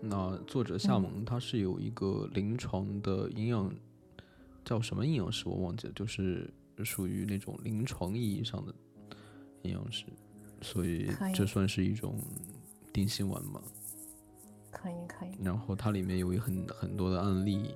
[0.00, 3.72] 那作者夏萌他是有一个临床的营养，
[4.64, 6.48] 叫什么营养师我忘记了，就是
[6.84, 8.72] 属于那种临床意义上的
[9.62, 10.04] 营养师。
[10.62, 12.16] 所以这算是一种
[12.92, 13.60] 定心丸吗？
[14.70, 15.30] 可以可以。
[15.42, 17.74] 然后它里面有很很多的案例，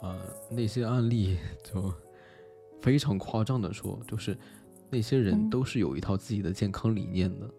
[0.00, 0.18] 啊，
[0.50, 1.92] 那些案例就
[2.80, 4.36] 非常夸张的说，就是
[4.90, 7.50] 那些人都是有一套自己的健康理念的，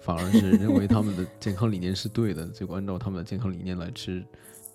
[0.00, 4.24] 反而是认为他们的 健康理念是对的，结果按照他们的健康理念来吃，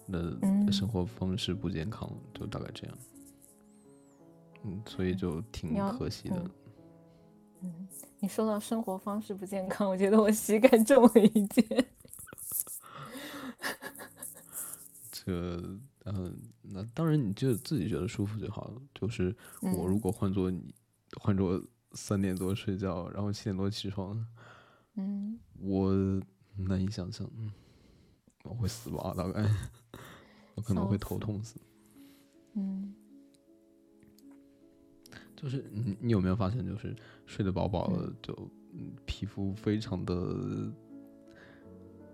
[0.06, 2.98] 那生活方式不健康，就大概这样。
[4.64, 6.52] 嗯，所以就挺可惜的。
[7.62, 7.88] 嗯，
[8.20, 11.66] 你说到生活方式不健康，我觉得我膝盖中了一箭。
[15.12, 15.62] 这，
[16.06, 18.82] 嗯，那当然，你就自己觉得舒服就好了。
[18.94, 20.73] 就是我如果换做你，
[21.19, 21.61] 换做
[21.94, 24.26] 三点多睡觉，然后七点多起床，
[24.95, 25.94] 嗯，我
[26.56, 27.52] 难以想象，嗯，
[28.44, 29.14] 我会死吧？
[29.18, 29.49] 大概，
[30.53, 31.60] 我可能会头痛死。
[32.53, 32.94] 嗯，
[35.36, 36.95] 就是你，你有没有发现，就是
[37.26, 38.52] 睡得饱饱的，就
[39.06, 40.72] 皮肤非常的。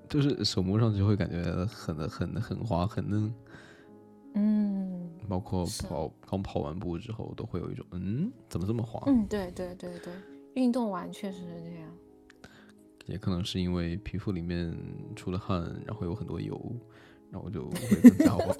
[0.09, 3.33] 就是手摸上去会感觉很很很滑很嫩，
[4.33, 9.01] 嗯，包括跑刚跑完步之后都会有一种嗯怎么这么滑？
[9.07, 10.13] 嗯，对对对对，
[10.55, 11.91] 运动完确实是这样。
[13.07, 14.75] 也可能是因为皮肤里面
[15.15, 16.59] 出了汗，然后有很多油，
[17.29, 18.55] 然后就会更加滑。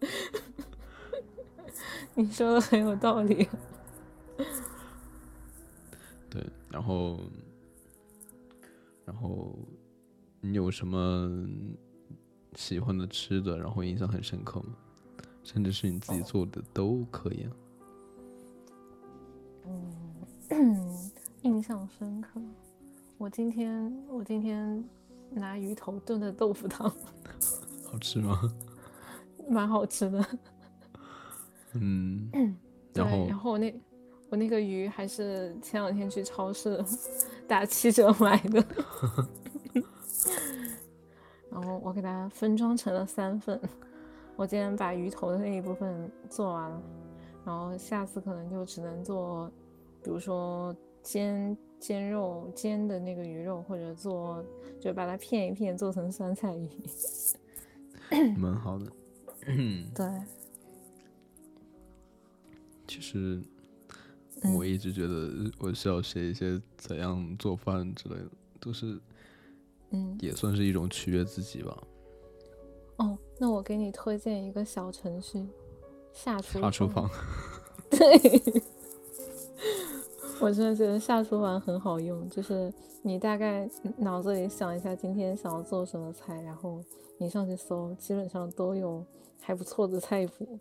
[2.14, 3.48] 你说的很有道理。
[6.30, 7.20] 对，然后，
[9.04, 9.56] 然后。
[10.40, 11.28] 你有什么
[12.54, 14.76] 喜欢的吃的，然后印象很深刻吗？
[15.50, 17.48] 甚至是你自己做的都可以。
[20.50, 21.10] 嗯，
[21.40, 22.38] 印象深刻。
[23.16, 24.84] 我今天我今天
[25.30, 26.92] 拿鱼头炖的豆腐汤，
[27.90, 28.38] 好吃吗？
[29.48, 30.26] 蛮好吃的。
[31.72, 32.30] 嗯，
[32.92, 33.74] 然后然后我那
[34.28, 36.84] 我那个鱼还是前两天去超市
[37.48, 38.62] 打七折买的。
[41.50, 43.58] 然后我给它分装成了三份，
[44.38, 46.80] 我今天把鱼头的那一部分做完了，
[47.44, 49.50] 然后下次可能就只能做，
[50.00, 54.44] 比如说煎煎肉煎的那个鱼肉，或者做
[54.80, 56.70] 就把它片一片做成酸菜鱼，
[58.38, 58.86] 蛮好的。
[59.92, 60.08] 对，
[62.86, 63.42] 其实
[64.54, 69.00] 我一直觉得我需要学一些怎样做饭之类的，都是。
[69.90, 71.76] 嗯，也算是一种取悦自己吧。
[72.98, 75.44] 哦，那我给你推荐一个小程序，
[76.12, 77.10] 下厨下厨房。
[77.90, 78.62] 对，
[80.40, 82.72] 我真的觉得下厨房很好用，就是
[83.02, 86.84] 你大概脑子里想一下今天想要做什么菜，然后
[87.18, 89.04] 你上去搜，基本上都有
[89.40, 90.58] 还不错的菜谱，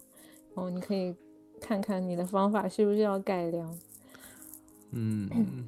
[0.56, 1.16] 然后你可以
[1.60, 3.78] 看看你的方法需不需要改良。
[4.92, 5.68] 嗯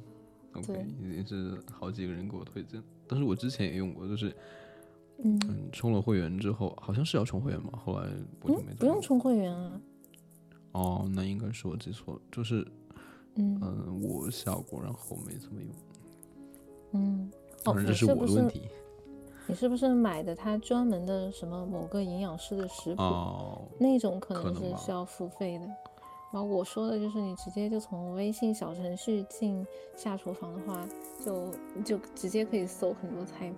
[0.54, 2.82] ，OK，已经是好几个人给我推荐。
[3.06, 4.34] 但是我之前也用过，就是，
[5.22, 8.08] 嗯，充了会员之后，好像是要充会员嘛，后来
[8.42, 8.72] 我就没。
[8.74, 9.80] 不用充会员啊。
[10.72, 12.66] 哦，那应该是我记错了，就是，
[13.34, 15.70] 嗯，我下过，然后没怎么用。
[16.92, 17.30] 嗯，
[17.64, 18.68] 反正这是我的问题。
[19.46, 23.02] 你是不是买的他专门的什么某个营养师的食谱？
[23.02, 25.66] 哦那种可能是需要付费的。
[26.32, 29.66] 然后我说的就是你直接就从微信小程序进
[29.96, 30.86] 下厨房的话，
[31.24, 31.50] 就
[31.84, 33.56] 就直接可以搜很多菜谱。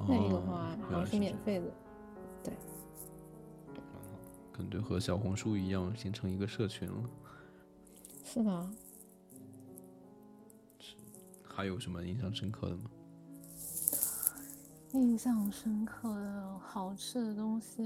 [0.00, 1.66] 那个的话好像是免费的，
[2.42, 2.52] 对。
[4.52, 7.10] 感觉和小红书一样，形成一个社群了。
[8.24, 8.70] 是的。
[11.42, 12.82] 还有什么印象深刻的吗？
[14.92, 17.82] 印象深刻的好吃的东西，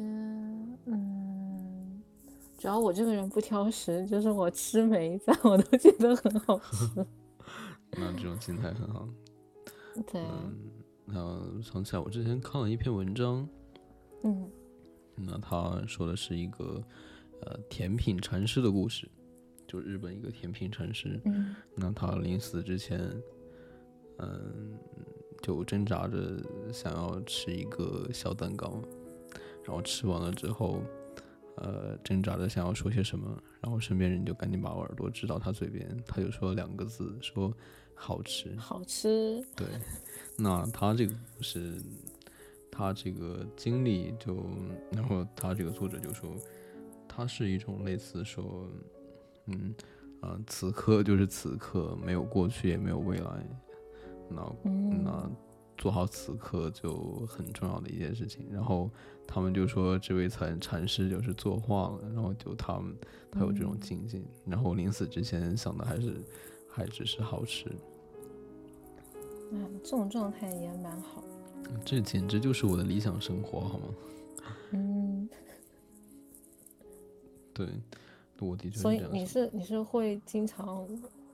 [0.86, 2.02] 嗯。
[2.58, 7.06] 主要我这个人不挑食，就是我吃每一餐我都觉得很好吃。
[7.96, 9.08] 那这种心态很好。
[10.10, 10.22] 对。
[11.10, 13.48] 那想起来，我之前看了一篇文章。
[14.24, 14.50] 嗯。
[15.16, 16.82] 那他说的是一个
[17.40, 19.08] 呃甜品禅师的故事，
[19.66, 21.20] 就日本一个甜品禅师。
[21.24, 21.56] 嗯。
[21.74, 23.00] 那他临死之前，
[24.18, 24.78] 嗯，
[25.42, 26.38] 就挣扎着
[26.72, 28.82] 想要吃一个小蛋糕，
[29.64, 30.82] 然后吃完了之后。
[31.60, 37.52] 呃，挣扎着想要说些什么，然后身边人就赶紧把我耳朵支到他嘴边，他就说两个字，说
[37.96, 39.44] 好吃，好吃。
[39.56, 39.66] 对，
[40.38, 41.74] 那他这个是，
[42.70, 44.36] 他这个经历就，
[44.92, 46.30] 然后他这个作者就说，
[47.06, 48.66] 他是一种类似说，
[49.46, 49.74] 嗯，
[50.20, 53.46] 啊，此刻就是此刻，没有过去也没有未来，
[54.30, 54.52] 那
[55.04, 55.30] 那。
[55.80, 58.90] 做好此刻就很重要的一件事情，然后
[59.28, 62.92] 他们就说这位禅禅师就是作画了，然后就他们
[63.30, 66.16] 他有这种境界，然后临死之前想的还是
[66.68, 67.70] 还只是好吃。
[69.50, 71.22] 嗯，这种状态也蛮好。
[71.84, 73.84] 这简直就是我的理想生活，好吗？
[74.72, 75.28] 嗯，
[77.52, 77.68] 对，
[78.40, 78.78] 我的确。
[78.78, 80.86] 所以你是你是会经常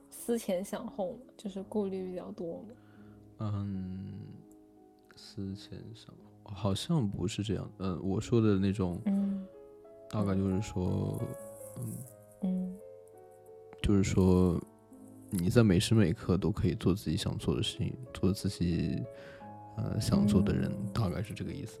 [0.09, 2.65] 思前想后，就是顾虑比较多吗？
[3.39, 4.13] 嗯，
[5.15, 6.13] 思前想
[6.43, 7.69] 后，好像不是这样。
[7.79, 9.45] 嗯，我说的那种，嗯，
[10.09, 11.21] 大概就是说，
[11.77, 11.93] 嗯
[12.43, 12.77] 嗯，
[13.81, 14.61] 就是说，
[15.35, 19.03] 你在每时每刻都可以做自己想做的事情，做自己
[19.77, 21.79] 呃想做的人，大概是这个意思。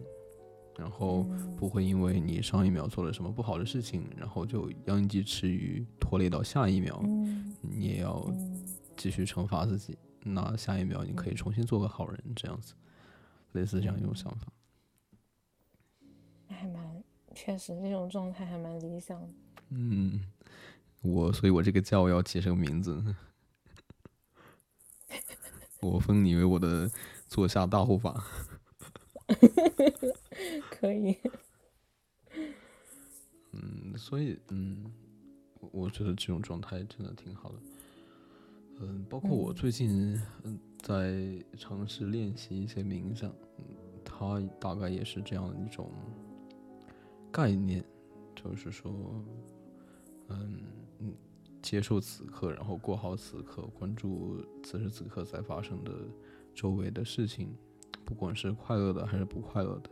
[0.77, 1.25] 然后
[1.57, 7.01] 不会因为你上一秒做了什么不好的事情，然后就殃及池鱼，拖累到下一秒，
[7.61, 8.29] 你也要
[8.97, 9.97] 继续惩罚自己。
[10.21, 12.73] 那下一秒你可以重新做个好人，这样子，
[13.53, 14.47] 类似这样一种想法。
[16.47, 17.03] 还蛮
[17.33, 19.27] 确实，这种状态还蛮理想的。
[19.69, 20.19] 嗯，
[21.01, 23.01] 我所以，我这个叫要起什么名字？
[25.89, 26.89] 我封你为我的
[27.27, 28.23] 座下大护法。
[30.69, 31.17] 可以。
[33.51, 34.91] 嗯，所以，嗯，
[35.71, 37.55] 我觉得这种状态真的挺好的。
[38.81, 43.65] 嗯，包括我最近嗯在尝试练习一些冥想，嗯，
[44.03, 45.89] 它大概也是这样的一种
[47.31, 47.83] 概念，
[48.35, 48.91] 就是说，
[50.27, 50.63] 嗯
[50.99, 51.13] 嗯，
[51.65, 55.91] 接受此刻，然后过好此刻，关注此时此刻在发生的
[56.53, 57.55] 周围的事情，
[58.05, 59.89] 不管是快乐的还是不快乐的。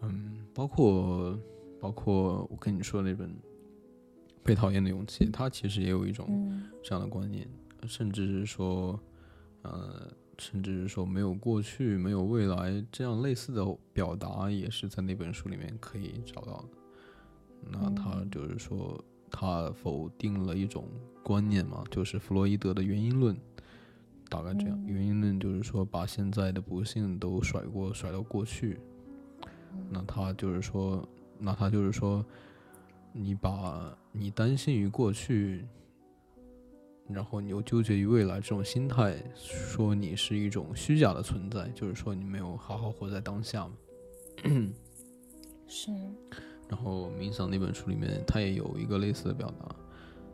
[0.00, 1.38] 嗯，包括
[1.78, 3.30] 包括我跟你说那本
[4.42, 7.48] 《被讨厌的勇气》，它其实也有一种这样的观念，
[7.86, 8.98] 甚至是说，
[9.62, 16.68] 呃，甚至是说没有过去，没有未来，这样类似的表达也是在那本书里面可以找到的。
[17.70, 18.98] 那他就是说，
[19.30, 20.88] 他否定了一种
[21.22, 23.36] 观念嘛，就是弗洛伊德的原因论，
[24.28, 24.84] 大概这样。
[24.86, 28.78] 原因论就是说，把现在的不幸都甩过，甩到过去。
[29.88, 31.08] 那他就是说，
[31.38, 32.24] 那他就是说，
[33.12, 35.64] 你把你担心于过去，
[37.08, 43.72] 然后你又纠结于未来这种心态，说你是一种虚假的存在，就是说你没有好好活在当下嘛。
[45.68, 45.92] 是。
[46.70, 49.74] 然后冥想那本书里面，他也有一个类似的表达，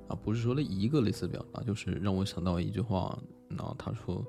[0.09, 3.19] 啊，不是说了一个类似的表达，就是让我想到一句话。
[3.49, 4.25] 然后他说，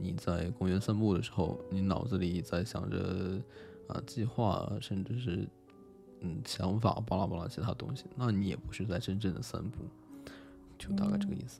[0.00, 3.40] 你在公园散步的时候，你脑子里在想着。
[3.86, 5.46] 啊，计划甚至是
[6.20, 9.84] 嗯想法巴拉巴拉其他东西，那你也不是在真正的散步，
[10.78, 11.58] 就大概这个意思。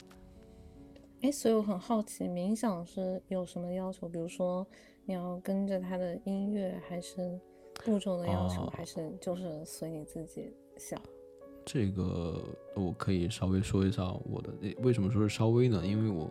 [1.21, 4.09] 哎，所以我很好奇，冥想是有什么要求？
[4.09, 4.67] 比如说
[5.05, 7.39] 你要跟着他的音乐，还是
[7.85, 11.01] 步骤的要求，还是就是随你自己想？
[11.65, 12.43] 这个
[12.75, 15.87] 我可以稍微说一下我的，为什么说是稍微呢？
[15.87, 16.31] 因为我。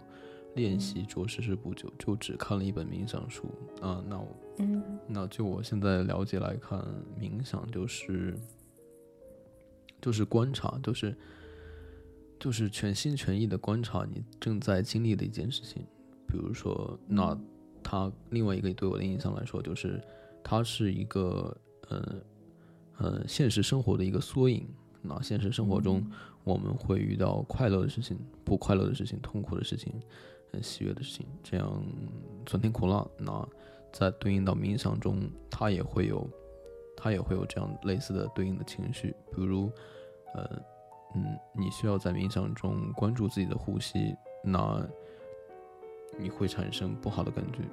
[0.56, 3.46] 练习着实是不久，就只看了一本冥想书
[3.82, 4.06] 啊。
[4.08, 4.28] 那我，
[4.60, 6.80] 嗯，那就我现在了解来看，
[7.20, 8.38] 冥想就是，
[10.00, 11.18] 就是观察，就是，
[12.40, 15.84] 就是全心全意的观察你正在经历的一件事情。
[16.28, 17.36] 比如说，那
[17.82, 20.00] 他另外一个对我的印象来说，就是
[20.44, 21.56] 它是一个，
[21.90, 22.16] 呃，
[22.98, 24.68] 呃，现实生活的一个缩影。
[25.02, 26.06] 那现实生活中，
[26.44, 29.94] 我们会遇到快乐的事情、不快乐的事情、痛苦的事情。
[30.52, 31.84] 很喜悦的事情，这样
[32.48, 33.50] 酸甜苦辣，那
[33.92, 36.30] 在对应到冥想中，它也会有，
[36.96, 39.72] 它也会有这样类似的对应的情绪，比如，
[40.36, 40.48] 呃，
[41.16, 44.88] 嗯，你需要在冥想中关注自己的呼吸，那
[46.20, 47.64] 你会产生不好的感觉，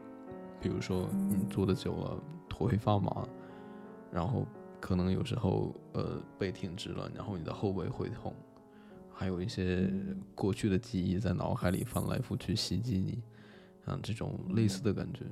[0.59, 2.19] 比如说你坐的久了，
[2.61, 3.27] 头会发麻，
[4.13, 4.47] 然后
[4.81, 8.35] 可能有时候呃背挺直了，然后你的后背会痛。
[9.13, 9.91] 还有一些
[10.35, 13.23] 过去的记忆在脑海里翻来覆去袭击你，
[13.85, 15.25] 像这种类似的感觉，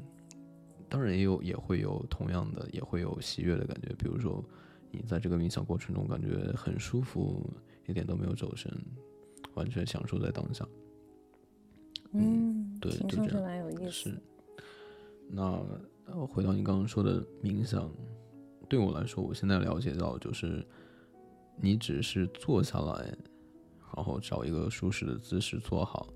[0.91, 4.45] 当然也有也会有同样的也会有喜悦的感觉，比如说
[4.91, 7.51] 你在这个冥想过程中感觉很舒服，
[7.87, 8.71] 一点都没有走神，
[9.55, 10.67] 完全享受在当下。
[12.13, 13.43] 嗯，对，就这样。
[13.43, 13.71] 蛮有
[16.09, 16.15] 意思。
[16.15, 16.19] 是。
[16.21, 17.91] 那回到你刚刚说的冥想，
[18.69, 20.67] 对我来说，我现在了解到就是，
[21.61, 23.17] 你只是坐下来。
[23.97, 26.07] 然后找一个舒适的姿势坐好，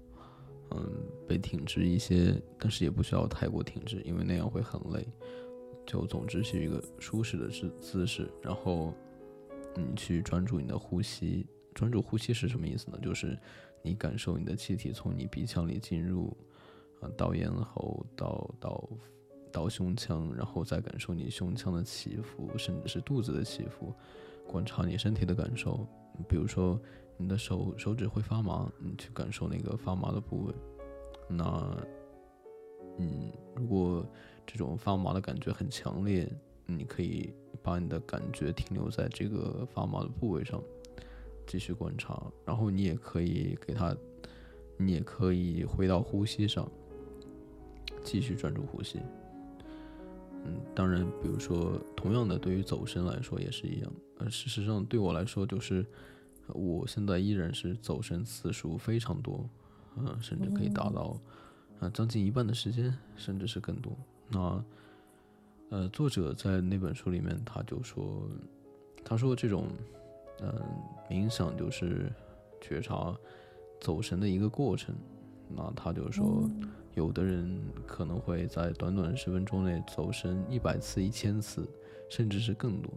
[0.70, 0.86] 嗯，
[1.27, 5.05] 被挺直一些，但是也不需要太过挺直，因为那样会很累。
[5.85, 8.94] 就总之是一个舒适的姿姿势，然后
[9.74, 11.44] 你去专注你的呼吸。
[11.74, 12.98] 专注呼吸是什么意思呢？
[13.02, 13.36] 就是
[13.82, 16.36] 你感受你的气体从你鼻腔里进入，
[17.01, 18.89] 啊，到咽喉，到到
[19.53, 23.93] 到胸腔，然后再感受你胸腔的起伏，甚至是肚子的起伏，
[24.47, 25.87] 观察你身体的感受，
[26.29, 26.81] 比如说。
[27.19, 30.55] 你的手手指会发麻，你去感受那个发麻的部位。
[31.29, 31.77] 那，
[32.99, 34.05] 嗯，如果
[34.45, 36.29] 这种发麻的感觉很强烈，
[36.66, 40.61] 你可以把你的感觉停留在这个发麻的部位上，
[41.47, 42.20] 继续观察。
[42.45, 43.95] 然后你也可以给它，
[44.77, 46.69] 你也可以回到呼吸上，
[48.03, 48.99] 继续专注呼吸。
[50.44, 53.93] 嗯，当然，比如说，同样的，对于走神来说也是一样。
[54.19, 55.85] 呃，事实上，对我来说就是。
[56.48, 59.48] 我现在依然是走神次数非常多，
[59.97, 61.16] 嗯，甚至可以达到
[61.78, 63.97] 啊将近一半的时间，甚至是更多。
[64.28, 64.64] 那
[65.70, 68.28] 呃，作者在那本书里面他就说，
[69.05, 69.69] 他说这种
[70.43, 70.52] 嗯
[71.09, 72.12] 冥想就是
[72.60, 73.16] 觉察
[73.81, 74.94] 走神的一个过程。
[75.48, 76.51] 那他就说，
[76.94, 81.69] 有的人可能会在短短十分钟内走神一百次、一千次，
[82.10, 82.93] 甚至是更多。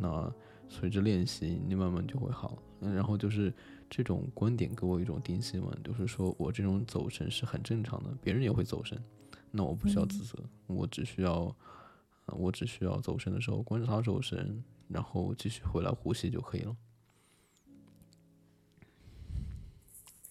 [0.00, 0.32] 那
[0.68, 2.56] 随着练习，你慢慢就会好。
[2.80, 3.52] 然后就是
[3.88, 9.00] 这种观点给我一种定心嘛，就是说我这种走神是很正常的，别人也会走神，
[9.52, 10.36] 那我不需要自责，
[10.66, 11.54] 我只需要，
[12.26, 16.76] 我只需要走神的时候观察走神，然后继续回来呼吸就可以了。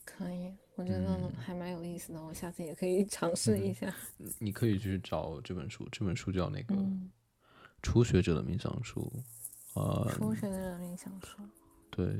[0.03, 3.93] 可以，我觉得还蛮有意思的，我下次也可以尝试一下。
[4.39, 6.75] 你可以去找这本书，这本书叫那个
[7.81, 9.11] 《初学者的冥想书》。
[9.73, 11.37] 啊，初学者的冥想书，
[11.89, 12.13] 对，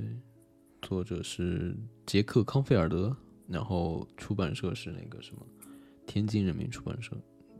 [0.81, 1.75] 作者是
[2.05, 3.13] 杰克康菲尔德，
[3.45, 5.45] 然后出版社是那个什么
[6.07, 7.13] 天津人民出版社，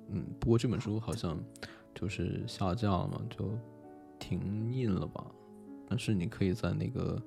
[0.08, 1.38] 嗯，不过这本书好像
[1.94, 3.52] 就是下架了嘛，就
[4.18, 5.30] 停印了吧，
[5.90, 7.22] 但是你可以在那个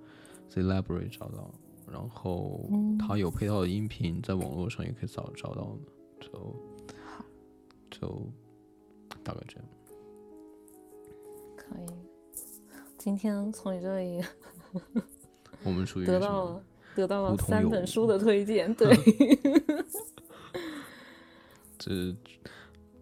[0.49, 1.51] The Library 找到，
[1.91, 6.55] 然后它有配套的音频，在网络上也可以找找到的，就
[7.91, 8.23] 就
[9.23, 9.65] 大概这样，
[11.57, 11.87] 可以。
[12.99, 14.23] 今天从你这里，
[15.63, 18.89] 我们属于 得到了得到了三本书的推荐，对，
[21.79, 22.17] 这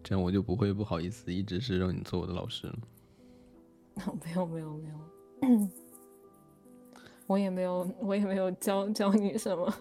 [0.03, 2.77] 这样我就不会不好意思，一直是让你做我的老师了。
[4.25, 5.69] 没有没有没有，
[7.27, 9.73] 我也没有我也没有教教你什么。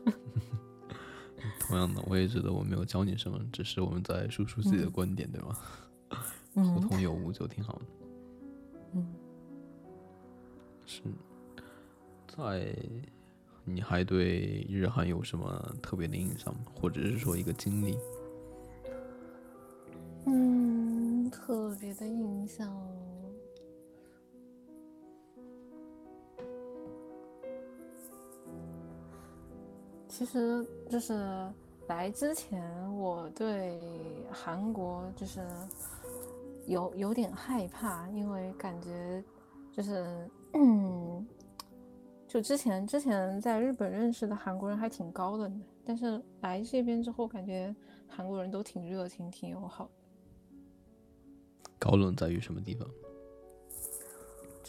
[1.60, 5.56] 同样的，我也觉得我没有教你什么，只是我们在输出自己的观点，对吗？
[6.54, 7.82] 互通有无就挺好的。
[8.94, 9.06] 嗯。
[10.84, 11.02] 是，
[12.26, 12.76] 在
[13.64, 16.60] 你还对日韩有什么特别的印象吗？
[16.74, 17.96] 或者是说一个经历？
[20.26, 22.70] 嗯，特别的印象，
[30.12, 31.50] 其实就是
[31.88, 32.62] 来之前，
[32.98, 33.80] 我对
[34.30, 35.40] 韩国就是
[36.66, 39.24] 有有点害怕，因为感觉
[39.72, 40.30] 就是。
[40.54, 41.26] 嗯，
[42.28, 47.74] 就之前之前在日本认识的韩国人还挺高冷的，但是来这边之后，感觉
[48.06, 49.90] 韩国人都挺热情、挺友好的。
[51.78, 52.86] 高冷在于什么地方？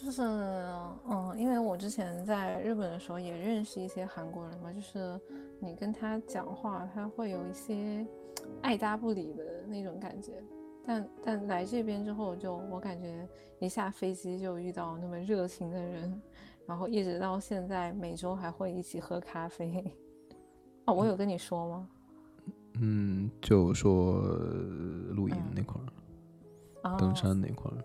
[0.03, 5.17] 就是嗯，因为我之前在日本的时候也认识一些韩国人嘛，就是
[5.59, 8.05] 你跟他讲话，他会有一些
[8.61, 10.43] 爱搭不理的那种感觉。
[10.85, 13.25] 但但来这边之后，就我感觉
[13.59, 16.21] 一下飞机就遇到那么热情的人，
[16.67, 19.89] 然后一直到现在每周还会一起喝咖啡。
[20.85, 21.89] 哦，我有跟你说吗？
[22.81, 24.21] 嗯，就说
[25.11, 25.79] 露营那块
[26.81, 27.77] 儿，登山那块儿。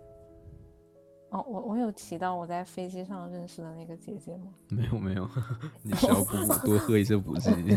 [1.30, 4.44] 哦，我我有提到我在飞机上认识的那个姐姐吗？
[4.70, 5.28] 没 有没有，
[5.82, 6.32] 你是要补
[6.66, 7.76] 多喝一些补剂，你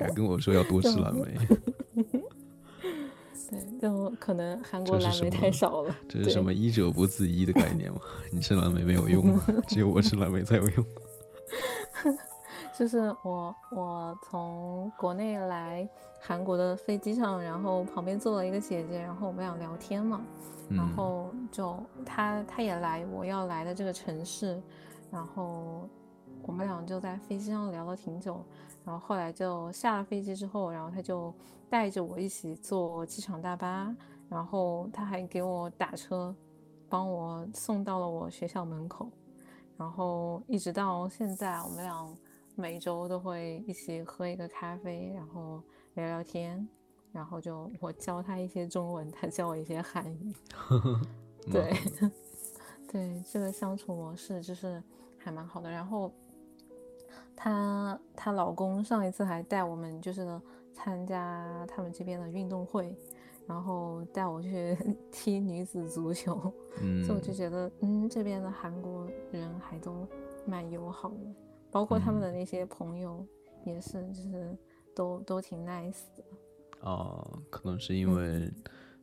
[0.00, 1.36] 还跟我说要多吃蓝莓。
[3.50, 5.96] 对，就可能韩国蓝莓太少了。
[6.08, 8.00] 这是什么“医者不自医”的概念吗？
[8.30, 10.86] 你吃蓝莓没有用吗，只有我吃蓝莓才有用。
[12.78, 15.86] 就是我，我从国内来
[16.20, 20.20] 韩国的飞机上，然后旁边坐了一个姐姐，然后我们俩聊天嘛，
[20.70, 21.76] 然后就
[22.06, 24.62] 他他也来我要来的这个城市，
[25.10, 25.88] 然后
[26.42, 28.44] 我们俩就在飞机上聊了挺久。
[28.82, 31.32] 然后后来就下了飞机之后，然后他就
[31.68, 33.94] 带着我一起坐机场大巴，
[34.28, 36.34] 然后他还给我打车，
[36.88, 39.10] 帮我送到了我学校门口，
[39.76, 42.16] 然后一直到现在，我们俩
[42.56, 45.62] 每周都会一起喝一个咖啡，然后
[45.94, 46.66] 聊聊天，
[47.12, 50.32] 然后就我教他一些中文，他教我一些韩语，
[51.50, 51.72] 对，
[52.90, 54.82] 对，这个相处模式就是
[55.18, 56.12] 还蛮好的，然后。
[57.42, 60.38] 她她老公上一次还带我们就是
[60.74, 62.94] 参加他们这边的运动会，
[63.46, 64.76] 然后带我去
[65.10, 70.06] 踢女子足球，嗯所以我就觉得，嗯，这边的韩国人还都
[70.44, 71.34] 蛮友好的，
[71.70, 73.24] 包括他们的那些朋友
[73.64, 74.54] 也是，就是
[74.94, 76.22] 都都挺 nice 的。
[76.80, 78.50] 啊，可能是因为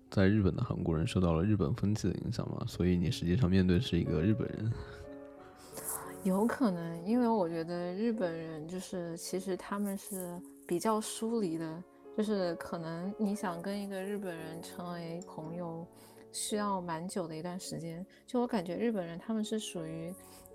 [0.09, 4.71] 在日本的韩国人受到了日本风气的影响嘛，所以你实际上面对是一个日本人。
[6.23, 11.83] 有可能，因为我觉得日本人就是其实他们是比较疏离的，
[12.17, 15.87] 就是可能你想跟一个日本人成为朋友，
[16.33, 18.05] 需要蛮久的一段时间。
[18.25, 20.13] 就我感觉日本人他们是属于，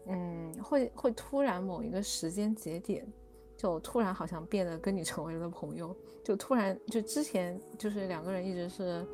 [0.09, 3.07] 嗯，会会突然某一个时间节点，
[3.63, 5.95] 就突然好像变得跟你成为了朋友，
[6.25, 9.07] 就突然就之前就是两个人一直是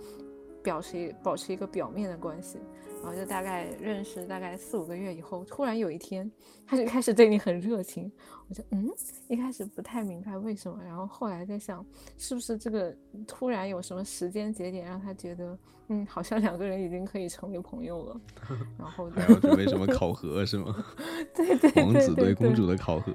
[0.64, 2.58] 保持保持一个表面的关系。
[3.00, 6.28] 然后就大概认识大概四五个月以后，突然有一天，
[6.66, 8.10] 他就开始对你很热情。
[8.48, 8.90] 我就嗯，
[9.28, 11.84] 一开始不太明白为什么，然后后来在想，
[12.16, 12.92] 是不是这个
[13.24, 15.56] 突然有什么时间节点让他觉得，
[15.86, 18.20] 嗯，好像两个人已经可以成为朋友了。
[18.76, 20.84] 然后还要准备什么考核是吗？
[21.36, 23.12] 对对王子对公主的考核。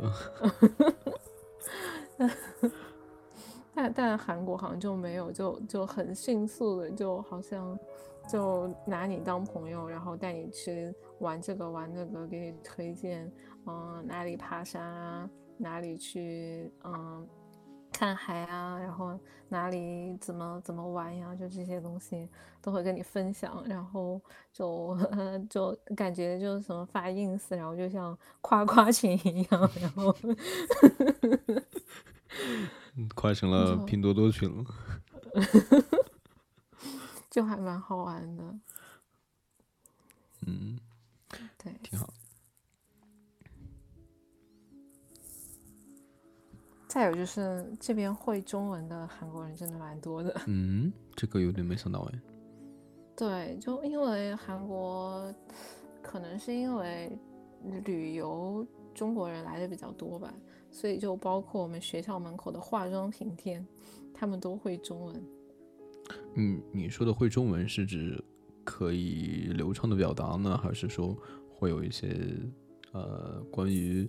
[3.76, 7.78] 但 但韩国好像就没有，就就很迅速的，就好像。
[8.26, 13.30] 就拿你当朋友，然后带你去玩这个玩那个，给你推荐，
[13.66, 17.28] 嗯，哪里爬山啊，哪里去，嗯，
[17.94, 19.18] 看海啊，然后
[19.50, 22.28] 哪里怎么怎么玩呀，就这些东西
[22.62, 24.20] 都会跟你分享，然后
[24.52, 24.98] 就
[25.50, 30.14] 就感觉就是什么发 ins，然后就像夸夸群一样，然后，
[33.16, 34.66] 夸成了拼多多群了。
[37.30, 38.44] 就还蛮好玩的，
[40.46, 40.78] 嗯，
[41.58, 42.08] 对，挺好。
[46.94, 52.22] 再有就是这边会中文的韩国人真的蛮多的， 嗯，这个有点没想到哎。
[53.18, 55.34] 对，就因为韩国，
[56.04, 57.12] 可能是因为
[57.84, 58.64] 旅游
[58.94, 60.32] 中国人来的比较多吧，
[60.70, 63.66] 所以就包括我们学校门口的化妆品店，
[64.14, 65.24] 他们都会中文。
[66.36, 68.24] 嗯，你说的会中文是指
[68.64, 71.18] 可以流畅的表达呢，还是说
[71.50, 72.16] 会有一些
[72.92, 74.08] 呃关于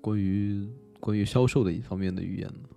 [0.00, 0.66] 关于
[1.02, 2.68] 关于销售的一方面的语言呢？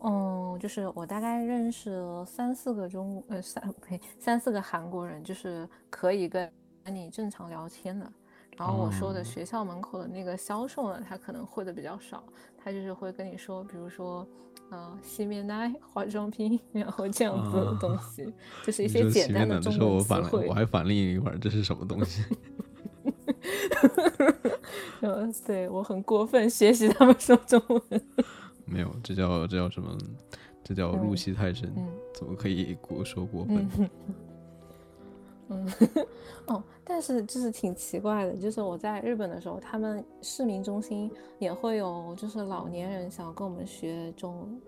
[0.00, 6.52] 嗯，就是我大概认识三四个中呃三呸三四个韩国人，就是可以跟
[6.84, 8.12] 跟你正常聊天的。
[8.58, 12.22] 然后我说的学校门口的那个销售呢，他可能会的比较少，
[12.62, 14.28] 他就是会跟你说，比如说。
[14.70, 18.32] 呃，洗面奶、化妆品，然后这样子的东西，
[18.64, 20.48] 就是一些简单的中文词汇。
[20.48, 22.24] 我还反应一会儿，这是什么东西？
[25.04, 27.82] 嗯， 对我很过分，学习他们说中文。
[28.64, 29.96] 没有，这叫这叫什么？
[30.62, 31.70] 这叫入戏太深，
[32.14, 33.68] 怎么可以过说过分？
[35.50, 35.70] 嗯，
[36.46, 44.60] 哦，但是就是挺奇怪的，就是我在日本的时候，他们市民中心也会有，就是老年人想要跟我们学中文。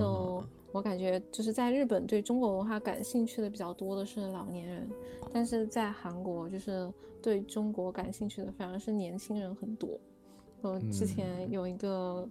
[0.00, 0.42] 就
[0.76, 4.88] 我感觉，就是在日本对中国文化感兴趣的比较多的是老年人，
[5.32, 6.92] 但是在韩国就是
[7.22, 9.98] 对中国感兴趣的反而是年轻人很多。
[10.60, 12.28] 我之前有一个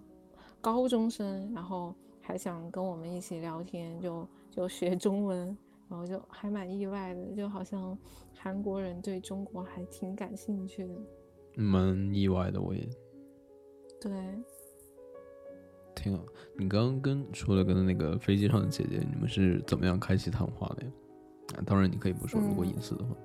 [0.60, 5.56] 高中生，然后还想跟我们一起聊天，就就学中文。
[5.88, 7.96] 然后就还蛮意外的，就好像
[8.34, 10.94] 韩国人对中国还挺感兴趣的，
[11.62, 12.84] 蛮意外的，我也
[14.00, 14.10] 对，
[15.96, 16.22] 挺好。
[16.56, 20.92] 你刚刚跟说了跟那个飞机上的姐姐，你们是怎么样开启谈话的呀？
[21.56, 23.16] 啊，当然你可以不说，如果隐私的话。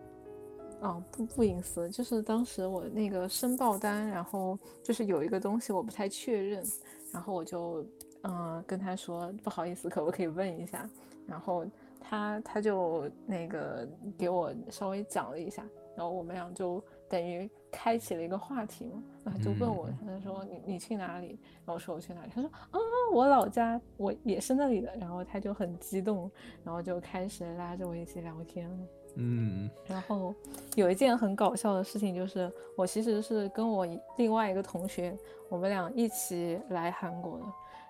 [0.81, 6.63] 哦，不不隐私，就是当时我那个申报单，然后就是有一个东西我不太确认，
[7.11, 7.85] 然后我就
[8.23, 10.89] 嗯跟他说不好意思，可不可以问一下，
[11.27, 11.65] 然后。
[12.03, 13.87] 他他就那个
[14.17, 15.63] 给我稍微讲了一下，
[15.95, 21.37] 然后我们俩就等于开启了一个话题嘛，然后就问我，他说你你去哪里？
[21.65, 22.31] 然后我说我去哪里？
[22.33, 22.79] 他说啊
[23.11, 26.31] 我老家我也是那里的，然后他就很激动，
[26.63, 28.77] 然后就开始拉着我一起聊天了。
[29.15, 30.33] 嗯，然后
[30.75, 33.85] 有一件很搞笑的事情就是，我其实是跟我
[34.15, 35.13] 另外一个同学，
[35.49, 37.45] 我们俩一起来韩国的，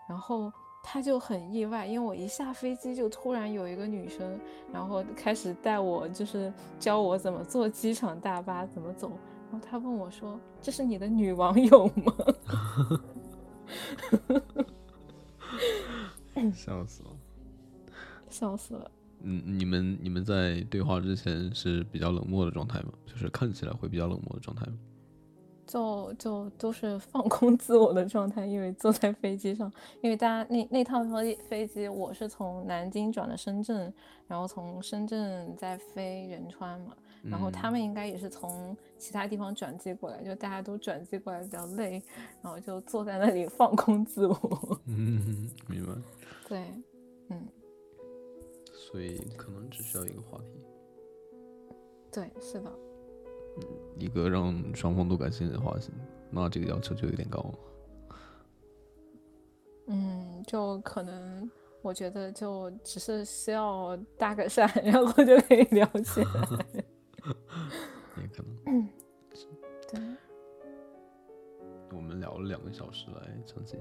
[0.09, 0.51] 然后。
[0.83, 4.39] 他就很意外，因为我一下飞机就突然有一个女生，
[4.73, 9.11] 然后开始带我，就是教我怎么坐机场大巴，怎么走。
[9.51, 12.13] 然后他问我说：“这是你的女网友吗？”
[16.53, 17.09] 笑死了，
[18.29, 18.91] 笑死了。
[19.21, 22.91] 嗯，你们你们在对话之前是比较冷漠的状态吗？
[23.05, 24.73] 就是看起来会比较冷漠的状态吗？
[25.71, 29.71] 就就都是放空自我的状态，因为坐在飞机上，
[30.01, 33.93] 因为大家那那趟飞飞机，我是从南京转的深圳，
[34.27, 36.93] 然后从深圳再飞仁川嘛，
[37.23, 42.03] 然后他们应该也是从其他地方转机过来，就大家都转机过来比较累，
[42.41, 44.37] 然后就坐在那里放空自我。
[44.87, 45.93] 嗯，明白。
[46.49, 46.65] 对，
[47.29, 47.47] 嗯。
[48.73, 50.47] 所以可能只需要一个话题。
[52.11, 52.69] 对，是的。
[53.97, 55.91] 一个让双方都感兴趣的话题，
[56.29, 57.53] 那这个要求就有点高。
[59.87, 61.49] 嗯，就可能
[61.81, 66.27] 我觉得就只是需要搭个讪，然后就可以聊起来。
[68.17, 68.57] 也可能。
[68.67, 68.89] 嗯，
[69.91, 70.01] 对。
[71.93, 73.77] 我们聊了两个小时来，长期。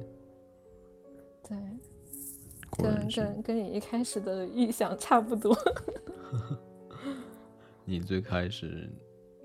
[2.72, 5.56] 跟跟跟你一开始的预想差不多。
[7.84, 8.88] 你最开始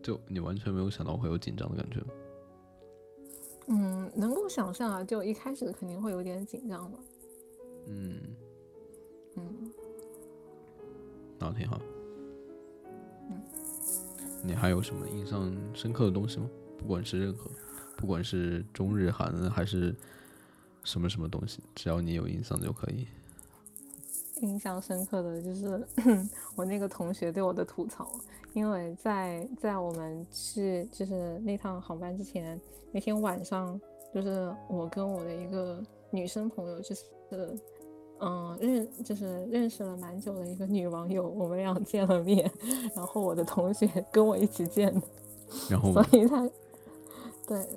[0.05, 1.99] 就你完全没有想到会有紧张的感觉？
[3.69, 6.97] 嗯，能够想象啊，就一开始肯定会有点紧张的。
[7.87, 8.21] 嗯
[9.35, 9.71] 嗯，
[11.39, 11.81] 那挺好。
[13.31, 13.41] 嗯，
[14.43, 16.47] 你还有什么印象深刻的东西吗？
[16.77, 17.49] 不管是任何，
[17.97, 19.95] 不管是中日韩还是
[20.83, 23.07] 什么什么东西，只要你有印象就可以。
[24.41, 25.87] 印象深刻的就是
[26.55, 28.07] 我那个同学对我的吐槽，
[28.53, 32.59] 因为在在我们去就是那趟航班之前。
[32.91, 33.77] 那天晚上，
[34.13, 37.03] 就是我跟我的一个女生朋友，就是
[38.21, 42.49] 嗯认就是认识了蛮久的一个女网友，我们俩见了面，
[42.95, 45.01] 然后我的同学跟我一起见的，
[45.69, 46.49] 然后所以他
[47.45, 47.67] 对，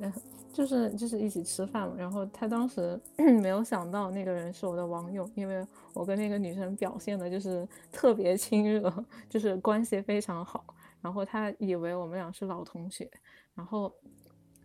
[0.59, 3.01] 就是就是一起吃饭嘛，然后他当时
[3.41, 5.65] 没有想到那个人是我的网友，因为
[5.95, 8.93] 我跟那个女生表现的就是特别亲热，
[9.29, 10.65] 就是关系非常好，
[11.01, 13.09] 然后他以为我们俩是老同学，
[13.55, 13.93] 然后。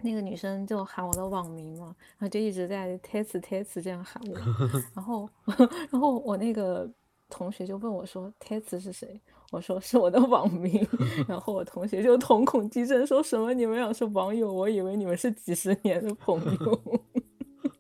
[0.06, 4.38] 那个女生就喊我的网名嘛，然后就一直在 test test 这样喊我，
[4.94, 5.30] 然后
[5.90, 6.92] 然后我那个
[7.34, 9.20] 同学就问我说 test 是谁？
[9.52, 10.88] 我说是我的网名，
[11.28, 14.52] 然后我同学就瞳孔地震，说什么你们俩是网友？
[14.54, 16.82] 我以为你们是几十年的朋友。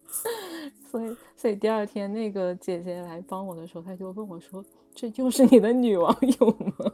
[0.89, 4.63] 所以所以第二天那个姐姐来帮我的时候，她就问我说
[4.93, 6.91] ：“这就是你的女网友吗？”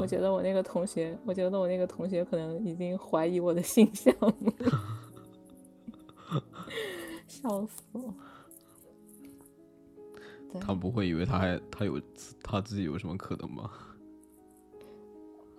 [0.00, 4.34] 我觉得我那个同学，我觉得我那个同学可能已经怀疑我的形象了，
[7.28, 8.12] 笑死我！
[10.60, 12.00] 他不会以为他还他有
[12.42, 13.70] 他自己有什么可能吗？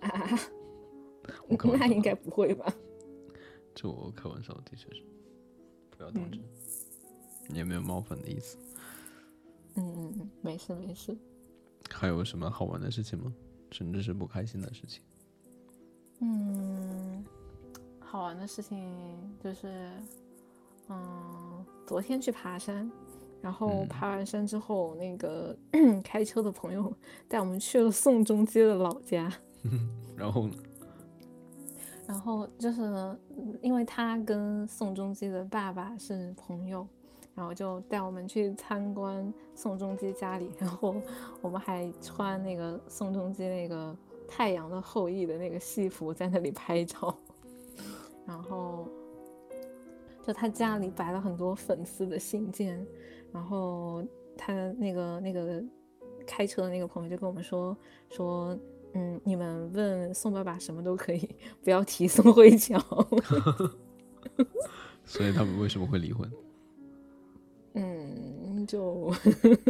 [0.00, 0.38] 啊，
[1.78, 2.72] 那应该不会吧？
[3.74, 5.02] 这我开玩笑，的确是，
[5.90, 6.40] 不要当真，
[7.50, 8.56] 也没有冒犯的意思。
[9.76, 11.16] 嗯嗯嗯，没事没事。
[11.90, 13.32] 还有什么好玩的事情吗？
[13.72, 15.02] 甚至是不开心的事情。
[16.20, 17.24] 嗯，
[17.98, 18.88] 好玩的事情
[19.42, 19.90] 就是，
[20.88, 22.88] 嗯，昨天去爬山，
[23.44, 25.54] 然后爬完山之后，那个
[26.02, 26.90] 开车的朋友
[27.28, 29.30] 带我们去了宋仲基的老家。
[30.16, 30.54] 然后呢？
[32.06, 33.14] 然后就是
[33.60, 36.88] 因为他跟宋仲基的爸爸是朋友。
[37.36, 40.94] 然后就带我们去参观宋仲基家里， 然后
[41.42, 43.92] 我们还穿那个宋仲基那个
[44.28, 47.12] 《太阳的后裔》的那个戏服在那里拍照，
[48.24, 48.86] 然后
[50.24, 52.86] 就他家里摆了很多粉丝的信件，
[53.34, 54.00] 然后
[54.38, 55.60] 他那个那个
[56.24, 57.76] 开车的那个朋友就跟我们说
[58.08, 58.56] 说，
[58.92, 61.28] 嗯，你们问宋爸爸什么都可以，
[61.64, 62.78] 不要提宋慧乔。
[65.04, 66.30] 所以他们为什么会离婚？
[67.74, 69.12] 嗯，就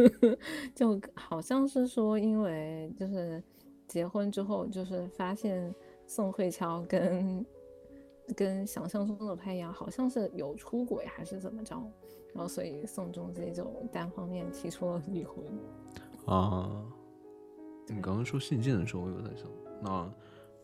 [0.75, 3.41] 就好像是说，因为就是
[3.87, 5.73] 结婚之后，就是发现
[6.05, 7.43] 宋慧乔跟
[8.35, 11.75] 跟想象中的不太一样，好像是有出轨还是怎么着，
[12.33, 15.43] 然后所以宋仲基就单方面提出了离婚。
[16.25, 16.83] 啊，
[17.87, 19.47] 你刚刚说信件的时候，我有在想，
[19.81, 20.13] 那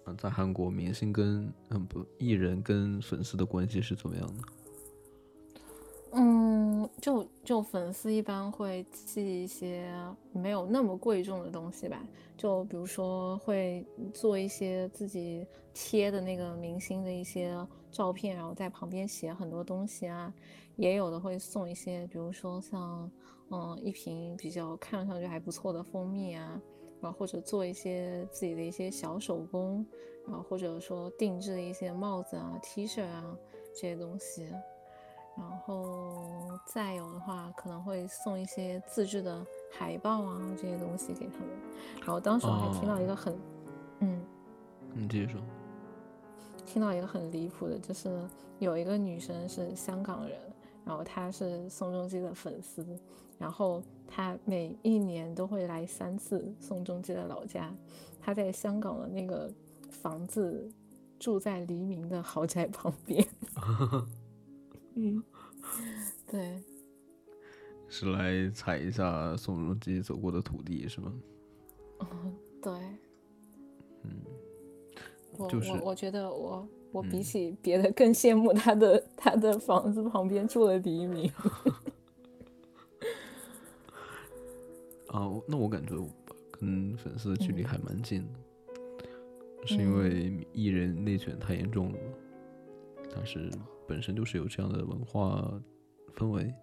[0.05, 4.43] 嗯在韩国，明星跟嗯不艺人跟粉丝的关系是怎么样的？
[6.13, 9.89] 嗯，就就粉丝一般会寄一些
[10.33, 12.05] 没有那么贵重的东西吧，
[12.35, 17.55] 就比如说会做一些自己贴的那个明星的一些
[17.91, 20.33] 照片，然后在旁边写很多东西啊，
[20.75, 23.09] 也有的会送一些，比如说像
[23.49, 26.61] 嗯一瓶比较看上去还不错的蜂蜜啊，
[26.99, 29.85] 然后或者做一些自己的一些小手工，
[30.27, 33.37] 然后或者说定制的一些帽子啊、T 恤啊
[33.73, 34.45] 这些东西。
[35.37, 41.47] 然后再有的话，可能会送一些自制的海报啊这些东西给他们。
[41.99, 43.37] 然后当时我还听到一个很，
[43.99, 44.21] 嗯，
[44.93, 45.41] 你继续说。
[46.65, 48.23] 听到一个很离谱的，就是
[48.59, 50.37] 有一个女生是香港人，
[50.85, 52.85] 然后她是宋仲基的粉丝，
[53.37, 57.73] 然后她每一年都会来三次宋仲基的老家。
[58.21, 59.51] 她在香港的那个
[59.89, 60.71] 房子
[61.19, 63.25] 住在黎明的豪宅旁边。
[64.95, 65.23] 嗯，
[66.29, 66.61] 对，
[67.87, 71.13] 是来踩一下宋仲基走过的土地是吗？
[71.99, 72.73] 嗯， 对，
[74.03, 74.11] 嗯，
[75.37, 81.31] 我我我觉得我我比起别的更羡慕他的他的房子旁边住了第一名。
[85.07, 85.95] 啊， 那我感觉
[86.51, 92.13] 跟粉丝的距离还蛮近的，是因为艺人内卷太严重了吗？
[93.15, 93.49] 但是。
[93.91, 95.61] 本身就是有这样的文化
[96.15, 96.53] 氛围，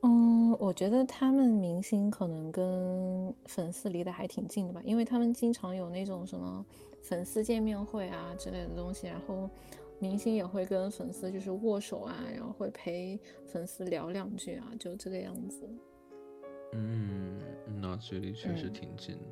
[0.00, 6.64] 嗯，我觉得他们明星可能跟粉丝离得还挺近的吧，因为他们经常有那种什么
[7.02, 9.50] 粉丝见面会啊之类的东西，然后
[9.98, 15.68] 明星也会跟粉丝就是握手啊，然后会陪粉丝聊两句啊，就这个样子。
[16.72, 17.38] 嗯，
[17.82, 19.24] 那距离确实挺近的。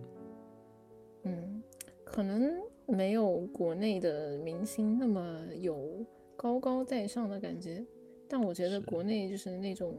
[1.22, 1.62] 嗯，
[2.04, 2.52] 可能
[2.84, 6.04] 没有国内的明星那么有
[6.36, 7.84] 高高在上的感觉，
[8.28, 9.94] 但我觉得国内就是那种。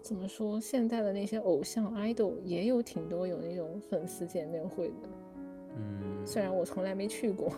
[0.00, 0.58] 怎么说？
[0.58, 5.08] 现在的那些偶像 idol 也有挺多有那种粉丝见面会的，
[5.76, 7.52] 嗯，虽然我从来没去过，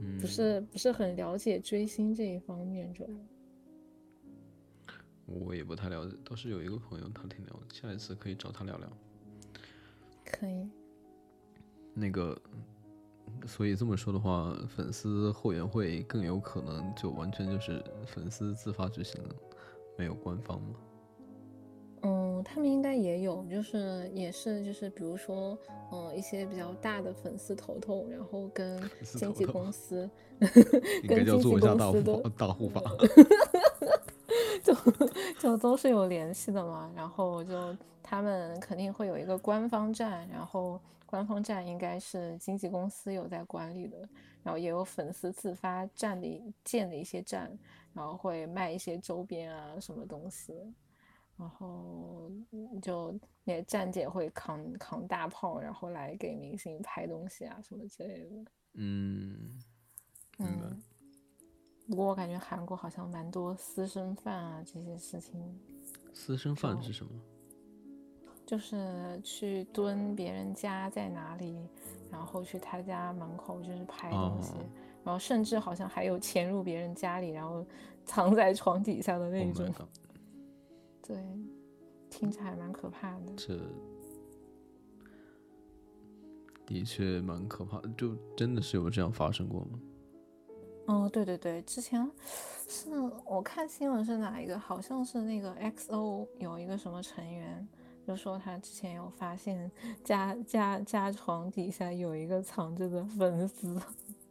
[0.00, 3.10] 嗯，不是不是很了解追星这一方面，主要
[5.26, 8.88] 我也不太了解，倒是有一个朋友他挺了解，下一次可以找他聊聊。
[10.24, 10.68] 可以。
[11.94, 12.36] 那个，
[13.46, 19.34] 所以这么说的话，粉丝后援会更有可能就完全就是粉丝自发执行的，
[19.96, 20.74] 没有官方吗？
[22.04, 25.56] 嗯，他们应该也有，就是也是就是，比如说，
[25.92, 30.10] 嗯，一些比较大的粉丝头头，然后跟经纪公司，
[31.06, 31.60] 跟经纪公
[31.92, 32.82] 司的大护法，
[34.64, 34.74] 就
[35.38, 36.90] 就都是有联系的嘛。
[36.96, 37.54] 然后就
[38.02, 40.80] 他们肯定会有一个官方站，然后
[41.12, 43.98] 官方站应该是经纪公司有在管理的，
[44.42, 47.54] 然后也有粉丝自发站的建的一些站，
[47.92, 50.54] 然后会卖一些周边啊什么东西。
[51.36, 52.30] 然后
[52.80, 53.12] 就
[53.44, 58.50] 那些站姐会扛扛大炮，然后来给明星拍东西啊什么之类的。
[58.72, 59.62] 嗯，
[60.38, 60.82] 嗯。
[61.90, 65.60] 不过我感觉韩国好像蛮多私生饭啊这些事情。
[66.14, 67.12] 私生饭是什么？
[68.46, 71.56] 就是去蹲别人家在哪里，
[72.10, 74.52] 然后去他家门口就是拍东西，
[75.04, 77.64] 然后甚至好像还有潜入别人家里，然后
[78.04, 79.66] 藏在床底下的那种。
[81.02, 81.16] 对，
[82.10, 83.32] 听起来蛮可怕的。
[83.36, 83.58] 这
[86.64, 89.80] 的确蛮可怕的，就真的是有这样发生过吗？
[90.86, 92.08] 哦，对对对，之前
[92.68, 92.90] 是
[93.24, 94.58] 我看新闻是哪一个？
[94.58, 97.66] 好像是那个 XO 有一个什么成员，
[98.06, 99.70] 就说他之前有发现
[100.02, 103.80] 家家家床底下有一个藏着的粉丝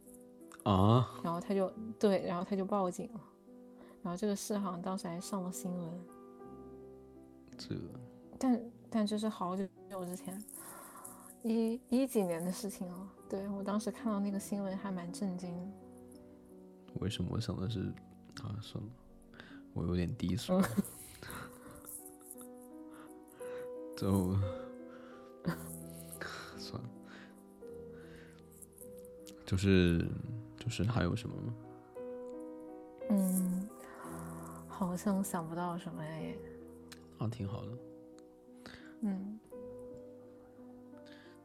[0.64, 3.20] 啊，然后他就对，然后他就报警了，
[4.02, 6.00] 然后这个事好像当时还上了新闻。
[7.58, 7.74] 这，
[8.38, 10.42] 但但这是好久久之前，
[11.42, 13.08] 一一几年的事情了。
[13.28, 15.72] 对我当时看到那个新闻还蛮震惊。
[17.00, 17.92] 为什么我想的是
[18.42, 18.54] 啊？
[18.60, 18.90] 算了，
[19.72, 20.60] 我有点低俗。
[23.96, 24.34] 就
[26.58, 26.90] 算了，
[29.44, 30.06] 就是
[30.58, 31.54] 就是还有什么吗？
[33.10, 33.68] 嗯，
[34.68, 36.34] 好像想不到什么哎。
[37.18, 37.78] 啊，挺好的。
[39.02, 39.38] 嗯，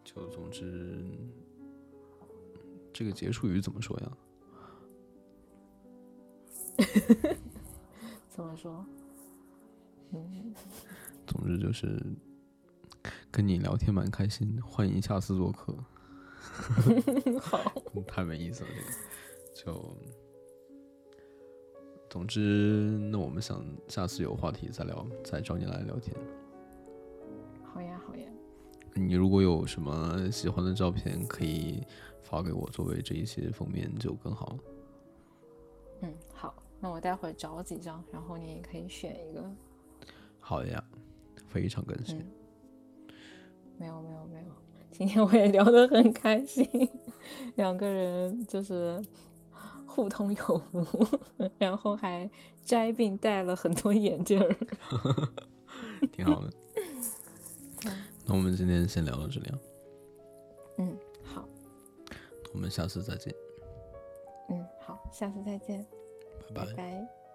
[0.03, 1.03] 就总之，
[2.93, 4.17] 这个结束语怎么说呀？
[8.29, 8.85] 怎么说？
[10.11, 10.53] 嗯，
[11.25, 11.99] 总之就是
[13.37, 15.71] 跟你聊天蛮开心，欢迎下次做客。
[17.39, 17.71] 好，
[18.07, 18.69] 太没意思了，
[19.53, 19.97] 这个就。
[22.09, 26.17] 总之，那我们想下次有话题再聊，再找你来聊天。
[27.63, 28.27] 好呀，好呀。
[28.95, 31.85] 你如果有什么喜欢的照片，可以
[32.23, 34.57] 发给我，作为这一些封面就更好了。
[36.01, 39.47] 嗯，好，那我待会儿找几张，然后你也可以选一个。
[40.39, 40.83] 好呀，
[41.45, 42.25] 非常感谢。
[43.77, 44.45] 没有，没有，没有。
[44.91, 46.67] 今天我也聊得很开心，
[47.55, 49.01] 两个人就是。
[49.89, 50.85] 互通有无，
[51.57, 52.29] 然后还
[52.63, 54.55] 摘并戴了很多眼镜儿，
[56.13, 56.53] 挺好的。
[58.27, 59.59] 那我们今天先聊到这里啊。
[60.77, 61.43] 嗯，好。
[62.53, 63.33] 我们下次再见。
[64.49, 65.83] 嗯，好，下次再见。
[66.53, 67.26] 拜拜。